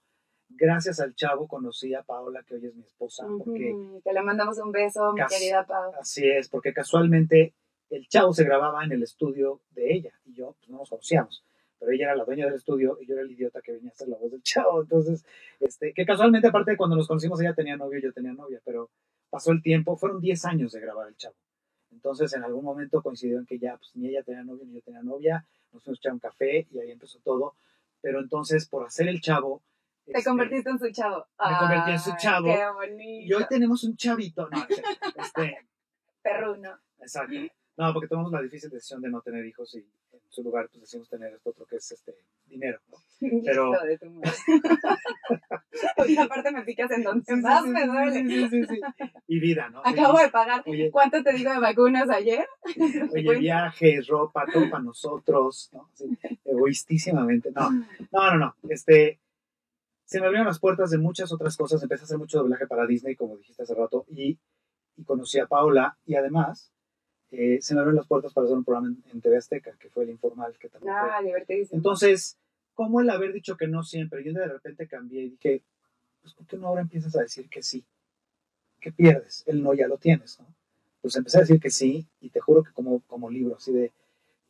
Gracias 0.50 1.00
al 1.00 1.14
chavo 1.14 1.48
conocí 1.48 1.94
a 1.94 2.04
Paola, 2.04 2.44
que 2.44 2.56
hoy 2.56 2.66
es 2.66 2.76
mi 2.76 2.84
esposa, 2.84 3.26
porque 3.38 3.74
Ujú. 3.74 4.02
Te 4.02 4.14
le 4.14 4.22
mandamos 4.22 4.58
un 4.60 4.72
beso, 4.72 5.14
mi 5.14 5.22
querida 5.26 5.66
Pau. 5.66 5.94
Así 6.00 6.28
es, 6.28 6.50
porque 6.50 6.74
casualmente 6.74 7.54
el 7.90 8.08
chavo 8.08 8.34
se 8.34 8.44
grababa 8.44 8.84
en 8.84 8.92
el 8.92 9.04
estudio 9.04 9.62
de 9.72 9.94
ella 9.94 10.14
y 10.26 10.34
yo 10.34 10.56
pues, 10.58 10.70
no 10.70 10.78
nos 10.78 10.90
conocíamos, 10.90 11.44
pero 11.80 11.92
ella 11.92 12.06
era 12.06 12.16
la 12.16 12.26
dueña 12.26 12.46
del 12.46 12.56
estudio 12.56 12.98
y 13.02 13.06
yo 13.06 13.14
era 13.14 13.24
el 13.24 13.32
idiota 13.32 13.62
que 13.62 13.74
venía 13.74 13.90
a 13.90 13.94
hacer 13.94 14.08
la 14.08 14.18
voz 14.18 14.32
del 14.32 14.42
chavo. 14.42 14.82
Entonces, 14.84 15.26
este, 15.60 15.94
que 15.94 16.06
casualmente, 16.06 16.48
aparte 16.48 16.72
de 16.72 16.78
cuando 16.78 16.96
nos 16.96 17.08
conocimos, 17.08 17.40
ella 17.42 17.54
tenía 17.54 17.76
novio 17.76 18.00
y 18.00 18.04
yo 18.04 18.14
tenía 18.14 18.34
novia, 18.34 18.62
pero 18.64 18.90
pasó 19.30 19.52
el 19.52 19.62
tiempo, 19.62 19.98
fueron 19.98 20.22
10 20.22 20.46
años 20.46 20.72
de 20.72 20.80
grabar 20.80 21.08
el 21.10 21.16
chavo. 21.18 21.36
Entonces, 21.92 22.34
en 22.34 22.44
algún 22.44 22.64
momento 22.64 23.02
coincidió 23.02 23.38
en 23.38 23.46
que 23.46 23.60
ya 23.60 23.78
pues, 23.78 23.92
ni 23.96 24.10
ella 24.10 24.24
tenía 24.24 24.44
novio 24.44 24.66
ni 24.66 24.76
yo 24.76 24.82
tenía 24.82 25.02
novia, 25.02 25.46
nos 25.72 25.84
fuimos 25.84 26.00
a 26.00 26.02
echar 26.02 26.14
un 26.14 26.20
café 26.20 26.68
y 26.72 26.80
ahí 26.80 26.92
empezó 26.92 27.20
todo. 27.20 27.56
Pero 28.02 28.20
entonces, 28.20 28.68
por 28.68 28.86
hacer 28.86 29.08
el 29.08 29.22
chavo. 29.22 29.62
Te 30.12 30.20
este, 30.20 30.30
convertiste 30.30 30.70
en 30.70 30.80
su 30.80 30.90
chavo. 30.92 31.26
me 31.38 31.58
convertí 31.58 31.92
en 31.92 32.00
su 32.00 32.16
chavo. 32.18 32.48
Qué 32.48 32.64
bonito. 32.74 33.26
Y 33.28 33.34
hoy 33.34 33.46
tenemos 33.50 33.84
un 33.84 33.98
chavito. 33.98 34.48
No, 34.50 34.58
este, 35.18 35.68
Perruno. 36.22 36.78
Exacto. 37.00 37.36
No, 37.76 37.94
porque 37.94 38.08
tomamos 38.08 38.32
la 38.32 38.42
difícil 38.42 38.70
decisión 38.70 39.02
de 39.02 39.10
no 39.10 39.22
tener 39.22 39.46
hijos 39.46 39.76
y 39.76 39.80
en 39.80 40.22
su 40.30 40.44
lugar 40.44 40.68
pues 40.70 40.82
decidimos 40.82 41.10
tener 41.10 41.34
esto 41.34 41.50
otro 41.50 41.66
que 41.66 41.76
es 41.76 41.92
este 41.92 42.16
dinero. 42.46 42.80
¿no? 42.90 42.98
Pero- 43.46 43.74
Hijo 43.74 43.84
de 43.84 43.98
tu 43.98 44.10
madre. 44.12 44.32
Oye, 45.98 46.20
aparte 46.22 46.52
me 46.52 46.62
picas 46.64 46.90
en 46.92 47.04
donde 47.04 47.36
más 47.36 47.66
me 47.66 47.86
duele. 47.86 48.14
Sí, 48.14 48.50
sí, 48.50 48.50
sí, 48.50 48.66
sí. 48.66 48.80
Y 49.28 49.40
vida, 49.42 49.70
¿no? 49.70 49.82
Acabo 49.84 50.20
de 50.20 50.30
pagar. 50.30 50.64
Oye, 50.66 50.90
¿Cuánto 50.90 51.22
te 51.22 51.34
digo 51.34 51.52
de 51.52 51.60
vacunas 51.60 52.10
ayer? 52.10 52.48
oye, 53.14 53.36
viajes, 53.40 54.08
ropa, 54.08 54.46
todo 54.52 54.70
para 54.70 54.84
nosotros, 54.84 55.70
¿no? 55.74 55.90
Egoístísimamente. 56.46 57.52
No, 57.52 57.70
no, 57.72 57.86
no, 58.12 58.38
no. 58.38 58.56
Este, 58.70 59.20
se 60.08 60.22
me 60.22 60.26
abrieron 60.26 60.48
las 60.48 60.60
puertas 60.60 60.90
de 60.90 60.98
muchas 60.98 61.34
otras 61.34 61.58
cosas. 61.58 61.84
Empecé 61.84 62.04
a 62.04 62.06
hacer 62.06 62.18
mucho 62.18 62.40
doblaje 62.40 62.66
para 62.66 62.88
Disney, 62.88 63.16
como 63.18 63.36
dijiste 63.36 63.64
hace 63.64 63.76
rato, 63.76 64.06
y, 64.08 64.40
y 64.96 65.04
conocí 65.04 65.38
a 65.38 65.48
Paola. 65.48 65.98
Y 66.06 66.16
además, 66.16 66.72
eh, 67.30 67.60
se 67.62 67.74
me 67.74 67.82
abrieron 67.82 67.98
las 67.98 68.08
puertas 68.08 68.32
para 68.34 68.46
hacer 68.46 68.58
un 68.58 68.64
programa 68.64 68.88
en, 68.88 69.04
en 69.12 69.22
TV 69.22 69.36
Azteca, 69.36 69.76
que 69.78 69.90
fue 69.90 70.06
el 70.06 70.12
Informal, 70.12 70.58
que 70.58 70.70
también 70.70 70.94
Ah, 70.98 71.22
divertidísimo. 71.22 71.78
Entonces, 71.78 72.38
¿cómo 72.74 73.02
el 73.02 73.10
haber 73.10 73.34
dicho 73.34 73.58
que 73.58 73.68
no 73.68 73.84
siempre? 73.84 74.24
Yo 74.24 74.32
de 74.32 74.48
repente 74.48 74.88
cambié 74.88 75.24
y 75.24 75.30
dije, 75.32 75.62
pues 76.22 76.34
¿por 76.34 76.48
qué 76.48 76.56
no 76.56 76.68
ahora 76.68 76.82
empiezas 76.82 77.14
a 77.18 77.22
decir 77.22 77.50
que 77.50 77.62
sí? 77.62 77.86
¿Qué 78.80 78.94
pierdes? 78.94 79.44
El 79.46 79.62
no 79.62 79.74
ya 79.74 79.90
lo 79.90 79.98
tienes, 79.98 80.40
¿no? 80.40 80.48
Pues 81.02 81.18
empecé 81.18 81.40
a 81.40 81.42
decir 81.42 81.60
que 81.60 81.70
sí 81.70 82.08
y 82.22 82.30
te 82.30 82.40
juro 82.40 82.64
que 82.64 82.72
como, 82.72 83.02
como 83.08 83.30
libro, 83.30 83.58
así 83.58 83.74
de, 83.74 83.92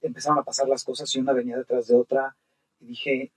empezaron 0.02 0.38
a 0.38 0.44
pasar 0.44 0.68
las 0.68 0.84
cosas 0.84 1.14
y 1.16 1.20
una 1.20 1.34
venía 1.34 1.58
detrás 1.58 1.88
de 1.88 1.96
otra 1.96 2.36
y 2.80 2.86
dije, 2.86 3.32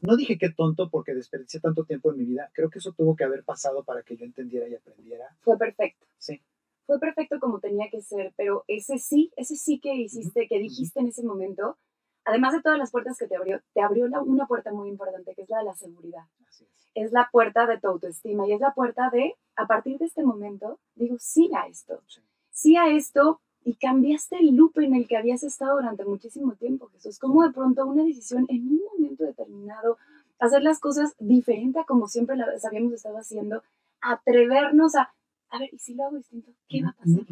no 0.00 0.16
dije 0.16 0.38
qué 0.38 0.50
tonto 0.50 0.90
porque 0.90 1.14
desperdicié 1.14 1.60
tanto 1.60 1.84
tiempo 1.84 2.10
en 2.10 2.18
mi 2.18 2.24
vida, 2.24 2.50
creo 2.54 2.70
que 2.70 2.78
eso 2.78 2.92
tuvo 2.92 3.16
que 3.16 3.24
haber 3.24 3.44
pasado 3.44 3.84
para 3.84 4.02
que 4.02 4.16
yo 4.16 4.24
entendiera 4.24 4.68
y 4.68 4.74
aprendiera. 4.74 5.36
Fue 5.40 5.56
perfecto. 5.58 6.06
Sí, 6.18 6.40
Fue 6.86 6.98
perfecto 6.98 7.38
como 7.38 7.60
tenía 7.60 7.88
que 7.90 8.02
ser, 8.02 8.32
pero 8.36 8.64
ese 8.66 8.98
sí, 8.98 9.32
ese 9.36 9.56
sí 9.56 9.78
que 9.80 9.94
hiciste, 9.94 10.48
que 10.48 10.58
dijiste 10.58 10.98
en 11.00 11.08
ese 11.08 11.22
momento, 11.22 11.78
además 12.24 12.52
de 12.52 12.62
todas 12.62 12.78
las 12.78 12.90
puertas 12.90 13.16
que 13.16 13.28
te 13.28 13.36
abrió, 13.36 13.60
te 13.74 13.80
abrió 13.80 14.08
la- 14.08 14.20
una 14.22 14.46
puerta 14.46 14.72
muy 14.72 14.88
importante, 14.88 15.34
que 15.34 15.42
es 15.42 15.48
la 15.48 15.58
de 15.58 15.64
la 15.64 15.74
seguridad. 15.74 16.24
así 16.48 16.64
es. 16.64 16.90
Es 16.94 17.12
la 17.12 17.28
puerta 17.30 17.66
de 17.66 17.78
tu 17.78 17.86
autoestima 17.88 18.46
y 18.48 18.52
es 18.52 18.60
la 18.60 18.74
puerta 18.74 19.08
de, 19.10 19.36
a 19.56 19.66
partir 19.68 19.98
de 19.98 20.06
este 20.06 20.24
momento, 20.24 20.80
digo 20.96 21.16
sí 21.20 21.50
a 21.56 21.66
esto. 21.68 22.02
Sí. 22.08 22.20
Sí 22.50 22.76
a 22.76 22.88
esto 22.88 23.40
y 23.64 23.74
cambiaste 23.74 24.36
el 24.38 24.56
loop 24.56 24.78
en 24.78 24.94
el 24.94 25.06
que 25.06 25.16
habías 25.16 25.42
estado 25.42 25.76
durante 25.76 26.04
muchísimo 26.04 26.54
tiempo, 26.54 26.88
Jesús. 26.88 27.18
Como 27.18 27.42
de 27.42 27.52
pronto 27.52 27.86
una 27.86 28.04
decisión 28.04 28.46
en 28.48 28.68
un 28.68 28.80
momento 28.92 29.24
determinado, 29.24 29.98
hacer 30.38 30.62
las 30.62 30.78
cosas 30.78 31.14
diferente 31.18 31.80
a 31.80 31.84
como 31.84 32.08
siempre 32.08 32.36
las 32.36 32.64
habíamos 32.64 32.94
estado 32.94 33.18
haciendo, 33.18 33.62
atrevernos 34.00 34.94
a, 34.96 35.12
a 35.50 35.58
ver, 35.58 35.68
¿y 35.72 35.78
si 35.78 35.94
lo 35.94 36.04
hago 36.04 36.16
distinto? 36.16 36.52
¿Qué 36.68 36.82
va 36.82 36.90
a 36.90 36.92
pasar? 36.92 37.22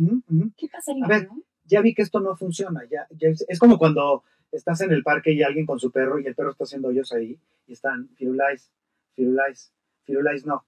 ¿Qué 0.57 0.69
pasaría? 0.69 1.05
A 1.05 1.09
ver, 1.09 1.29
no? 1.29 1.43
ya 1.65 1.81
vi 1.81 1.95
que 1.95 2.03
esto 2.03 2.21
no 2.21 2.37
funciona. 2.37 2.83
Ya, 2.91 3.07
ya 3.11 3.29
es, 3.29 3.45
es 3.49 3.59
como 3.59 3.79
cuando 3.79 4.25
estás 4.53 4.81
en 4.81 4.93
el 4.93 5.03
parque 5.03 5.33
y 5.33 5.43
alguien 5.43 5.67
con 5.67 5.79
su 5.79 5.91
perro 5.91 6.19
y 6.19 6.27
el 6.27 6.35
perro 6.35 6.51
está 6.51 6.65
haciendo 6.65 6.89
hoyos 6.89 7.13
ahí 7.13 7.39
y 7.67 7.73
están 7.73 8.09
Firulais, 8.17 8.71
Firulais, 9.15 9.73
Firulais 10.05 10.47
no, 10.47 10.65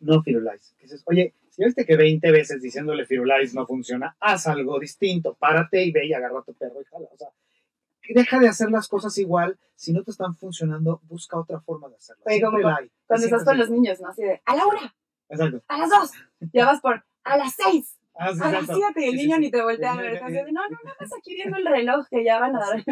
no 0.00 0.22
Firulais. 0.22 0.74
Dices, 0.80 1.02
oye, 1.06 1.34
si 1.60 1.64
viste 1.66 1.84
que 1.86 1.96
20 1.96 2.30
veces 2.30 2.62
diciéndole 2.62 3.04
Firulais 3.04 3.54
no 3.54 3.66
funciona, 3.66 4.16
haz 4.20 4.46
algo 4.46 4.78
distinto, 4.80 5.34
párate 5.34 5.84
y 5.84 5.92
ve 5.92 6.06
y 6.06 6.12
agarra 6.14 6.40
a 6.40 6.42
tu 6.42 6.54
perro 6.54 6.80
y 6.80 6.84
jala. 6.86 7.06
O 7.12 7.16
sea, 7.16 7.28
deja 8.08 8.38
de 8.38 8.48
hacer 8.48 8.70
las 8.70 8.88
cosas 8.88 9.16
igual. 9.18 9.58
Si 9.74 9.92
no 9.92 10.02
te 10.02 10.10
están 10.10 10.36
funcionando, 10.36 11.00
busca 11.04 11.38
otra 11.38 11.60
forma 11.60 11.88
de 11.88 11.96
hacerlo. 11.96 12.22
Oye, 12.26 12.40
como 12.40 12.56
hay. 12.68 12.90
Cuando 13.06 13.26
Siempre 13.26 13.38
estás 13.38 13.44
con 13.44 13.58
los 13.58 13.70
niños, 13.70 14.00
¿no? 14.00 14.08
Así 14.08 14.22
de, 14.22 14.40
a 14.44 14.56
la 14.56 14.66
una, 14.66 14.94
Exacto. 15.28 15.62
a 15.68 15.78
las 15.78 15.90
dos, 15.90 16.10
ya 16.52 16.66
vas 16.66 16.80
por, 16.80 17.04
a 17.24 17.36
las 17.36 17.54
seis, 17.54 17.96
Ah, 18.14 18.34
sí, 18.34 18.40
a 18.42 18.50
las 18.50 18.62
exacto. 18.64 18.74
siete, 18.74 19.00
y 19.00 19.04
el 19.04 19.10
Sí, 19.12 19.16
sí, 19.18 19.24
niño 19.24 19.36
sí. 19.36 19.40
ni 19.42 19.50
te 19.50 19.62
voltea 19.62 19.92
a 19.92 19.96
ver. 19.96 20.20
de, 20.22 20.42
no, 20.52 20.62
no, 20.68 20.78
no, 20.84 20.92
vas 20.98 21.10
aquí 21.18 21.34
viendo 21.34 21.56
el 21.56 21.64
reloj 21.66 22.06
que 22.10 22.24
ya 22.24 22.38
van 22.40 22.56
a 22.56 22.58
dar. 22.60 22.84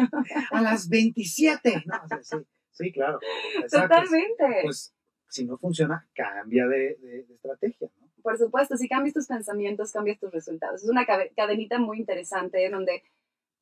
A 0.51 0.61
las 0.61 0.89
27. 0.89 1.83
No, 1.85 1.95
o 2.03 2.07
sea, 2.07 2.23
sí, 2.23 2.37
sí, 2.71 2.91
claro. 2.91 3.19
Exacto. 3.61 3.95
Totalmente. 3.95 4.45
Pues 4.63 4.93
si 5.27 5.45
no 5.45 5.57
funciona, 5.57 6.07
cambia 6.15 6.65
de, 6.67 6.95
de- 6.95 7.23
de 7.27 7.33
estrategia, 7.35 7.89
¿no? 7.99 8.08
Por 8.21 8.37
supuesto, 8.37 8.77
si 8.77 8.87
cambias 8.87 9.13
tus 9.13 9.27
pensamientos, 9.27 9.91
cambias 9.91 10.19
tus 10.19 10.31
resultados. 10.31 10.83
Es 10.83 10.89
una 10.89 11.05
cadenita 11.05 11.79
muy 11.79 11.99
interesante 11.99 12.69
donde 12.69 13.03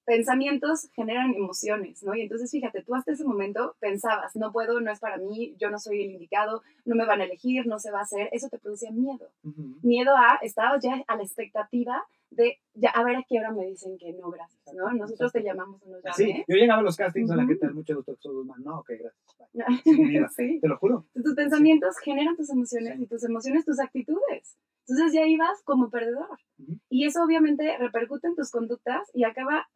pensamientos 0.07 0.89
generan 0.95 1.33
emociones, 1.35 2.01
¿no? 2.01 2.15
Y 2.15 2.21
entonces, 2.21 2.49
fíjate, 2.49 2.81
tú 2.81 2.95
hasta 2.95 3.11
ese 3.11 3.25
momento 3.25 3.75
pensabas, 3.79 4.35
no 4.37 4.53
puedo, 4.53 4.79
no 4.79 4.89
es 4.89 4.99
para 5.01 5.17
mí, 5.17 5.53
yo 5.59 5.69
no 5.69 5.77
soy 5.79 6.01
el 6.01 6.11
indicado, 6.11 6.63
no 6.85 6.95
me 6.95 7.05
van 7.05 7.19
a 7.19 7.25
elegir, 7.25 7.67
no 7.67 7.77
se 7.77 7.91
va 7.91 7.99
a 7.99 8.03
hacer. 8.03 8.29
Eso 8.31 8.47
te 8.47 8.57
producía 8.57 8.89
miedo. 8.91 9.29
Ujú. 9.43 9.75
Miedo 9.83 10.15
a, 10.15 10.39
estabas 10.41 10.81
ya 10.81 11.03
a 11.07 11.15
la 11.17 11.23
expectativa 11.23 12.03
de, 12.29 12.57
ya, 12.73 12.89
a 12.91 13.03
ver 13.03 13.17
a 13.17 13.23
qué 13.27 13.37
hora 13.37 13.51
me 13.51 13.65
dicen 13.65 13.97
que 13.97 14.13
no, 14.13 14.29
gracias, 14.31 14.73
¿no? 14.73 14.89
Nosotros 14.93 15.31
te 15.33 15.43
llamamos 15.43 15.81
o 15.83 15.89
nos 15.89 16.01
Sí, 16.15 16.43
yo 16.47 16.55
llegaba 16.55 16.79
a 16.79 16.83
los 16.83 16.95
castings, 16.95 17.29
hola, 17.29 17.45
¿qué 17.45 17.53
Ujú. 17.53 17.59
tal? 17.61 17.73
Mucho 17.73 17.95
gusto, 17.95 18.15
soy 18.19 18.33
Guzmán. 18.33 18.63
No, 18.63 18.79
ok, 18.79 18.89
gracias. 18.99 19.49
bye. 19.53 19.65
Sí, 19.83 20.35
sí. 20.35 20.59
Te 20.61 20.67
lo 20.69 20.77
juro. 20.77 21.05
Tus 21.13 21.35
pensamientos 21.35 21.97
generan 21.99 22.37
tus 22.37 22.49
emociones 22.49 22.95
Sí. 22.97 23.03
y 23.03 23.07
tus 23.07 23.23
emociones 23.25 23.65
tus 23.65 23.79
actitudes. 23.81 24.57
Entonces 24.87 25.11
ya 25.13 25.25
ibas 25.27 25.61
como 25.63 25.89
perdedor. 25.89 26.39
Ujú. 26.59 26.79
Y 26.89 27.05
eso 27.05 27.23
obviamente 27.25 27.77
repercute 27.77 28.27
en 28.27 28.35
tus 28.35 28.51
conductas 28.51 29.09
y 29.13 29.25
acaba, 29.25 29.67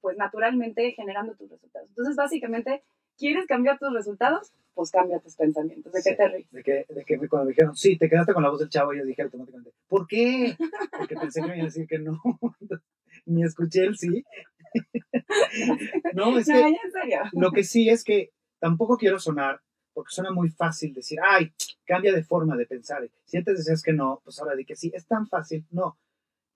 pues 0.00 0.16
naturalmente, 0.16 0.92
generando 0.92 1.34
tus 1.34 1.50
resultados. 1.50 1.88
Entonces, 1.88 2.16
básicamente, 2.16 2.82
¿quieres 3.16 3.46
cambiar 3.46 3.78
tus 3.78 3.92
resultados? 3.92 4.52
Pues 4.74 4.90
cambia 4.90 5.18
tus 5.20 5.36
pensamientos. 5.36 5.92
¿De 5.92 6.00
qué 6.02 6.14
te 6.14 6.28
ríes? 6.28 6.50
De 6.50 6.62
que, 6.62 6.86
de 6.88 7.04
que 7.04 7.28
cuando 7.28 7.46
me 7.46 7.50
dijeron, 7.50 7.76
sí, 7.76 7.98
te 7.98 8.08
quedaste 8.08 8.32
con 8.32 8.42
la 8.42 8.50
voz 8.50 8.60
del 8.60 8.70
chavo, 8.70 8.94
yo 8.94 9.04
dije 9.04 9.22
automáticamente, 9.22 9.72
¿por 9.88 10.06
qué? 10.06 10.56
Porque 10.96 11.16
pensé 11.16 11.40
que 11.40 11.46
me 11.46 11.54
iban 11.54 11.62
a 11.62 11.64
decir 11.64 11.86
que 11.86 11.98
no. 11.98 12.20
Ni 13.26 13.42
escuché 13.44 13.84
el 13.84 13.96
sí. 13.96 14.24
no, 16.14 16.38
es 16.38 16.48
no, 16.48 16.54
que 16.54 16.60
ya 16.60 16.68
en 16.68 16.92
serio. 16.92 17.18
lo 17.32 17.50
que 17.50 17.64
sí 17.64 17.88
es 17.88 18.04
que 18.04 18.30
tampoco 18.58 18.96
quiero 18.96 19.18
sonar, 19.18 19.60
porque 19.92 20.12
suena 20.12 20.30
muy 20.30 20.48
fácil 20.50 20.94
decir, 20.94 21.18
ay, 21.22 21.52
cambia 21.84 22.12
de 22.12 22.22
forma 22.22 22.56
de 22.56 22.66
pensar. 22.66 23.02
Si 23.24 23.36
antes 23.36 23.58
decías 23.58 23.82
que 23.82 23.92
no, 23.92 24.20
pues 24.24 24.38
ahora 24.38 24.54
di 24.54 24.64
que 24.64 24.76
sí. 24.76 24.90
Es 24.94 25.06
tan 25.06 25.26
fácil. 25.26 25.66
No, 25.70 25.98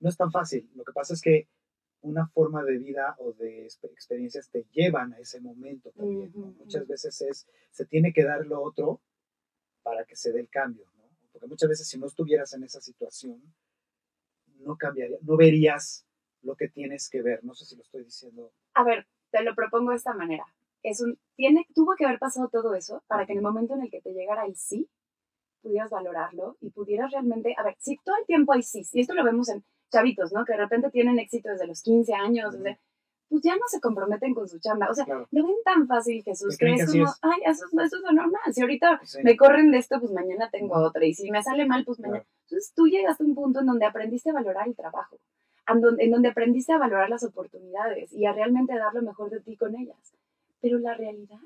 no 0.00 0.08
es 0.08 0.16
tan 0.16 0.30
fácil. 0.30 0.70
Lo 0.74 0.84
que 0.84 0.92
pasa 0.92 1.14
es 1.14 1.20
que 1.20 1.48
una 2.04 2.26
forma 2.28 2.62
de 2.62 2.78
vida 2.78 3.16
o 3.18 3.32
de 3.32 3.66
exp- 3.66 3.90
experiencias 3.90 4.50
te 4.50 4.64
llevan 4.72 5.12
a 5.14 5.18
ese 5.18 5.40
momento 5.40 5.90
también. 5.90 6.32
Muchas 6.58 6.86
veces 6.86 7.20
es, 7.22 7.46
se 7.70 7.86
tiene 7.86 8.12
que 8.12 8.24
dar 8.24 8.46
lo 8.46 8.62
otro 8.62 9.00
para 9.82 10.04
que 10.04 10.14
se 10.16 10.32
dé 10.32 10.40
el 10.40 10.48
cambio, 10.48 10.86
¿no? 10.96 11.04
Porque 11.32 11.46
muchas 11.48 11.68
veces 11.68 11.88
si 11.88 11.98
no 11.98 12.06
estuvieras 12.06 12.52
en 12.54 12.62
esa 12.64 12.80
situación, 12.80 13.42
no 14.60 14.76
cambiaría, 14.76 15.18
no 15.22 15.36
verías 15.36 16.06
lo 16.42 16.56
que 16.56 16.68
tienes 16.68 17.08
que 17.08 17.22
ver. 17.22 17.42
No 17.42 17.54
sé 17.54 17.64
si 17.64 17.76
lo 17.76 17.82
estoy 17.82 18.04
diciendo. 18.04 18.52
A 18.74 18.84
ver, 18.84 19.06
te 19.30 19.42
lo 19.42 19.54
propongo 19.54 19.90
de 19.90 19.96
esta 19.96 20.14
manera. 20.14 20.44
Es 20.82 21.00
un, 21.00 21.18
tiene, 21.36 21.66
tuvo 21.74 21.96
que 21.96 22.04
haber 22.04 22.18
pasado 22.18 22.48
todo 22.48 22.74
eso 22.74 23.02
para 23.06 23.24
que 23.26 23.32
en 23.32 23.38
el 23.38 23.44
momento 23.44 23.74
en 23.74 23.82
el 23.82 23.90
que 23.90 24.02
te 24.02 24.12
llegara 24.12 24.44
el 24.44 24.54
sí, 24.56 24.88
pudieras 25.62 25.90
valorarlo 25.90 26.58
y 26.60 26.68
pudieras 26.70 27.10
realmente, 27.10 27.54
a 27.56 27.62
ver, 27.62 27.74
si 27.78 27.96
todo 28.04 28.16
el 28.18 28.26
tiempo 28.26 28.52
hay 28.52 28.62
sí, 28.62 28.82
y 28.92 29.00
esto 29.00 29.14
lo 29.14 29.24
vemos 29.24 29.48
en 29.48 29.64
chavitos, 29.94 30.32
¿no? 30.32 30.44
Que 30.44 30.52
de 30.52 30.58
repente 30.58 30.90
tienen 30.90 31.18
éxito 31.18 31.48
desde 31.50 31.66
los 31.66 31.82
15 31.82 32.12
años, 32.14 32.52
desde, 32.52 32.78
pues 33.28 33.42
ya 33.42 33.54
no 33.56 33.62
se 33.68 33.80
comprometen 33.80 34.34
con 34.34 34.48
su 34.48 34.58
chamba. 34.58 34.90
O 34.90 34.94
sea, 34.94 35.04
Claro. 35.06 35.26
lo 35.30 35.46
ven 35.46 35.56
tan 35.64 35.86
fácil, 35.86 36.22
Jesús, 36.22 36.56
Que 36.58 36.74
es 36.74 36.90
como, 36.90 37.04
es. 37.04 37.10
ay, 37.22 37.40
eso, 37.46 37.64
es- 37.66 37.72
eso 37.86 37.96
es 37.96 38.02
lo 38.02 38.12
normal. 38.12 38.40
Si 38.52 38.60
ahorita 38.60 39.00
Sí. 39.04 39.18
me 39.24 39.36
corren 39.36 39.70
de 39.70 39.78
esto, 39.78 39.98
pues 40.00 40.12
mañana 40.12 40.50
tengo 40.50 40.74
otra. 40.76 41.04
Y 41.06 41.14
si 41.14 41.30
me 41.30 41.42
sale 41.42 41.64
mal, 41.66 41.84
pues 41.84 41.98
mañana. 42.00 42.20
Claro. 42.20 42.30
Entonces 42.50 42.72
tú 42.74 42.86
llegaste 42.86 43.22
a 43.24 43.26
un 43.26 43.34
punto 43.34 43.60
en 43.60 43.66
donde 43.66 43.86
aprendiste 43.86 44.30
a 44.30 44.34
valorar 44.34 44.68
el 44.68 44.76
trabajo, 44.76 45.16
en 45.68 45.80
donde, 45.80 46.04
en 46.04 46.10
donde 46.10 46.28
aprendiste 46.28 46.72
a 46.72 46.78
valorar 46.78 47.08
las 47.08 47.24
oportunidades 47.24 48.12
y 48.12 48.26
a 48.26 48.32
realmente 48.32 48.74
dar 48.76 48.92
lo 48.94 49.02
mejor 49.02 49.30
de 49.30 49.40
ti 49.40 49.56
con 49.56 49.74
ellas. 49.74 50.14
Pero 50.60 50.78
la 50.78 50.94
realidad 50.94 51.40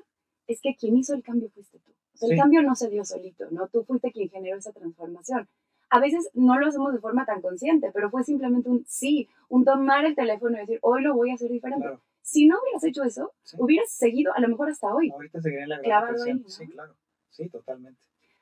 es 0.47 0.59
que 0.61 0.75
quien 0.75 0.97
hizo 0.97 1.13
el 1.13 1.23
cambio 1.23 1.49
fuiste 1.49 1.79
tú. 1.79 1.91
O 2.13 2.17
sea, 2.17 2.27
Sí. 2.27 2.33
El 2.33 2.39
cambio 2.39 2.61
no 2.63 2.75
se 2.75 2.89
dio 2.89 3.05
solito, 3.05 3.45
¿no? 3.51 3.67
Tú 3.69 3.83
fuiste 3.85 4.11
quien 4.11 4.29
generó 4.29 4.57
esa 4.57 4.73
transformación. 4.73 5.47
A 5.91 5.99
veces 5.99 6.29
no 6.33 6.59
lo 6.59 6.67
hacemos 6.67 6.93
de 6.93 6.99
forma 6.99 7.25
tan 7.25 7.41
consciente, 7.41 7.91
pero 7.93 8.09
fue 8.11 8.23
simplemente 8.23 8.69
un 8.69 8.85
sí, 8.87 9.27
un 9.49 9.65
tomar 9.65 10.05
el 10.05 10.15
teléfono 10.15 10.55
y 10.57 10.61
decir, 10.61 10.79
hoy 10.81 11.01
lo 11.01 11.15
voy 11.15 11.31
a 11.31 11.33
hacer 11.35 11.49
diferente. 11.49 11.81
Claro. 11.83 12.01
Si 12.21 12.45
no 12.47 12.57
hubieras 12.61 12.83
hecho 12.83 13.03
eso, 13.03 13.33
Sí. 13.43 13.57
hubieras 13.59 13.89
seguido 13.91 14.31
a 14.35 14.39
lo 14.39 14.47
mejor 14.49 14.69
hasta 14.69 14.93
hoy. 14.93 15.09
Ahorita 15.09 15.41
seguiré 15.41 15.63
en 15.63 15.69
la 15.69 15.79
Clavado 15.81 16.23
ahí, 16.23 16.33
¿no? 16.35 16.47
Sí, 16.49 16.67
claro. 16.67 16.93
Sí, 17.31 17.49
totalmente. 17.49 17.99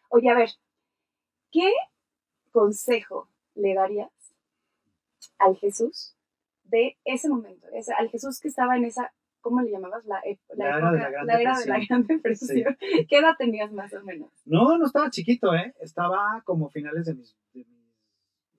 Oye, 0.09 0.29
a 0.29 0.35
ver, 0.35 0.49
¿qué 1.51 1.71
consejo 2.51 3.29
le 3.55 3.73
darías 3.73 4.09
al 5.39 5.55
Jesús 5.57 6.15
de 6.65 6.97
ese 7.05 7.29
momento? 7.29 7.67
Ese- 7.73 7.93
al 7.93 8.09
Jesús 8.09 8.39
que 8.41 8.47
estaba 8.49 8.75
en 8.75 8.85
esa, 8.85 9.13
¿cómo 9.49 9.61
le 9.61 9.71
llamabas? 9.71 10.05
La, 10.05 10.21
La 10.55 10.77
era 10.77 10.91
de 10.91 10.99
la 10.99 11.09
Gran 11.09 11.29
era 11.29 11.37
de 11.37 11.43
la 11.43 11.53
Depresión. 11.57 11.85
Gran 11.87 12.07
Depresión. 12.07 12.77
¿Qué 13.09 13.17
edad 13.17 13.35
tenías 13.37 13.71
más 13.71 13.93
o 13.93 14.03
menos? 14.03 14.31
No, 14.45 14.77
no 14.77 14.85
estaba 14.85 15.09
chiquito, 15.09 15.53
¿eh? 15.55 15.73
Estaba 15.79 16.41
como 16.45 16.69
finales 16.69 17.05
de 17.05 17.15
mis... 17.15 17.35
de 17.53 17.65
mis- 17.65 17.77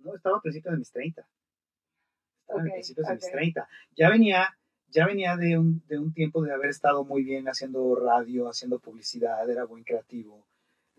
no, 0.01 0.15
estaba 0.15 0.39
a 0.39 0.41
principios 0.41 0.73
de 0.73 0.79
mis 0.79 0.91
30. 0.93 1.29
Estaba 2.43 2.61
Ok, 2.61 2.67
en 2.67 2.73
principios 2.73 3.09
de 3.09 3.15
mis 3.15 3.25
ok. 3.27 3.33
30. 3.33 3.69
Ya 3.97 4.11
venía, 4.11 4.59
ya 4.89 5.07
venía 5.07 5.37
de 5.37 5.59
un, 5.59 5.83
de 5.87 5.99
un 5.99 6.13
tiempo 6.13 6.43
de 6.43 6.53
haber 6.53 6.71
estado 6.71 7.05
muy 7.05 7.23
bien 7.23 7.47
haciendo 7.49 7.95
radio, 7.95 8.49
haciendo 8.49 8.79
publicidad, 8.79 9.49
era 9.51 9.65
buen 9.65 9.85
creativo, 9.85 10.47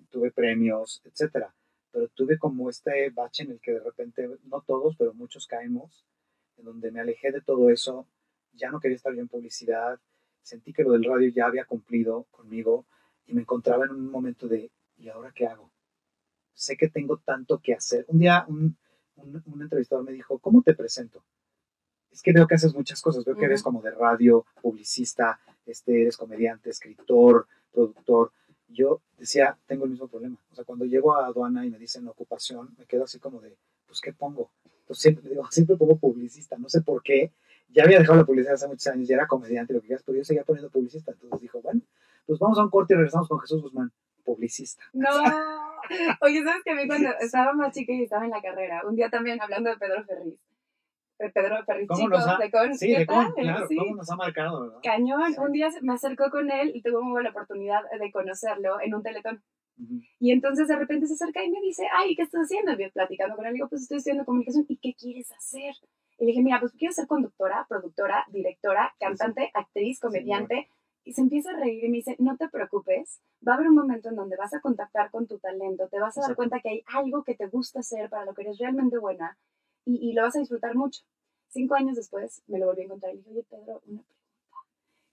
tuve 0.10 0.32
premios, 0.32 1.02
etcétera. 1.06 1.54
Pero 1.92 2.08
tuve 2.10 2.38
como 2.38 2.70
este 2.70 3.10
bache 3.10 3.44
en 3.44 3.52
el 3.52 3.60
que 3.60 3.72
de 3.72 3.80
repente, 3.80 4.30
no 4.44 4.62
todos, 4.62 4.96
pero 4.98 5.14
muchos 5.16 5.48
caemos, 5.48 6.06
en 6.58 6.66
donde 6.66 6.92
me 6.92 7.00
alejé 7.00 7.32
de 7.32 7.42
todo 7.42 7.70
eso, 7.72 8.06
ya 8.54 8.70
no 8.72 8.80
quería 8.80 8.96
estar 8.96 9.14
yo 9.14 9.22
en 9.22 9.28
publicidad, 9.28 10.00
sentí 10.42 10.74
que 10.74 10.84
lo 10.84 10.92
del 10.92 11.04
radio 11.04 11.30
ya 11.30 11.46
había 11.46 11.66
cumplido 11.66 12.26
conmigo 12.32 12.86
y 13.26 13.34
me 13.34 13.42
encontraba 13.42 13.86
en 13.86 13.92
un 13.92 14.10
momento 14.10 14.48
de, 14.48 14.72
¿y 14.98 15.10
ahora 15.10 15.32
qué 15.34 15.48
hago? 15.48 15.72
Sé 16.54 16.76
que 16.76 16.90
tengo 16.90 17.18
tanto 17.18 17.60
que 17.60 17.74
hacer. 17.74 18.06
Un 18.08 18.20
día 18.20 18.46
un, 18.48 18.76
un, 19.16 19.44
un 19.46 19.62
entrevistador 19.62 20.04
me 20.04 20.12
dijo, 20.12 20.40
¿cómo 20.40 20.62
te 20.62 20.74
presento? 20.74 21.24
Es 22.12 22.22
que 22.22 22.34
veo 22.34 22.48
que 22.48 22.56
haces 22.56 22.74
muchas 22.74 23.02
cosas, 23.02 23.24
veo 23.24 23.38
que 23.38 23.46
eres 23.46 23.62
como 23.62 23.82
de 23.82 23.92
radio, 23.92 24.46
publicista, 24.62 25.40
este, 25.66 26.02
eres 26.02 26.18
comediante, 26.18 26.70
escritor, 26.70 27.48
productor. 27.72 28.32
Yo 28.68 29.02
decía, 29.18 29.58
tengo 29.68 29.86
el 29.86 29.92
mismo 29.92 30.08
problema. 30.08 30.38
O 30.52 30.56
sea, 30.56 30.64
cuando 30.64 30.86
llego 30.86 31.16
a 31.16 31.26
aduana 31.26 31.66
y 31.66 31.70
me 31.70 31.78
dicen 31.78 32.08
ocupación, 32.08 32.76
me 32.78 32.86
quedo 32.86 33.04
así 33.04 33.20
como 33.20 33.40
de, 33.42 33.56
pues, 33.88 34.02
¿qué 34.02 34.14
pongo? 34.14 34.52
Entonces 34.82 35.04
siempre, 35.04 35.30
digo, 35.30 35.48
siempre 35.52 35.76
pongo 35.76 35.98
publicista, 35.98 36.58
no 36.58 36.70
sé 36.70 36.82
por 36.82 37.04
qué. 37.04 37.32
Ya 37.72 37.84
había 37.84 38.00
dejado 38.00 38.18
la 38.20 38.26
publicidad 38.26 38.56
hace 38.56 38.68
muchos 38.68 38.88
años, 38.88 39.08
ya 39.08 39.16
era 39.16 39.28
comediante, 39.28 39.74
lo 39.74 39.82
que 39.82 39.88
quieras, 39.88 40.04
pero 40.06 40.18
yo 40.18 40.24
seguía 40.24 40.44
poniendo 40.44 40.72
publicista. 40.72 41.12
Entonces 41.12 41.40
dijo, 41.42 41.62
bueno, 41.62 41.82
pues 42.26 42.40
vamos 42.40 42.58
a 42.60 42.64
un 42.64 42.70
corte 42.70 42.94
y 42.94 42.98
regresamos 42.98 43.28
con 43.28 43.40
Jesús 43.40 43.62
Guzmán, 43.62 43.92
publicista. 44.24 44.84
No. 44.94 45.10
Oye, 46.22 46.44
¿sabes 46.44 46.64
que 46.64 46.72
a 46.72 46.76
mí 46.76 46.88
cuando 46.88 47.10
estaba 47.20 47.54
más 47.54 47.74
chica 47.74 47.94
y 47.94 48.04
estaba 48.04 48.26
en 48.26 48.32
la 48.32 48.42
carrera, 48.42 48.82
un 48.88 48.96
día 48.96 49.10
también 49.10 49.42
hablando 49.42 49.70
de 49.70 49.78
Pedro 49.78 50.04
Ferriz, 50.04 50.36
Pedro 51.34 51.64
Ferriz 51.66 51.88
¿Cómo 51.88 52.00
chico, 52.00 52.10
nos 52.18 52.28
ha, 52.28 52.38
de 52.38 52.52
Con, 52.52 52.76
sí, 52.76 52.88
¿qué 52.88 53.00
de 53.00 53.06
Con, 53.06 53.26
tal? 53.26 53.34
claro, 53.34 53.68
Sí. 53.68 53.76
cómo 53.76 53.96
nos 53.96 54.10
ha 54.12 54.16
marcado, 54.16 54.62
¿verdad? 54.62 54.80
Cañón, 54.84 55.34
Sí. 55.34 55.40
un 55.40 55.52
día 55.52 55.70
me 55.82 55.94
acercó 55.94 56.30
con 56.32 56.50
él 56.52 56.72
y 56.74 56.82
tuve 56.82 57.24
la 57.24 57.30
oportunidad 57.32 57.82
de 58.00 58.12
conocerlo 58.12 58.80
en 58.82 58.94
un 58.96 59.04
teletón. 59.04 59.44
Ujú. 59.82 60.02
Y 60.20 60.32
entonces 60.32 60.68
de 60.68 60.76
repente 60.76 61.08
se 61.08 61.14
acerca 61.16 61.44
y 61.44 61.50
me 61.50 61.60
dice, 61.62 61.88
ay, 61.94 62.16
¿qué 62.16 62.22
estás 62.24 62.42
haciendo? 62.44 62.72
Y 62.74 62.84
yo 62.84 62.92
platicando 62.92 63.36
con 63.36 63.46
él, 63.46 63.54
digo, 63.54 63.68
pues 63.68 63.82
estoy 63.84 63.98
estudiando 63.98 64.26
comunicación. 64.26 64.66
¿Y 64.68 64.78
qué 64.78 64.94
quieres 64.94 65.32
hacer? 65.32 65.74
Y 66.20 66.26
le 66.26 66.32
dije, 66.32 66.44
mira, 66.44 66.60
pues 66.60 66.74
quiero 66.74 66.94
ser 66.94 67.08
conductora, 67.08 67.66
productora, 67.70 68.26
directora, 68.30 68.94
cantante, 69.00 69.50
actriz, 69.54 70.00
comediante. 70.00 70.68
Y 71.06 71.14
se 71.14 71.22
empieza 71.22 71.52
a 71.52 71.58
reír 71.58 71.86
y 71.86 71.90
me 71.90 71.98
dice, 71.98 72.18
no 72.20 72.36
te 72.36 72.50
preocupes, 72.50 73.22
va 73.48 73.54
a 73.54 73.56
haber 73.56 73.70
un 73.70 73.76
momento 73.76 74.10
en 74.10 74.16
donde 74.16 74.36
vas 74.36 74.54
a 74.54 74.60
contactar 74.60 75.10
con 75.10 75.28
tu 75.28 75.40
talento, 75.40 75.88
te 75.88 75.98
vas 75.98 76.18
a 76.18 76.22
dar 76.22 76.36
cuenta 76.36 76.60
que 76.60 76.70
hay 76.70 76.84
algo 76.94 77.24
que 77.24 77.36
te 77.36 77.48
gusta 77.48 77.80
hacer, 77.80 78.10
para 78.10 78.26
lo 78.26 78.34
que 78.34 78.42
eres 78.42 78.60
realmente 78.60 78.98
buena, 79.00 79.38
y, 79.86 79.96
y 80.08 80.14
lo 80.14 80.24
vas 80.24 80.36
a 80.36 80.40
disfrutar 80.40 80.76
mucho. 80.76 81.02
Cinco 81.48 81.76
años 81.76 81.96
después 81.96 82.44
me 82.48 82.60
lo 82.60 82.68
volví 82.68 82.82
a 82.82 82.86
encontrar 82.86 83.14
y 83.14 83.16
le 83.16 83.22
dije, 83.22 83.32
oye, 83.32 83.46
Pedro, 83.50 83.82
una 83.88 84.04
pregunta. 84.04 84.14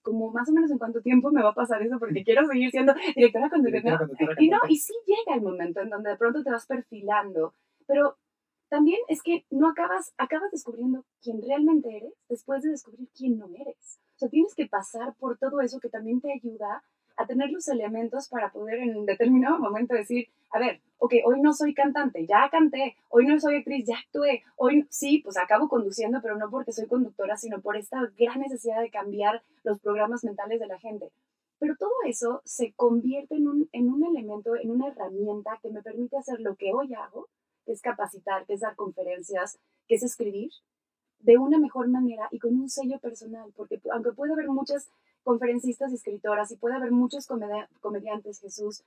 Como 0.03 0.31
más 0.33 0.49
o 0.49 0.53
menos 0.53 0.71
en 0.71 0.79
cuánto 0.79 1.01
tiempo 1.01 1.31
me 1.31 1.43
va 1.43 1.51
a 1.51 1.55
pasar 1.55 1.81
eso, 1.83 1.99
porque 1.99 2.25
quiero 2.25 2.47
seguir 2.47 2.71
siendo 2.73 2.93
directora 3.15 3.49
conductora. 3.49 3.81
Directora, 3.81 3.99
conductora, 3.99 4.35
Y 4.39 4.49
no, 4.49 4.59
y 4.69 4.77
sí 4.77 4.93
llega 5.07 5.37
el 5.37 5.43
momento 5.43 5.81
en 5.81 5.89
donde 5.89 6.11
de 6.11 6.17
pronto 6.17 6.43
te 6.43 6.51
vas 6.51 6.67
perfilando, 6.67 7.55
pero 7.87 8.19
también 8.69 8.99
es 9.09 9.23
que 9.23 9.45
no 9.51 9.69
acabas, 9.69 10.13
acabas 10.19 10.51
descubriendo 10.51 11.05
quién 11.23 11.41
realmente 11.43 11.97
eres 11.97 12.13
después 12.29 12.63
de 12.63 12.71
descubrir 12.71 13.09
quién 13.17 13.39
no 13.39 13.49
eres. 13.55 13.99
O 14.17 14.19
sea, 14.19 14.29
tienes 14.29 14.55
que 14.55 14.67
pasar 14.67 15.15
por 15.15 15.39
todo 15.39 15.61
eso 15.61 15.79
que 15.79 15.89
también 15.89 16.21
te 16.21 16.33
ayuda 16.33 16.83
a 17.17 17.27
tener 17.27 17.51
los 17.51 17.69
elementos 17.69 18.29
para 18.29 18.51
poder 18.51 18.81
en 18.81 18.97
un 18.97 19.07
determinado 19.07 19.59
momento 19.59 19.95
decir, 19.95 20.29
a 20.51 20.59
ver, 20.59 20.81
ok, 20.99 21.15
hoy 21.25 21.41
no 21.41 21.53
soy 21.53 21.75
cantante, 21.75 22.27
ya 22.27 22.49
canté, 22.51 22.97
hoy 23.09 23.27
no 23.27 23.39
soy 23.41 23.57
actriz, 23.57 23.87
ya 23.87 23.97
actué, 23.99 24.43
hoy 24.57 24.87
sí, 24.91 25.21
pues 25.25 25.37
acabo 25.37 25.69
conduciendo, 25.69 26.21
pero 26.21 26.37
no 26.37 26.51
porque 26.51 26.73
soy 26.73 26.87
conductora, 26.87 27.37
sino 27.37 27.61
por 27.61 27.77
esta 27.77 28.01
gran 28.19 28.41
necesidad 28.41 28.81
de 28.81 28.91
cambiar 28.91 29.43
los 29.65 29.81
programas 29.81 30.25
mentales 30.25 30.61
de 30.61 30.67
la 30.67 30.79
gente. 30.79 31.11
Pero 31.59 31.75
todo 31.77 31.93
eso 32.07 32.43
se 32.45 32.73
convierte 32.73 33.37
en 33.37 33.49
un, 33.49 33.69
en 33.73 33.89
un 33.89 34.05
elemento, 34.05 34.57
en 34.57 34.71
una 34.71 34.89
herramienta 34.89 35.59
que 35.63 35.71
me 35.71 35.83
permite 35.83 36.19
hacer 36.19 36.41
lo 36.41 36.55
que 36.57 36.73
hoy 36.73 36.93
hago, 36.95 37.29
que 37.67 37.73
es 37.73 37.83
capacitar, 37.83 38.47
que 38.47 38.55
es 38.55 38.61
dar 38.61 38.77
conferencias, 38.77 39.59
que 39.89 39.97
es 39.97 40.03
escribir, 40.05 40.51
de 41.19 41.37
una 41.37 41.59
mejor 41.59 41.89
manera 41.89 42.29
y 42.31 42.39
con 42.39 42.55
un 42.55 42.71
sello 42.71 42.99
personal, 43.01 43.53
porque 43.57 43.81
aunque 43.93 44.13
puede 44.13 44.33
haber 44.33 44.49
muchas 44.49 44.89
conferencistas 45.25 45.91
y 45.91 45.97
escritoras 45.97 46.51
y 46.53 46.57
puede 46.57 46.77
haber 46.77 46.93
muchos 46.93 47.27
comedia- 47.27 47.69
comediantes, 47.81 48.41
Jesús, 48.41 48.85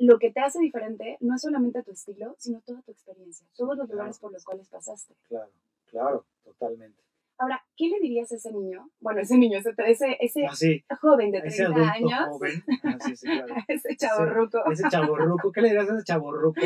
lo 0.00 0.18
que 0.18 0.30
te 0.32 0.40
hace 0.40 0.58
diferente 0.60 1.16
no 1.20 1.36
es 1.36 1.42
solamente 1.42 1.82
tu 1.82 1.92
estilo, 1.92 2.34
sino 2.38 2.60
toda 2.60 2.82
tu 2.82 2.90
experiencia, 2.92 3.46
todos 3.56 3.76
los 3.76 3.86
Claro. 3.86 3.92
lugares 3.94 4.18
por 4.18 4.32
los 4.32 4.44
cuales 4.44 4.68
pasaste. 4.68 5.14
Claro, 5.28 5.50
claro, 5.86 6.24
totalmente. 6.44 7.00
Ahora, 7.40 7.62
¿qué 7.76 7.86
le 7.88 8.00
dirías 8.00 8.32
a 8.32 8.34
ese 8.36 8.52
niño? 8.52 8.90
Bueno, 8.98 9.20
ese 9.20 9.38
niño, 9.38 9.58
ese, 9.58 9.72
ese, 9.86 10.16
ese 10.20 10.46
Así, 10.46 10.84
joven 11.00 11.30
de 11.30 11.38
Ah, 11.38 11.42
ese 11.44 11.64
30 11.66 11.80
adulto 11.92 11.92
años, 12.14 12.28
joven, 12.30 12.64
así, 12.94 13.16
sí, 13.16 13.26
claro. 13.28 13.54
ese 13.68 13.96
chavorruco. 13.96 14.70
Ese 14.72 14.88
chaborruco, 14.88 15.52
¿qué 15.52 15.60
le 15.62 15.68
dirías 15.68 15.88
a 15.88 15.94
ese 15.94 16.04
chaborruco 16.04 16.60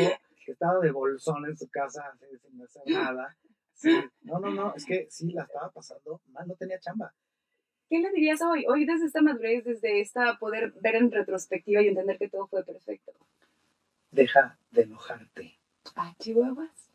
que 0.45 0.51
estaba 0.53 0.79
de 0.79 0.91
bolsón 0.91 1.45
en 1.45 1.57
su 1.57 1.69
casa 1.69 2.03
sin 2.19 2.39
sin 2.39 2.61
hacer 2.61 2.83
nada? 2.87 3.35
Sí, 3.73 3.89
No, 4.21 4.39
no, 4.39 4.51
no, 4.51 4.73
es 4.75 4.85
que 4.85 5.07
sí, 5.09 5.31
la 5.31 5.43
estaba 5.43 5.71
pasando 5.71 6.21
mal, 6.27 6.47
no 6.47 6.55
tenía 6.55 6.79
chamba. 6.79 7.13
¿Qué 7.89 7.99
le 7.99 8.11
dirías 8.11 8.41
hoy? 8.41 8.65
Hoy 8.67 8.85
desde 8.85 9.05
esta 9.05 9.21
madurez, 9.21 9.65
desde 9.65 9.99
esta 9.99 10.37
poder 10.39 10.71
ver 10.81 10.95
en 10.95 11.11
retrospectiva 11.11 11.81
y 11.81 11.87
entender 11.89 12.17
que 12.17 12.29
todo 12.29 12.47
fue 12.47 12.63
perfecto. 12.63 13.11
Deja 14.11 14.57
de 14.71 14.83
enojarte. 14.83 15.59
Ah, 15.95 16.13
chihuahuas. 16.19 16.89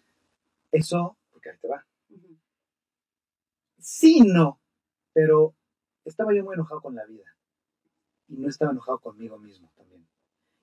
Eso, 0.73 1.17
porque 1.31 1.51
ahí 1.51 1.59
te 1.59 1.69
va. 1.69 1.85
Ujú. 2.11 2.37
Sí, 3.79 4.21
no, 4.21 4.61
pero 5.13 5.55
estaba 6.05 6.33
yo 6.35 6.45
muy 6.45 6.55
enojado 6.55 6.81
con 6.81 6.95
la 6.95 7.05
vida 7.05 7.37
y 8.29 8.37
no 8.37 8.49
estaba 8.49 8.73
enojado 8.73 8.99
conmigo 8.99 9.39
mismo. 9.39 9.71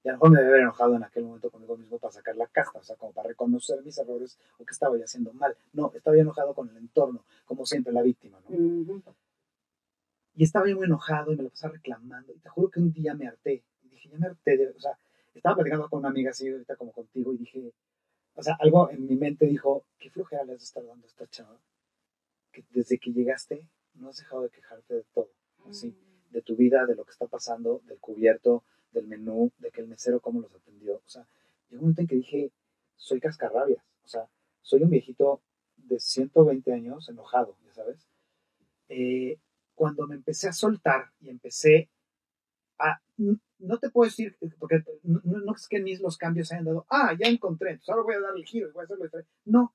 Y 0.05 0.07
a 0.07 0.11
lo 0.11 0.17
mejor 0.19 0.31
me 0.33 0.39
haber 0.39 0.59
enojado 0.61 0.95
en 0.95 1.03
aquel 1.03 1.23
momento 1.23 1.49
conmigo 1.49 1.75
mismo 1.77 1.97
para 1.97 2.11
sacar 2.13 2.35
la 2.35 2.45
casta, 2.45 2.77
o 2.77 2.83
sea, 2.83 2.95
como 2.95 3.11
para 3.11 3.29
reconocer 3.29 3.81
mis 3.81 3.97
errores 3.97 4.37
o 4.59 4.63
que 4.63 4.71
estaba 4.71 4.95
yo 4.99 5.03
haciendo 5.03 5.33
mal. 5.33 5.57
No, 5.73 5.91
estaba 5.95 6.15
yo 6.15 6.21
enojado 6.21 6.53
con 6.53 6.69
el 6.69 6.77
entorno, 6.77 7.25
como 7.43 7.65
siempre 7.65 7.91
la 7.91 8.03
víctima, 8.03 8.39
¿no? 8.47 8.55
Ujú. 8.55 9.01
Y 10.35 10.43
estaba 10.43 10.69
yo 10.69 10.75
muy 10.75 10.85
enojado 10.85 11.31
y 11.31 11.35
me 11.37 11.41
lo 11.41 11.49
pasaba 11.49 11.73
reclamando. 11.73 12.33
Y 12.33 12.37
te 12.37 12.49
juro 12.49 12.69
que 12.69 12.79
un 12.79 12.93
día 12.93 13.15
me 13.15 13.27
harté. 13.27 13.63
Y 13.81 13.89
dije, 13.89 14.09
ya 14.09 14.19
me 14.19 14.27
harté. 14.27 14.57
de- 14.57 14.69
o 14.69 14.79
sea, 14.79 14.95
estaba 15.33 15.55
platicando 15.55 15.89
con 15.89 15.99
una 16.01 16.09
amiga 16.09 16.29
así, 16.29 16.47
ahorita 16.49 16.75
como 16.75 16.91
contigo, 16.91 17.33
y 17.33 17.37
dije, 17.37 17.73
o 18.35 18.43
sea, 18.43 18.55
algo 18.59 18.91
en 18.91 19.07
mi 19.07 19.15
mente 19.15 19.47
dijo, 19.47 19.85
qué 19.97 20.11
flojera 20.11 20.43
le 20.43 20.53
has 20.53 20.61
estar 20.61 20.85
dando 20.85 21.07
a 21.07 21.09
esta 21.09 21.25
chava. 21.25 21.57
Que 22.51 22.63
desde 22.69 22.99
que 22.99 23.11
llegaste 23.11 23.67
no 23.95 24.09
has 24.09 24.17
dejado 24.17 24.43
de 24.43 24.49
quejarte 24.51 24.93
de 24.93 25.03
todo. 25.15 25.31
Así, 25.67 25.95
de 26.29 26.41
tu 26.43 26.55
vida, 26.55 26.85
de 26.85 26.93
lo 26.93 27.05
que 27.05 27.11
está 27.11 27.25
pasando, 27.25 27.81
del 27.85 27.97
cubierto, 27.97 28.63
del 28.91 29.07
menú, 29.07 29.51
de 29.57 29.71
que 29.71 29.81
el 29.81 29.87
mesero 29.87 30.19
cómo 30.19 30.41
los 30.41 30.53
atendió. 30.53 30.95
O 30.95 31.09
sea, 31.09 31.27
llegó 31.69 31.81
un 31.81 31.85
momento 31.91 32.01
en 32.01 32.07
que 32.07 32.15
dije, 32.15 32.51
soy 32.95 33.19
cascarrabias. 33.19 33.83
O 34.03 34.07
sea, 34.07 34.27
soy 34.61 34.83
un 34.83 34.89
viejito 34.89 35.41
de 35.77 35.99
120 35.99 36.73
años 36.73 37.07
enojado, 37.09 37.57
ya 37.65 37.73
sabes. 37.73 38.07
Eh, 38.89 39.37
cuando 39.75 40.07
me 40.07 40.15
empecé 40.15 40.47
a 40.47 40.53
soltar 40.53 41.11
y 41.19 41.29
empecé 41.29 41.89
a... 42.79 42.99
No 43.57 43.77
te 43.79 43.89
puedo 43.89 44.09
decir, 44.09 44.37
porque 44.59 44.83
no, 45.03 45.21
no- 45.23 45.55
es 45.55 45.67
que 45.69 45.79
mí 45.79 45.95
los 45.97 46.17
cambios 46.17 46.49
se 46.49 46.55
hayan 46.55 46.65
dado, 46.65 46.85
ah, 46.89 47.15
ya 47.17 47.27
encontré, 47.29 47.71
entonces 47.71 47.89
ahora 47.89 48.03
voy 48.03 48.15
a 48.15 48.19
dar 48.19 48.35
el 48.35 48.45
giro 48.45 48.67
y 48.67 48.71
voy 48.73 48.81
a 48.81 48.85
hacerlo. 48.85 49.05
No, 49.45 49.73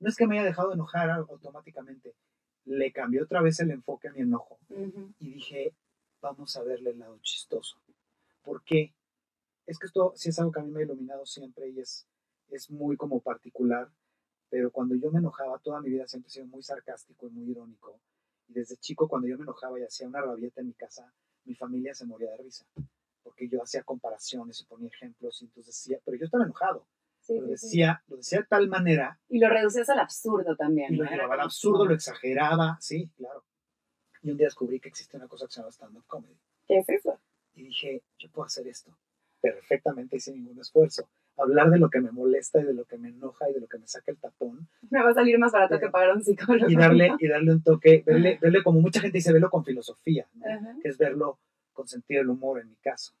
no 0.00 0.08
es 0.08 0.16
que 0.16 0.26
me 0.26 0.38
haya 0.38 0.46
dejado 0.48 0.68
de 0.68 0.74
enojar 0.74 1.08
automáticamente. 1.10 2.14
Le 2.66 2.92
cambié 2.92 3.22
otra 3.22 3.40
vez 3.40 3.58
el 3.60 3.70
enfoque 3.70 4.08
a 4.08 4.12
mi 4.12 4.20
enojo 4.20 4.58
y 5.18 5.30
dije, 5.30 5.74
vamos 6.20 6.56
a 6.56 6.62
verle 6.62 6.90
el 6.90 6.98
lado 6.98 7.18
chistoso. 7.22 7.78
¿Por 8.42 8.62
qué? 8.64 8.94
Es 9.66 9.78
que 9.78 9.86
esto 9.86 10.12
sí 10.16 10.28
es 10.30 10.38
algo 10.38 10.52
que 10.52 10.60
a 10.60 10.62
mí 10.62 10.70
me 10.70 10.80
ha 10.80 10.84
iluminado 10.84 11.24
siempre 11.26 11.68
y 11.68 11.80
es, 11.80 12.06
es 12.48 12.70
muy 12.70 12.96
como 12.96 13.20
particular, 13.20 13.88
pero 14.50 14.70
cuando 14.70 14.94
yo 14.96 15.10
me 15.10 15.20
enojaba, 15.20 15.58
toda 15.60 15.80
mi 15.80 15.90
vida 15.90 16.06
siempre 16.06 16.28
he 16.28 16.32
sido 16.32 16.46
muy 16.46 16.62
sarcástico 16.62 17.26
y 17.28 17.30
muy 17.30 17.50
irónico. 17.50 17.98
Y 18.48 18.54
desde 18.54 18.76
chico, 18.76 19.08
cuando 19.08 19.28
yo 19.28 19.36
me 19.38 19.44
enojaba 19.44 19.78
y 19.78 19.84
hacía 19.84 20.08
una 20.08 20.20
rabieta 20.20 20.60
en 20.60 20.66
mi 20.68 20.74
casa, 20.74 21.12
mi 21.44 21.54
familia 21.54 21.94
se 21.94 22.04
moría 22.04 22.30
de 22.32 22.36
risa, 22.38 22.66
porque 23.22 23.48
yo 23.48 23.62
hacía 23.62 23.82
comparaciones 23.82 24.60
y 24.60 24.64
ponía 24.66 24.88
ejemplos 24.88 25.40
y 25.40 25.46
entonces 25.46 25.74
decía, 25.74 25.98
pero 26.04 26.18
yo 26.18 26.24
estaba 26.24 26.44
enojado, 26.44 26.86
Sí, 27.20 27.38
lo 27.38 27.46
sí. 27.46 27.50
decía, 27.52 28.02
lo 28.08 28.16
decía 28.16 28.40
de 28.40 28.46
tal 28.46 28.68
manera 28.68 29.20
Y 29.28 29.38
lo 29.38 29.48
reducías 29.48 29.88
al 29.90 30.00
absurdo 30.00 30.56
también. 30.56 30.92
y 30.92 30.96
lo 30.96 31.04
llevaba 31.04 31.34
al 31.34 31.40
absurdo, 31.42 31.84
lo 31.86 31.94
exageraba, 31.94 32.76
sí, 32.80 33.08
claro. 33.16 33.44
Y 34.22 34.30
un 34.32 34.36
día 34.36 34.48
descubrí 34.48 34.80
que 34.80 34.88
existe 34.88 35.16
una 35.16 35.28
cosa 35.28 35.46
que 35.46 35.52
se 35.52 35.60
llama 35.60 35.70
stand-up 35.70 36.04
comedy. 36.08 36.36
¿Qué 36.66 36.78
es 36.78 36.88
eso? 36.88 37.20
Y 37.54 37.64
dije, 37.64 38.02
yo 38.18 38.30
puedo 38.30 38.46
hacer 38.46 38.66
esto 38.68 38.96
perfectamente 39.40 40.16
y 40.16 40.20
sin 40.20 40.34
ningún 40.36 40.58
esfuerzo. 40.60 41.08
Hablar 41.36 41.70
de 41.70 41.78
lo 41.78 41.88
que 41.90 42.00
me 42.00 42.12
molesta 42.12 42.60
y 42.60 42.64
de 42.64 42.74
lo 42.74 42.84
que 42.84 42.98
me 42.98 43.08
enoja 43.08 43.48
y 43.50 43.54
de 43.54 43.60
lo 43.60 43.66
que 43.66 43.78
me 43.78 43.88
saca 43.88 44.12
el 44.12 44.18
tapón 44.18 44.68
Me 44.90 45.02
va 45.02 45.10
a 45.10 45.14
salir 45.14 45.38
más 45.38 45.50
barato 45.52 45.80
que 45.80 45.88
pagar 45.88 46.10
a 46.10 46.14
un 46.14 46.22
psicólogo. 46.22 46.70
y 46.70 46.76
darle, 46.76 47.10
y 47.18 47.26
darle 47.28 47.52
un 47.52 47.62
toque, 47.62 48.02
verle, 48.06 48.38
verle 48.40 48.62
como 48.62 48.80
mucha 48.80 49.00
gente 49.00 49.18
dice, 49.18 49.32
verlo 49.32 49.50
con 49.50 49.64
filosofía, 49.64 50.28
¿no? 50.34 50.44
Que 50.82 50.88
es 50.88 50.98
verlo 50.98 51.38
con 51.72 51.88
sentido 51.88 52.20
del 52.20 52.28
humor 52.30 52.60
en 52.60 52.68
mi 52.68 52.76
caso. 52.76 53.14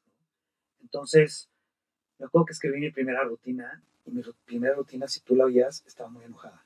Entonces, 0.80 1.48
me 2.18 2.26
acuerdo 2.26 2.46
que 2.46 2.52
escribí 2.52 2.78
mi 2.80 2.90
primera 2.90 3.24
rutina 3.24 3.82
y 4.04 4.10
mi 4.10 4.22
ru- 4.22 4.36
primera 4.44 4.74
rutina, 4.74 5.08
si 5.08 5.20
tú 5.20 5.34
la 5.34 5.44
oías, 5.46 5.82
estaba 5.86 6.08
muy 6.10 6.24
enojada. 6.24 6.64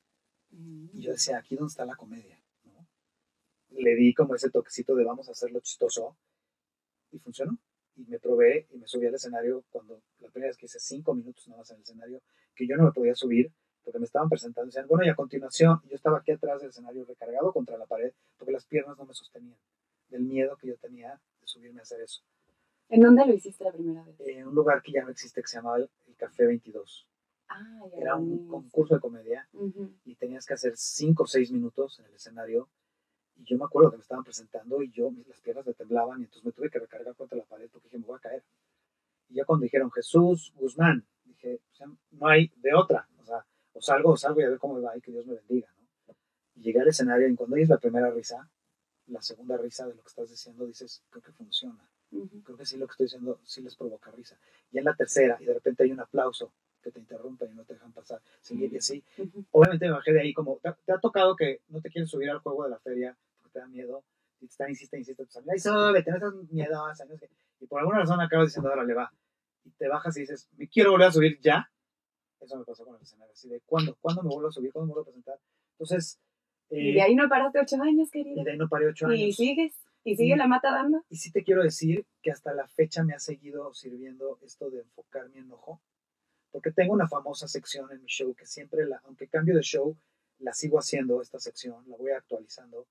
Y 0.92 1.02
yo 1.02 1.12
decía, 1.12 1.38
aquí 1.38 1.54
dónde 1.56 1.70
está 1.70 1.84
la 1.84 1.96
comedia, 1.96 2.38
¿no? 2.64 2.86
Le 3.70 3.94
di 3.94 4.14
como 4.14 4.34
ese 4.34 4.50
toquecito 4.50 4.94
de 4.94 5.04
vamos 5.04 5.28
a 5.28 5.32
hacerlo 5.32 5.60
chistoso 5.60 6.16
y 7.16 7.18
funcionó. 7.18 7.58
Y 7.96 8.04
me 8.04 8.18
probé 8.18 8.66
y 8.70 8.78
me 8.78 8.86
subí 8.86 9.06
al 9.06 9.14
escenario 9.14 9.64
cuando 9.70 10.02
la 10.20 10.28
primera 10.28 10.50
vez 10.50 10.56
que 10.56 10.66
hice 10.66 10.78
cinco 10.78 11.14
minutos 11.14 11.48
nada 11.48 11.60
más 11.60 11.70
en 11.70 11.76
el 11.76 11.82
escenario, 11.82 12.20
que 12.54 12.66
yo 12.66 12.76
no 12.76 12.84
me 12.84 12.92
podía 12.92 13.14
subir 13.14 13.50
porque 13.82 13.98
me 13.98 14.04
estaban 14.04 14.28
presentando. 14.28 14.66
Decían, 14.66 14.86
bueno, 14.86 15.04
y 15.04 15.08
a 15.08 15.14
continuación, 15.14 15.80
yo 15.88 15.96
estaba 15.96 16.18
aquí 16.18 16.32
atrás 16.32 16.60
del 16.60 16.70
escenario 16.70 17.04
recargado 17.04 17.52
contra 17.52 17.78
la 17.78 17.86
pared 17.86 18.12
porque 18.36 18.52
las 18.52 18.66
piernas 18.66 18.98
no 18.98 19.06
me 19.06 19.14
sostenían 19.14 19.56
del 20.08 20.22
miedo 20.22 20.56
que 20.56 20.68
yo 20.68 20.76
tenía 20.76 21.20
de 21.40 21.46
subirme 21.46 21.80
a 21.80 21.82
hacer 21.82 22.00
eso. 22.00 22.22
¿En 22.88 23.00
dónde 23.00 23.26
lo 23.26 23.34
hiciste 23.34 23.64
la 23.64 23.72
primera 23.72 24.04
vez? 24.04 24.16
En 24.20 24.48
un 24.48 24.54
lugar 24.54 24.82
que 24.82 24.92
ya 24.92 25.02
no 25.02 25.10
existe 25.10 25.40
que 25.40 25.48
se 25.48 25.56
llamaba 25.56 25.78
el 25.78 25.88
Café 26.16 26.46
22. 26.46 27.08
Ah, 27.48 27.80
ya. 27.92 27.98
Era 27.98 28.16
un 28.16 28.46
concurso 28.48 28.94
de 28.94 29.00
comedia 29.00 29.48
y 30.04 30.14
tenías 30.16 30.46
que 30.46 30.54
hacer 30.54 30.76
cinco 30.76 31.24
o 31.24 31.26
seis 31.26 31.50
minutos 31.50 31.98
en 31.98 32.06
el 32.06 32.14
escenario. 32.14 32.68
Y 33.36 33.44
yo 33.44 33.58
me 33.58 33.64
acuerdo 33.64 33.90
que 33.90 33.98
me 33.98 34.02
estaban 34.02 34.24
presentando 34.24 34.82
y 34.82 34.90
yo, 34.90 35.10
las 35.28 35.40
piernas 35.40 35.66
me 35.66 35.74
temblaban 35.74 36.20
y 36.20 36.24
entonces 36.24 36.44
me 36.44 36.52
tuve 36.52 36.70
que 36.70 36.78
recargar 36.78 37.14
contra 37.14 37.38
la 37.38 37.44
pared 37.44 37.68
porque 37.70 37.88
dije, 37.88 37.98
me 37.98 38.06
voy 38.06 38.16
a 38.16 38.20
caer. 38.20 38.42
Y 39.28 39.34
ya 39.34 39.44
cuando 39.44 39.64
dijeron 39.64 39.90
Jesús 39.90 40.52
Guzmán, 40.56 41.06
dije, 41.24 41.60
o 41.72 41.74
sea, 41.74 41.86
no 42.12 42.28
hay 42.28 42.52
de 42.56 42.74
otra. 42.74 43.08
O 43.18 43.24
sea, 43.24 43.44
o 43.72 43.80
salgo 43.80 44.12
o 44.12 44.16
salgo 44.16 44.40
y 44.40 44.44
a 44.44 44.48
ver 44.48 44.58
cómo 44.58 44.74
me 44.74 44.80
va 44.80 44.96
y 44.96 45.00
que 45.00 45.12
Dios 45.12 45.26
me 45.26 45.34
bendiga. 45.34 45.68
¿no? 45.76 46.14
Y 46.54 46.62
llegué 46.62 46.80
al 46.80 46.88
escenario 46.88 47.28
y 47.28 47.34
cuando 47.34 47.56
oyes 47.56 47.68
la 47.68 47.78
primera 47.78 48.10
risa, 48.10 48.48
la 49.08 49.22
segunda 49.22 49.56
risa 49.56 49.86
de 49.86 49.94
lo 49.94 50.02
que 50.02 50.08
estás 50.08 50.30
diciendo, 50.30 50.66
dices, 50.66 51.02
creo 51.10 51.22
que 51.22 51.32
funciona. 51.32 51.90
Creo 52.44 52.56
que 52.56 52.64
sí 52.64 52.76
lo 52.78 52.86
que 52.86 52.92
estoy 52.92 53.06
diciendo 53.06 53.40
sí 53.44 53.62
les 53.62 53.76
provoca 53.76 54.10
risa. 54.10 54.38
Y 54.70 54.78
en 54.78 54.84
la 54.84 54.94
tercera, 54.94 55.36
y 55.40 55.44
de 55.44 55.54
repente 55.54 55.82
hay 55.82 55.92
un 55.92 56.00
aplauso 56.00 56.52
que 56.86 56.92
te 56.92 57.00
interrumpe 57.00 57.46
y 57.46 57.54
no 57.54 57.64
te 57.64 57.74
dejan 57.74 57.92
pasar. 57.92 58.20
Seguir 58.40 58.72
y 58.72 58.76
así 58.78 59.04
obviamente 59.50 59.86
me 59.86 59.92
bajé 59.92 60.12
de 60.12 60.20
ahí 60.20 60.32
como, 60.32 60.56
¿te, 60.58 60.70
te 60.84 60.92
ha 60.92 60.98
tocado 60.98 61.34
que 61.36 61.60
no 61.68 61.80
te 61.80 61.90
quieres 61.90 62.10
subir 62.10 62.30
al 62.30 62.38
juego 62.38 62.64
de 62.64 62.70
la 62.70 62.78
feria 62.78 63.16
porque 63.38 63.52
te 63.54 63.58
da 63.58 63.66
miedo? 63.66 64.04
Y 64.40 64.46
te 64.46 64.50
están, 64.52 64.68
insiste, 64.70 64.98
insiste, 64.98 65.24
súbete, 65.26 66.10
no 66.10 66.18
estás 66.18 66.98
sé 67.08 67.18
qué. 67.18 67.30
Y 67.60 67.66
por 67.66 67.80
alguna 67.80 67.98
razón 68.00 68.20
acabas 68.20 68.48
diciendo, 68.48 68.70
órale, 68.70 68.94
va. 68.94 69.10
Y 69.64 69.70
te 69.70 69.88
bajas 69.88 70.16
y 70.16 70.20
dices, 70.20 70.48
me 70.56 70.68
quiero 70.68 70.92
volver 70.92 71.08
a 71.08 71.12
subir 71.12 71.40
ya. 71.40 71.70
Eso 72.40 72.56
me 72.58 72.64
pasó 72.64 72.84
con 72.84 72.96
el 72.96 73.02
escenario, 73.02 73.32
así 73.32 73.48
de, 73.48 73.60
¿cuándo? 73.66 73.96
¿Cuándo 74.00 74.22
me 74.22 74.28
vuelvo 74.28 74.48
a 74.48 74.52
subir? 74.52 74.72
¿Cuándo 74.72 74.86
me 74.88 74.92
vuelvo 74.92 75.02
a 75.02 75.04
presentar? 75.06 75.40
Entonces, 75.72 76.20
eh, 76.70 76.80
Y 76.80 76.92
de 76.94 77.02
ahí 77.02 77.14
no 77.14 77.28
paraste 77.28 77.58
ocho 77.60 77.82
años, 77.82 78.10
querida. 78.10 78.40
y 78.40 78.44
de 78.44 78.50
ahí 78.52 78.58
no 78.58 78.68
paré 78.68 78.86
ocho 78.86 79.10
Y 79.10 79.22
años. 79.24 79.36
sigues. 79.36 79.74
Y 80.04 80.14
sigue 80.16 80.34
Y- 80.34 80.38
la 80.38 80.46
mata 80.46 80.70
dando. 80.70 81.02
Y 81.08 81.16
sí 81.16 81.32
te 81.32 81.42
quiero 81.42 81.62
decir 81.62 82.06
que 82.22 82.30
hasta 82.30 82.52
la 82.52 82.68
fecha 82.68 83.02
me 83.02 83.14
ha 83.14 83.18
seguido 83.18 83.72
sirviendo 83.74 84.38
esto 84.42 84.70
de 84.70 84.82
enfocar 84.82 85.28
mi 85.30 85.38
enojo, 85.38 85.80
porque 86.56 86.72
tengo 86.72 86.94
una 86.94 87.06
famosa 87.06 87.46
sección 87.46 87.92
en 87.92 88.00
mi 88.00 88.06
show 88.06 88.34
que 88.34 88.46
siempre, 88.46 88.86
la, 88.86 88.96
aunque 89.04 89.28
cambio 89.28 89.54
de 89.54 89.60
show, 89.60 89.94
la 90.38 90.54
sigo 90.54 90.78
haciendo, 90.78 91.20
esta 91.20 91.38
sección, 91.38 91.84
la 91.86 91.98
voy 91.98 92.12
actualizando. 92.12 92.86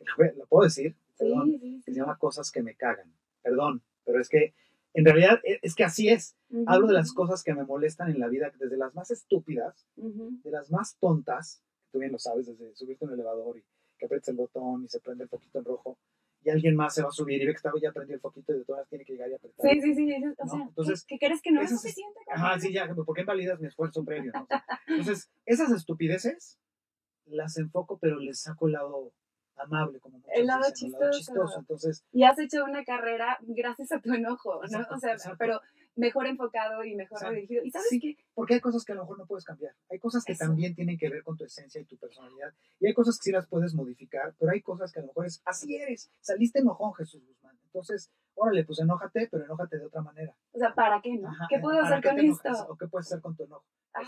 La, 0.36 0.46
puedo 0.46 0.62
decir, 0.62 0.94
perdón, 1.18 1.46
Sí, 1.50 1.58
sí, 1.58 1.76
sí. 1.78 1.82
se 1.82 1.92
llama 1.94 2.16
Cosas 2.16 2.52
que 2.52 2.62
me 2.62 2.76
cagan. 2.76 3.12
Perdón, 3.42 3.82
pero 4.04 4.20
es 4.20 4.28
que 4.28 4.54
en 4.94 5.04
realidad 5.04 5.40
e- 5.42 5.58
es 5.62 5.74
que 5.74 5.82
así 5.82 6.10
es. 6.10 6.36
Ujú. 6.50 6.62
Hablo 6.68 6.86
de 6.86 6.92
las 6.94 7.12
cosas 7.12 7.42
que 7.42 7.54
me 7.54 7.64
molestan 7.64 8.08
en 8.10 8.20
la 8.20 8.28
vida, 8.28 8.52
desde 8.56 8.76
las 8.76 8.94
más 8.94 9.10
estúpidas, 9.10 9.84
Ujú. 9.96 10.38
de 10.44 10.50
las 10.52 10.70
más 10.70 10.96
tontas, 11.00 11.60
tú 11.90 11.98
bien 11.98 12.12
lo 12.12 12.20
sabes, 12.20 12.46
desde 12.46 12.72
subirte 12.76 13.04
a 13.04 13.08
un 13.08 13.14
elevador 13.14 13.58
y 13.58 13.64
que 13.98 14.06
aprietes 14.06 14.28
el 14.28 14.36
botón 14.36 14.84
y 14.84 14.88
se 14.88 15.00
prende 15.00 15.24
el 15.24 15.28
foquito 15.28 15.58
en 15.58 15.64
rojo, 15.64 15.98
y 16.44 16.50
alguien 16.50 16.74
más 16.76 16.94
se 16.94 17.02
va 17.02 17.08
a 17.08 17.12
subir 17.12 17.40
y 17.40 17.46
ve 17.46 17.52
que 17.52 17.56
estaba 17.56 17.78
ya 17.80 17.92
prendió 17.92 18.14
el 18.16 18.20
foquito 18.20 18.52
y 18.52 18.58
de 18.58 18.64
todas 18.64 18.88
tiene 18.88 19.04
que 19.04 19.12
llegar 19.12 19.30
y 19.30 19.34
apretar. 19.34 19.70
Sí, 19.70 19.80
sí, 19.80 19.94
sí. 19.94 20.12
O 20.38 20.44
¿No? 20.44 20.50
sea, 20.50 20.62
Entonces, 20.62 21.04
¿qué, 21.04 21.18
qué 21.18 21.26
crees 21.26 21.42
que 21.42 21.52
no 21.52 21.60
es 21.60 21.70
suficiente? 21.70 22.20
Ajá, 22.28 22.58
sí, 22.58 22.72
ya, 22.72 22.92
¿por 22.94 23.14
qué 23.14 23.20
invalidas 23.22 23.60
mi 23.60 23.68
esfuerzo 23.68 24.04
previo? 24.04 24.32
no? 24.34 24.46
Entonces, 24.86 25.30
esas 25.46 25.70
estupideces 25.72 26.58
las 27.26 27.56
enfoco, 27.58 27.98
pero 27.98 28.18
les 28.18 28.40
saco 28.40 28.66
el 28.66 28.72
lado 28.72 29.12
amable, 29.56 30.00
como 30.00 30.18
muchos 30.18 30.32
El 30.34 30.46
lado 30.46 30.64
dicen, 30.68 30.86
el 30.86 30.92
lado 30.92 31.10
chistoso. 31.12 31.32
chistoso. 31.32 31.58
Entonces, 31.60 32.04
Y 32.12 32.24
has 32.24 32.38
hecho 32.38 32.64
una 32.64 32.84
carrera 32.84 33.38
gracias 33.42 33.92
a 33.92 34.00
tu 34.00 34.12
enojo, 34.12 34.54
¿no? 34.56 34.64
Exacto, 34.64 34.94
o 34.94 34.98
sea, 34.98 35.12
exacto. 35.12 35.36
pero 35.38 35.60
mejor 35.94 36.26
enfocado 36.26 36.82
y 36.84 36.94
mejor 36.94 37.18
Exacto. 37.18 37.34
dirigido. 37.34 37.64
¿Y 37.64 37.70
sabes 37.70 37.88
Sí. 37.90 38.00
qué? 38.00 38.16
porque 38.34 38.54
hay 38.54 38.60
cosas 38.60 38.84
que 38.84 38.92
a 38.92 38.94
lo 38.94 39.02
mejor 39.02 39.18
no 39.18 39.26
puedes 39.26 39.44
cambiar. 39.44 39.74
Hay 39.90 39.98
cosas 39.98 40.24
que 40.24 40.32
Eso. 40.32 40.44
también 40.46 40.74
tienen 40.74 40.96
que 40.98 41.08
ver 41.10 41.22
con 41.22 41.36
tu 41.36 41.44
esencia 41.44 41.80
y 41.80 41.84
tu 41.84 41.96
personalidad. 41.98 42.52
Y 42.80 42.86
hay 42.86 42.94
cosas 42.94 43.18
que 43.18 43.24
sí 43.24 43.30
las 43.32 43.46
puedes 43.46 43.74
modificar, 43.74 44.34
pero 44.38 44.52
hay 44.52 44.62
cosas 44.62 44.90
que 44.90 45.00
a 45.00 45.02
lo 45.02 45.08
mejor 45.08 45.26
es, 45.26 45.42
así 45.44 45.76
eres. 45.76 46.10
Saliste 46.20 46.60
enojón, 46.60 46.94
Jesús 46.94 47.22
Guzmán. 47.26 47.58
Entonces, 47.64 48.10
órale, 48.34 48.64
pues 48.64 48.80
enójate, 48.80 49.28
pero 49.30 49.44
enójate 49.44 49.78
de 49.78 49.86
otra 49.86 50.02
manera. 50.02 50.34
O 50.52 50.58
sea, 50.58 50.74
¿para 50.74 51.00
qué 51.00 51.16
no? 51.16 51.28
Ajá, 51.28 51.46
¿Qué 51.48 51.58
puedo 51.58 51.80
¿para 51.80 51.98
hacer 51.98 52.10
con 52.10 52.18
esto? 52.20 52.48
enojas? 52.48 52.66
¿O 52.68 52.76
qué 52.76 52.86
puedes 52.88 53.06
hacer 53.06 53.20
con 53.20 53.36
tu 53.36 53.44
enojo? 53.44 53.64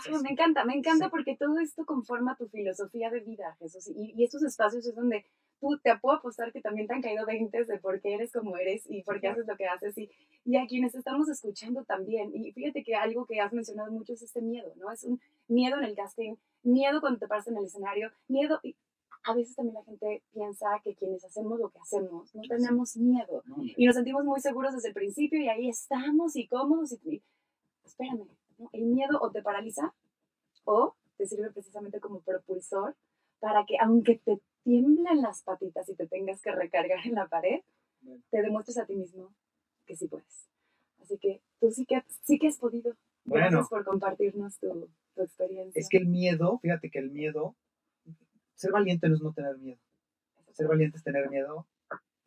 Es. 0.09 0.21
me 0.23 0.29
encanta, 0.31 0.65
me 0.65 0.73
encanta 0.75 1.05
Sí. 1.05 1.11
porque 1.11 1.37
todo 1.37 1.59
esto 1.59 1.85
conforma 1.85 2.35
tu 2.35 2.47
filosofía 2.47 3.09
de 3.11 3.19
vida, 3.19 3.55
Jesús. 3.59 3.87
Y, 3.89 4.13
y 4.15 4.23
estos 4.23 4.41
espacios 4.43 4.85
es 4.87 4.95
donde 4.95 5.25
tú 5.59 5.79
te 5.83 5.95
puedo 5.99 6.17
apostar 6.17 6.51
que 6.51 6.59
también 6.61 6.87
te 6.87 6.95
han 6.95 7.01
caído 7.01 7.25
veintes 7.25 7.67
de 7.67 7.77
por 7.77 8.01
qué 8.01 8.15
eres 8.15 8.31
como 8.33 8.57
eres 8.57 8.83
y 8.89 9.03
por 9.03 9.21
qué 9.21 9.27
haces 9.27 9.45
lo 9.47 9.55
que 9.55 9.67
haces. 9.67 9.95
Y, 9.97 10.09
y 10.43 10.57
a 10.57 10.65
quienes 10.65 10.95
estamos 10.95 11.29
escuchando 11.29 11.83
también. 11.83 12.31
Y 12.33 12.51
fíjate 12.51 12.83
que 12.83 12.95
algo 12.95 13.25
que 13.27 13.39
has 13.39 13.53
mencionado 13.53 13.91
mucho 13.91 14.13
es 14.13 14.23
este 14.23 14.41
miedo, 14.41 14.73
¿no? 14.77 14.91
Es 14.91 15.03
un 15.03 15.21
miedo 15.47 15.77
en 15.77 15.83
el 15.85 15.95
casting, 15.95 16.35
miedo 16.63 16.99
cuando 16.99 17.19
te 17.19 17.27
paras 17.27 17.47
en 17.47 17.57
el 17.57 17.65
escenario, 17.65 18.11
miedo. 18.27 18.59
Y 18.63 18.75
a 19.25 19.33
veces 19.33 19.55
también 19.55 19.75
la 19.75 19.83
gente 19.83 20.23
piensa 20.33 20.67
que 20.83 20.95
quienes 20.95 21.23
hacemos 21.25 21.59
lo 21.59 21.69
que 21.69 21.79
hacemos 21.79 22.33
no 22.35 22.41
tenemos 22.47 22.95
miedo. 22.97 23.41
No. 23.45 23.57
Y 23.59 23.85
nos 23.85 23.95
sentimos 23.95 24.23
muy 24.23 24.39
seguros 24.39 24.73
desde 24.73 24.89
el 24.89 24.93
principio 24.93 25.39
y 25.41 25.49
ahí 25.49 25.69
estamos 25.69 26.35
y 26.35 26.47
cómodos. 26.47 26.91
Y, 26.91 27.15
y- 27.15 27.23
espérame, 27.83 28.27
¿no? 28.57 28.69
el 28.71 28.85
miedo 28.85 29.19
o 29.21 29.31
te 29.31 29.41
paraliza 29.41 29.93
o 30.63 30.95
te 31.17 31.25
sirve 31.27 31.51
precisamente 31.51 31.99
como 31.99 32.21
propulsor 32.21 32.95
para 33.39 33.65
que 33.65 33.75
aunque 33.81 34.15
te 34.23 34.39
tiemblen 34.63 35.21
las 35.21 35.43
patitas 35.43 35.87
y 35.89 35.95
te 35.95 36.07
tengas 36.07 36.41
que 36.41 36.51
recargar 36.51 37.05
en 37.05 37.15
la 37.15 37.27
pared, 37.27 37.61
te 38.31 38.41
demuestres 38.41 38.77
a 38.77 38.85
ti 38.85 38.95
mismo 38.95 39.33
que 39.85 39.95
sí 39.95 40.07
puedes. 40.07 40.49
Así 41.01 41.17
que 41.19 41.41
tú 41.59 41.69
sí 41.71 41.85
que, 41.85 42.03
sí 42.23 42.39
que 42.39 42.47
has 42.47 42.57
podido. 42.57 42.95
Bueno. 43.25 43.47
Gracias 43.49 43.69
por 43.69 43.83
compartirnos 43.85 44.57
tu, 44.59 44.89
tu 45.15 45.21
experiencia. 45.21 45.79
Es 45.79 45.89
que 45.89 45.97
el 45.97 46.07
miedo, 46.07 46.59
fíjate 46.61 46.89
que 46.89 46.99
el 46.99 47.11
miedo, 47.11 47.55
ser 48.55 48.71
valiente 48.71 49.07
no 49.09 49.15
es 49.15 49.21
no 49.21 49.33
tener 49.33 49.57
miedo. 49.57 49.79
Ser 50.53 50.67
valiente 50.67 50.97
es 50.97 51.03
tener 51.03 51.29
miedo 51.29 51.67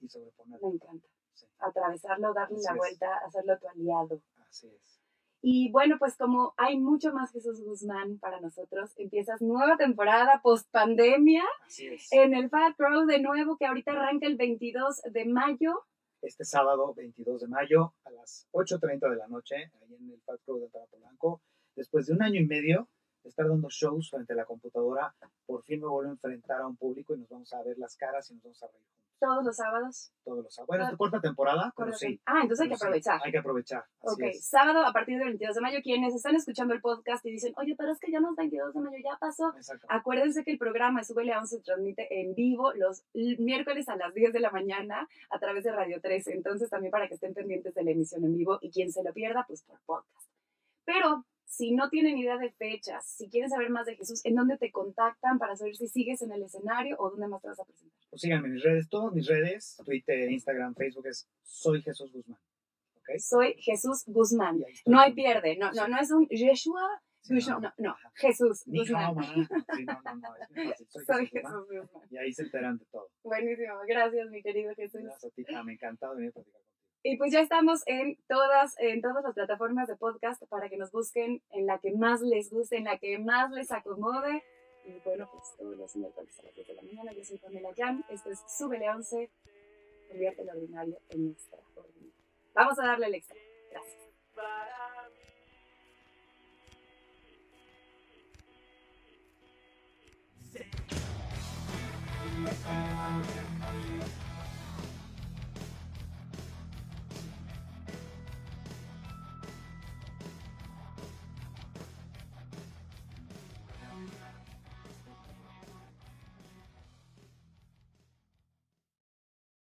y 0.00 0.08
sobreponerlo. 0.08 0.68
Me 0.68 0.74
encanta. 0.74 1.06
Sí, 1.34 1.46
Atravesarlo, 1.58 2.32
darle 2.34 2.56
Así 2.56 2.64
la 2.66 2.72
es. 2.72 2.76
vuelta, 2.78 3.06
hacerlo 3.26 3.58
tu 3.58 3.68
aliado. 3.68 4.22
así 4.48 4.68
es. 4.68 5.00
Y 5.40 5.70
bueno, 5.70 5.96
pues 6.00 6.16
como 6.16 6.52
hay 6.56 6.78
mucho 6.78 7.12
más 7.12 7.30
Jesús 7.32 7.62
Guzmán 7.64 8.18
para 8.18 8.40
nosotros, 8.40 8.92
empiezas 8.96 9.40
nueva 9.40 9.76
temporada 9.76 10.40
post 10.42 10.68
pandemia 10.72 11.44
Así 11.64 11.86
es. 11.86 12.12
en 12.12 12.34
el 12.34 12.50
Fat 12.50 12.76
Pro 12.76 13.06
de 13.06 13.20
nuevo, 13.20 13.56
que 13.56 13.66
ahorita 13.66 13.92
arranca 13.92 14.26
el 14.26 14.36
22 14.36 15.02
de 15.12 15.24
mayo. 15.26 15.84
Este 16.22 16.44
sábado 16.44 16.92
22 16.94 17.42
de 17.42 17.46
mayo 17.48 17.94
a 18.04 18.10
las 18.10 18.48
8.30 18.52 19.10
de 19.10 19.16
la 19.16 19.28
noche, 19.28 19.54
ahí 19.80 19.94
en 19.94 20.10
el 20.10 20.20
Fat 20.22 20.40
Club 20.44 20.60
de 20.60 20.68
Polanco, 20.90 21.40
después 21.76 22.06
de 22.06 22.14
un 22.14 22.22
año 22.22 22.40
y 22.40 22.44
medio 22.46 22.88
estar 23.24 23.48
dando 23.48 23.68
shows 23.68 24.10
frente 24.10 24.32
a 24.32 24.36
la 24.36 24.44
computadora, 24.44 25.14
por 25.46 25.62
fin 25.64 25.80
me 25.80 25.86
vuelvo 25.88 26.10
a 26.10 26.12
enfrentar 26.12 26.60
a 26.60 26.66
un 26.66 26.76
público 26.76 27.14
y 27.14 27.18
nos 27.18 27.28
vamos 27.28 27.52
a 27.52 27.62
ver 27.62 27.76
las 27.78 27.96
caras 27.96 28.30
y 28.30 28.34
nos 28.34 28.42
vamos 28.44 28.62
a 28.62 28.66
reír 28.66 28.82
juntos. 28.82 28.98
Todos 29.20 29.44
los 29.44 29.56
sábados. 29.56 30.12
Todos 30.24 30.44
los 30.44 30.54
sábados. 30.54 30.68
Bueno, 30.68 30.84
es 30.84 30.90
tu 30.92 30.96
corta 30.96 31.20
temporada, 31.20 31.74
pero 31.76 31.92
sí. 31.92 32.20
Ah, 32.24 32.38
entonces 32.42 32.62
hay 32.62 32.68
que 32.68 32.76
sí, 32.76 32.84
aprovechar. 32.84 33.20
hay 33.24 33.32
que 33.32 33.38
aprovechar. 33.38 33.84
Así 34.02 34.14
Ok, 34.14 34.20
es. 34.22 34.44
sábado 34.46 34.86
a 34.86 34.92
partir 34.92 35.18
del 35.18 35.28
22 35.30 35.56
de 35.56 35.60
mayo, 35.60 35.78
quienes 35.82 36.14
están 36.14 36.36
escuchando 36.36 36.72
el 36.72 36.80
podcast 36.80 37.26
y 37.26 37.32
dicen, 37.32 37.52
oye, 37.56 37.74
pero 37.76 37.90
es 37.90 37.98
que 37.98 38.12
ya 38.12 38.20
no 38.20 38.30
es 38.30 38.36
22 38.36 38.74
de 38.74 38.80
mayo, 38.80 38.96
ya 39.02 39.18
pasó. 39.18 39.52
Acuérdense 39.88 40.44
que 40.44 40.52
el 40.52 40.58
programa 40.58 41.02
Súbele 41.02 41.32
a 41.32 41.40
11 41.40 41.56
se 41.56 41.62
transmite 41.64 42.20
en 42.20 42.36
vivo 42.36 42.72
los 42.74 43.02
miércoles 43.12 43.88
a 43.88 43.96
las 43.96 44.14
10 44.14 44.32
de 44.32 44.38
la 44.40 44.52
mañana 44.52 45.08
a 45.30 45.38
través 45.40 45.64
de 45.64 45.72
Radio 45.72 46.00
13. 46.00 46.34
Entonces 46.34 46.70
también 46.70 46.92
para 46.92 47.08
que 47.08 47.14
estén 47.14 47.34
pendientes 47.34 47.74
de 47.74 47.82
la 47.82 47.90
emisión 47.90 48.22
en 48.24 48.36
vivo 48.36 48.58
y 48.62 48.70
quien 48.70 48.92
se 48.92 49.02
lo 49.02 49.12
pierda, 49.12 49.44
pues 49.48 49.62
por 49.62 49.80
podcast. 49.84 50.28
Pero 50.84 51.24
si 51.48 51.72
no 51.72 51.88
tienen 51.88 52.18
idea 52.18 52.36
de 52.36 52.52
fechas, 52.52 53.04
si 53.06 53.28
quieren 53.28 53.48
saber 53.48 53.70
más 53.70 53.86
de 53.86 53.96
Jesús, 53.96 54.24
¿en 54.24 54.34
dónde 54.34 54.58
te 54.58 54.70
contactan 54.70 55.38
para 55.38 55.56
saber 55.56 55.74
si 55.74 55.88
sigues 55.88 56.20
en 56.22 56.30
el 56.30 56.42
escenario 56.42 56.96
o 56.98 57.10
dónde 57.10 57.26
más 57.26 57.40
te 57.40 57.48
vas 57.48 57.58
a 57.58 57.64
presentar? 57.64 57.98
Pues 58.10 58.20
síganme 58.20 58.48
en 58.48 58.54
mis 58.54 58.62
redes, 58.62 58.88
todas 58.88 59.12
mis 59.14 59.26
redes, 59.26 59.76
Twitter, 59.84 60.30
Instagram, 60.30 60.74
Facebook 60.74 61.06
es 61.06 61.26
Soy 61.42 61.82
Jesús 61.82 62.12
Guzmán. 62.12 62.38
¿Ok? 62.96 63.18
Soy 63.18 63.54
Jesús 63.58 64.04
Guzmán. 64.06 64.62
No 64.86 65.00
hay 65.00 65.14
pierde, 65.14 65.56
no, 65.56 65.72
no, 65.72 65.88
no 65.88 65.98
es 65.98 66.10
un 66.10 66.28
Yeshua, 66.28 66.86
Sí, 67.22 67.34
no, 67.48 67.60
no, 67.78 67.96
Jesús 68.14 68.66
Ni 68.66 68.78
Guzmán. 68.78 69.14
Sí, 69.74 69.84
no, 69.84 70.00
no, 70.02 70.14
no, 70.14 70.62
es. 70.62 70.78
Soy, 70.88 71.04
Soy 71.06 71.26
Jesús 71.26 71.50
Guzmán. 71.50 71.66
Jesús 71.66 71.90
Guzmán. 71.90 72.08
Y 72.10 72.16
ahí 72.18 72.32
se 72.32 72.42
enteran 72.42 72.78
de 72.78 72.84
todo. 72.86 73.10
Buenísimo, 73.22 73.74
gracias 73.86 74.30
mi 74.30 74.42
querido 74.42 74.74
Jesús. 74.74 75.00
Gracias 75.02 75.32
a 75.32 75.34
ti, 75.34 75.44
Pam, 75.44 75.66
me 75.66 75.72
encantado 75.72 76.14
venir 76.14 76.30
a 76.30 76.32
platicar 76.32 76.60
contigo. 76.62 76.77
Y 77.02 77.16
pues 77.16 77.32
ya 77.32 77.40
estamos 77.40 77.82
en 77.86 78.18
todas, 78.28 78.78
en 78.78 79.00
todas 79.00 79.22
las 79.22 79.34
plataformas 79.34 79.86
de 79.88 79.96
podcast 79.96 80.42
para 80.46 80.68
que 80.68 80.76
nos 80.76 80.90
busquen 80.90 81.42
en 81.52 81.66
la 81.66 81.78
que 81.78 81.92
más 81.92 82.20
les 82.22 82.50
guste, 82.50 82.76
en 82.76 82.84
la 82.84 82.98
que 82.98 83.18
más 83.18 83.52
les 83.52 83.70
acomode. 83.70 84.42
Y 84.84 84.98
bueno, 85.04 85.28
pues 85.32 85.44
todos 85.56 85.76
los 85.76 85.94
miércoles 85.96 86.38
a 86.40 86.42
las 86.42 86.54
10 86.54 86.66
de 86.66 86.74
la 86.74 86.82
mañana. 86.82 87.12
Yo 87.12 87.24
soy 87.24 87.38
Pamela 87.38 87.70
Jan. 87.76 88.04
Esto 88.08 88.30
es 88.30 88.42
Súbele 88.48 88.86
a 88.88 88.96
11. 88.96 89.30
Convierte 90.08 90.44
lo 90.44 90.52
ordinario 90.52 90.98
en 91.10 91.30
extraordinario. 91.30 92.12
Vamos 92.54 92.78
a 92.78 92.86
darle 92.86 93.06
el 93.06 93.14
extra. 93.14 93.36
Gracias. 93.70 94.08
Sé 100.52 100.66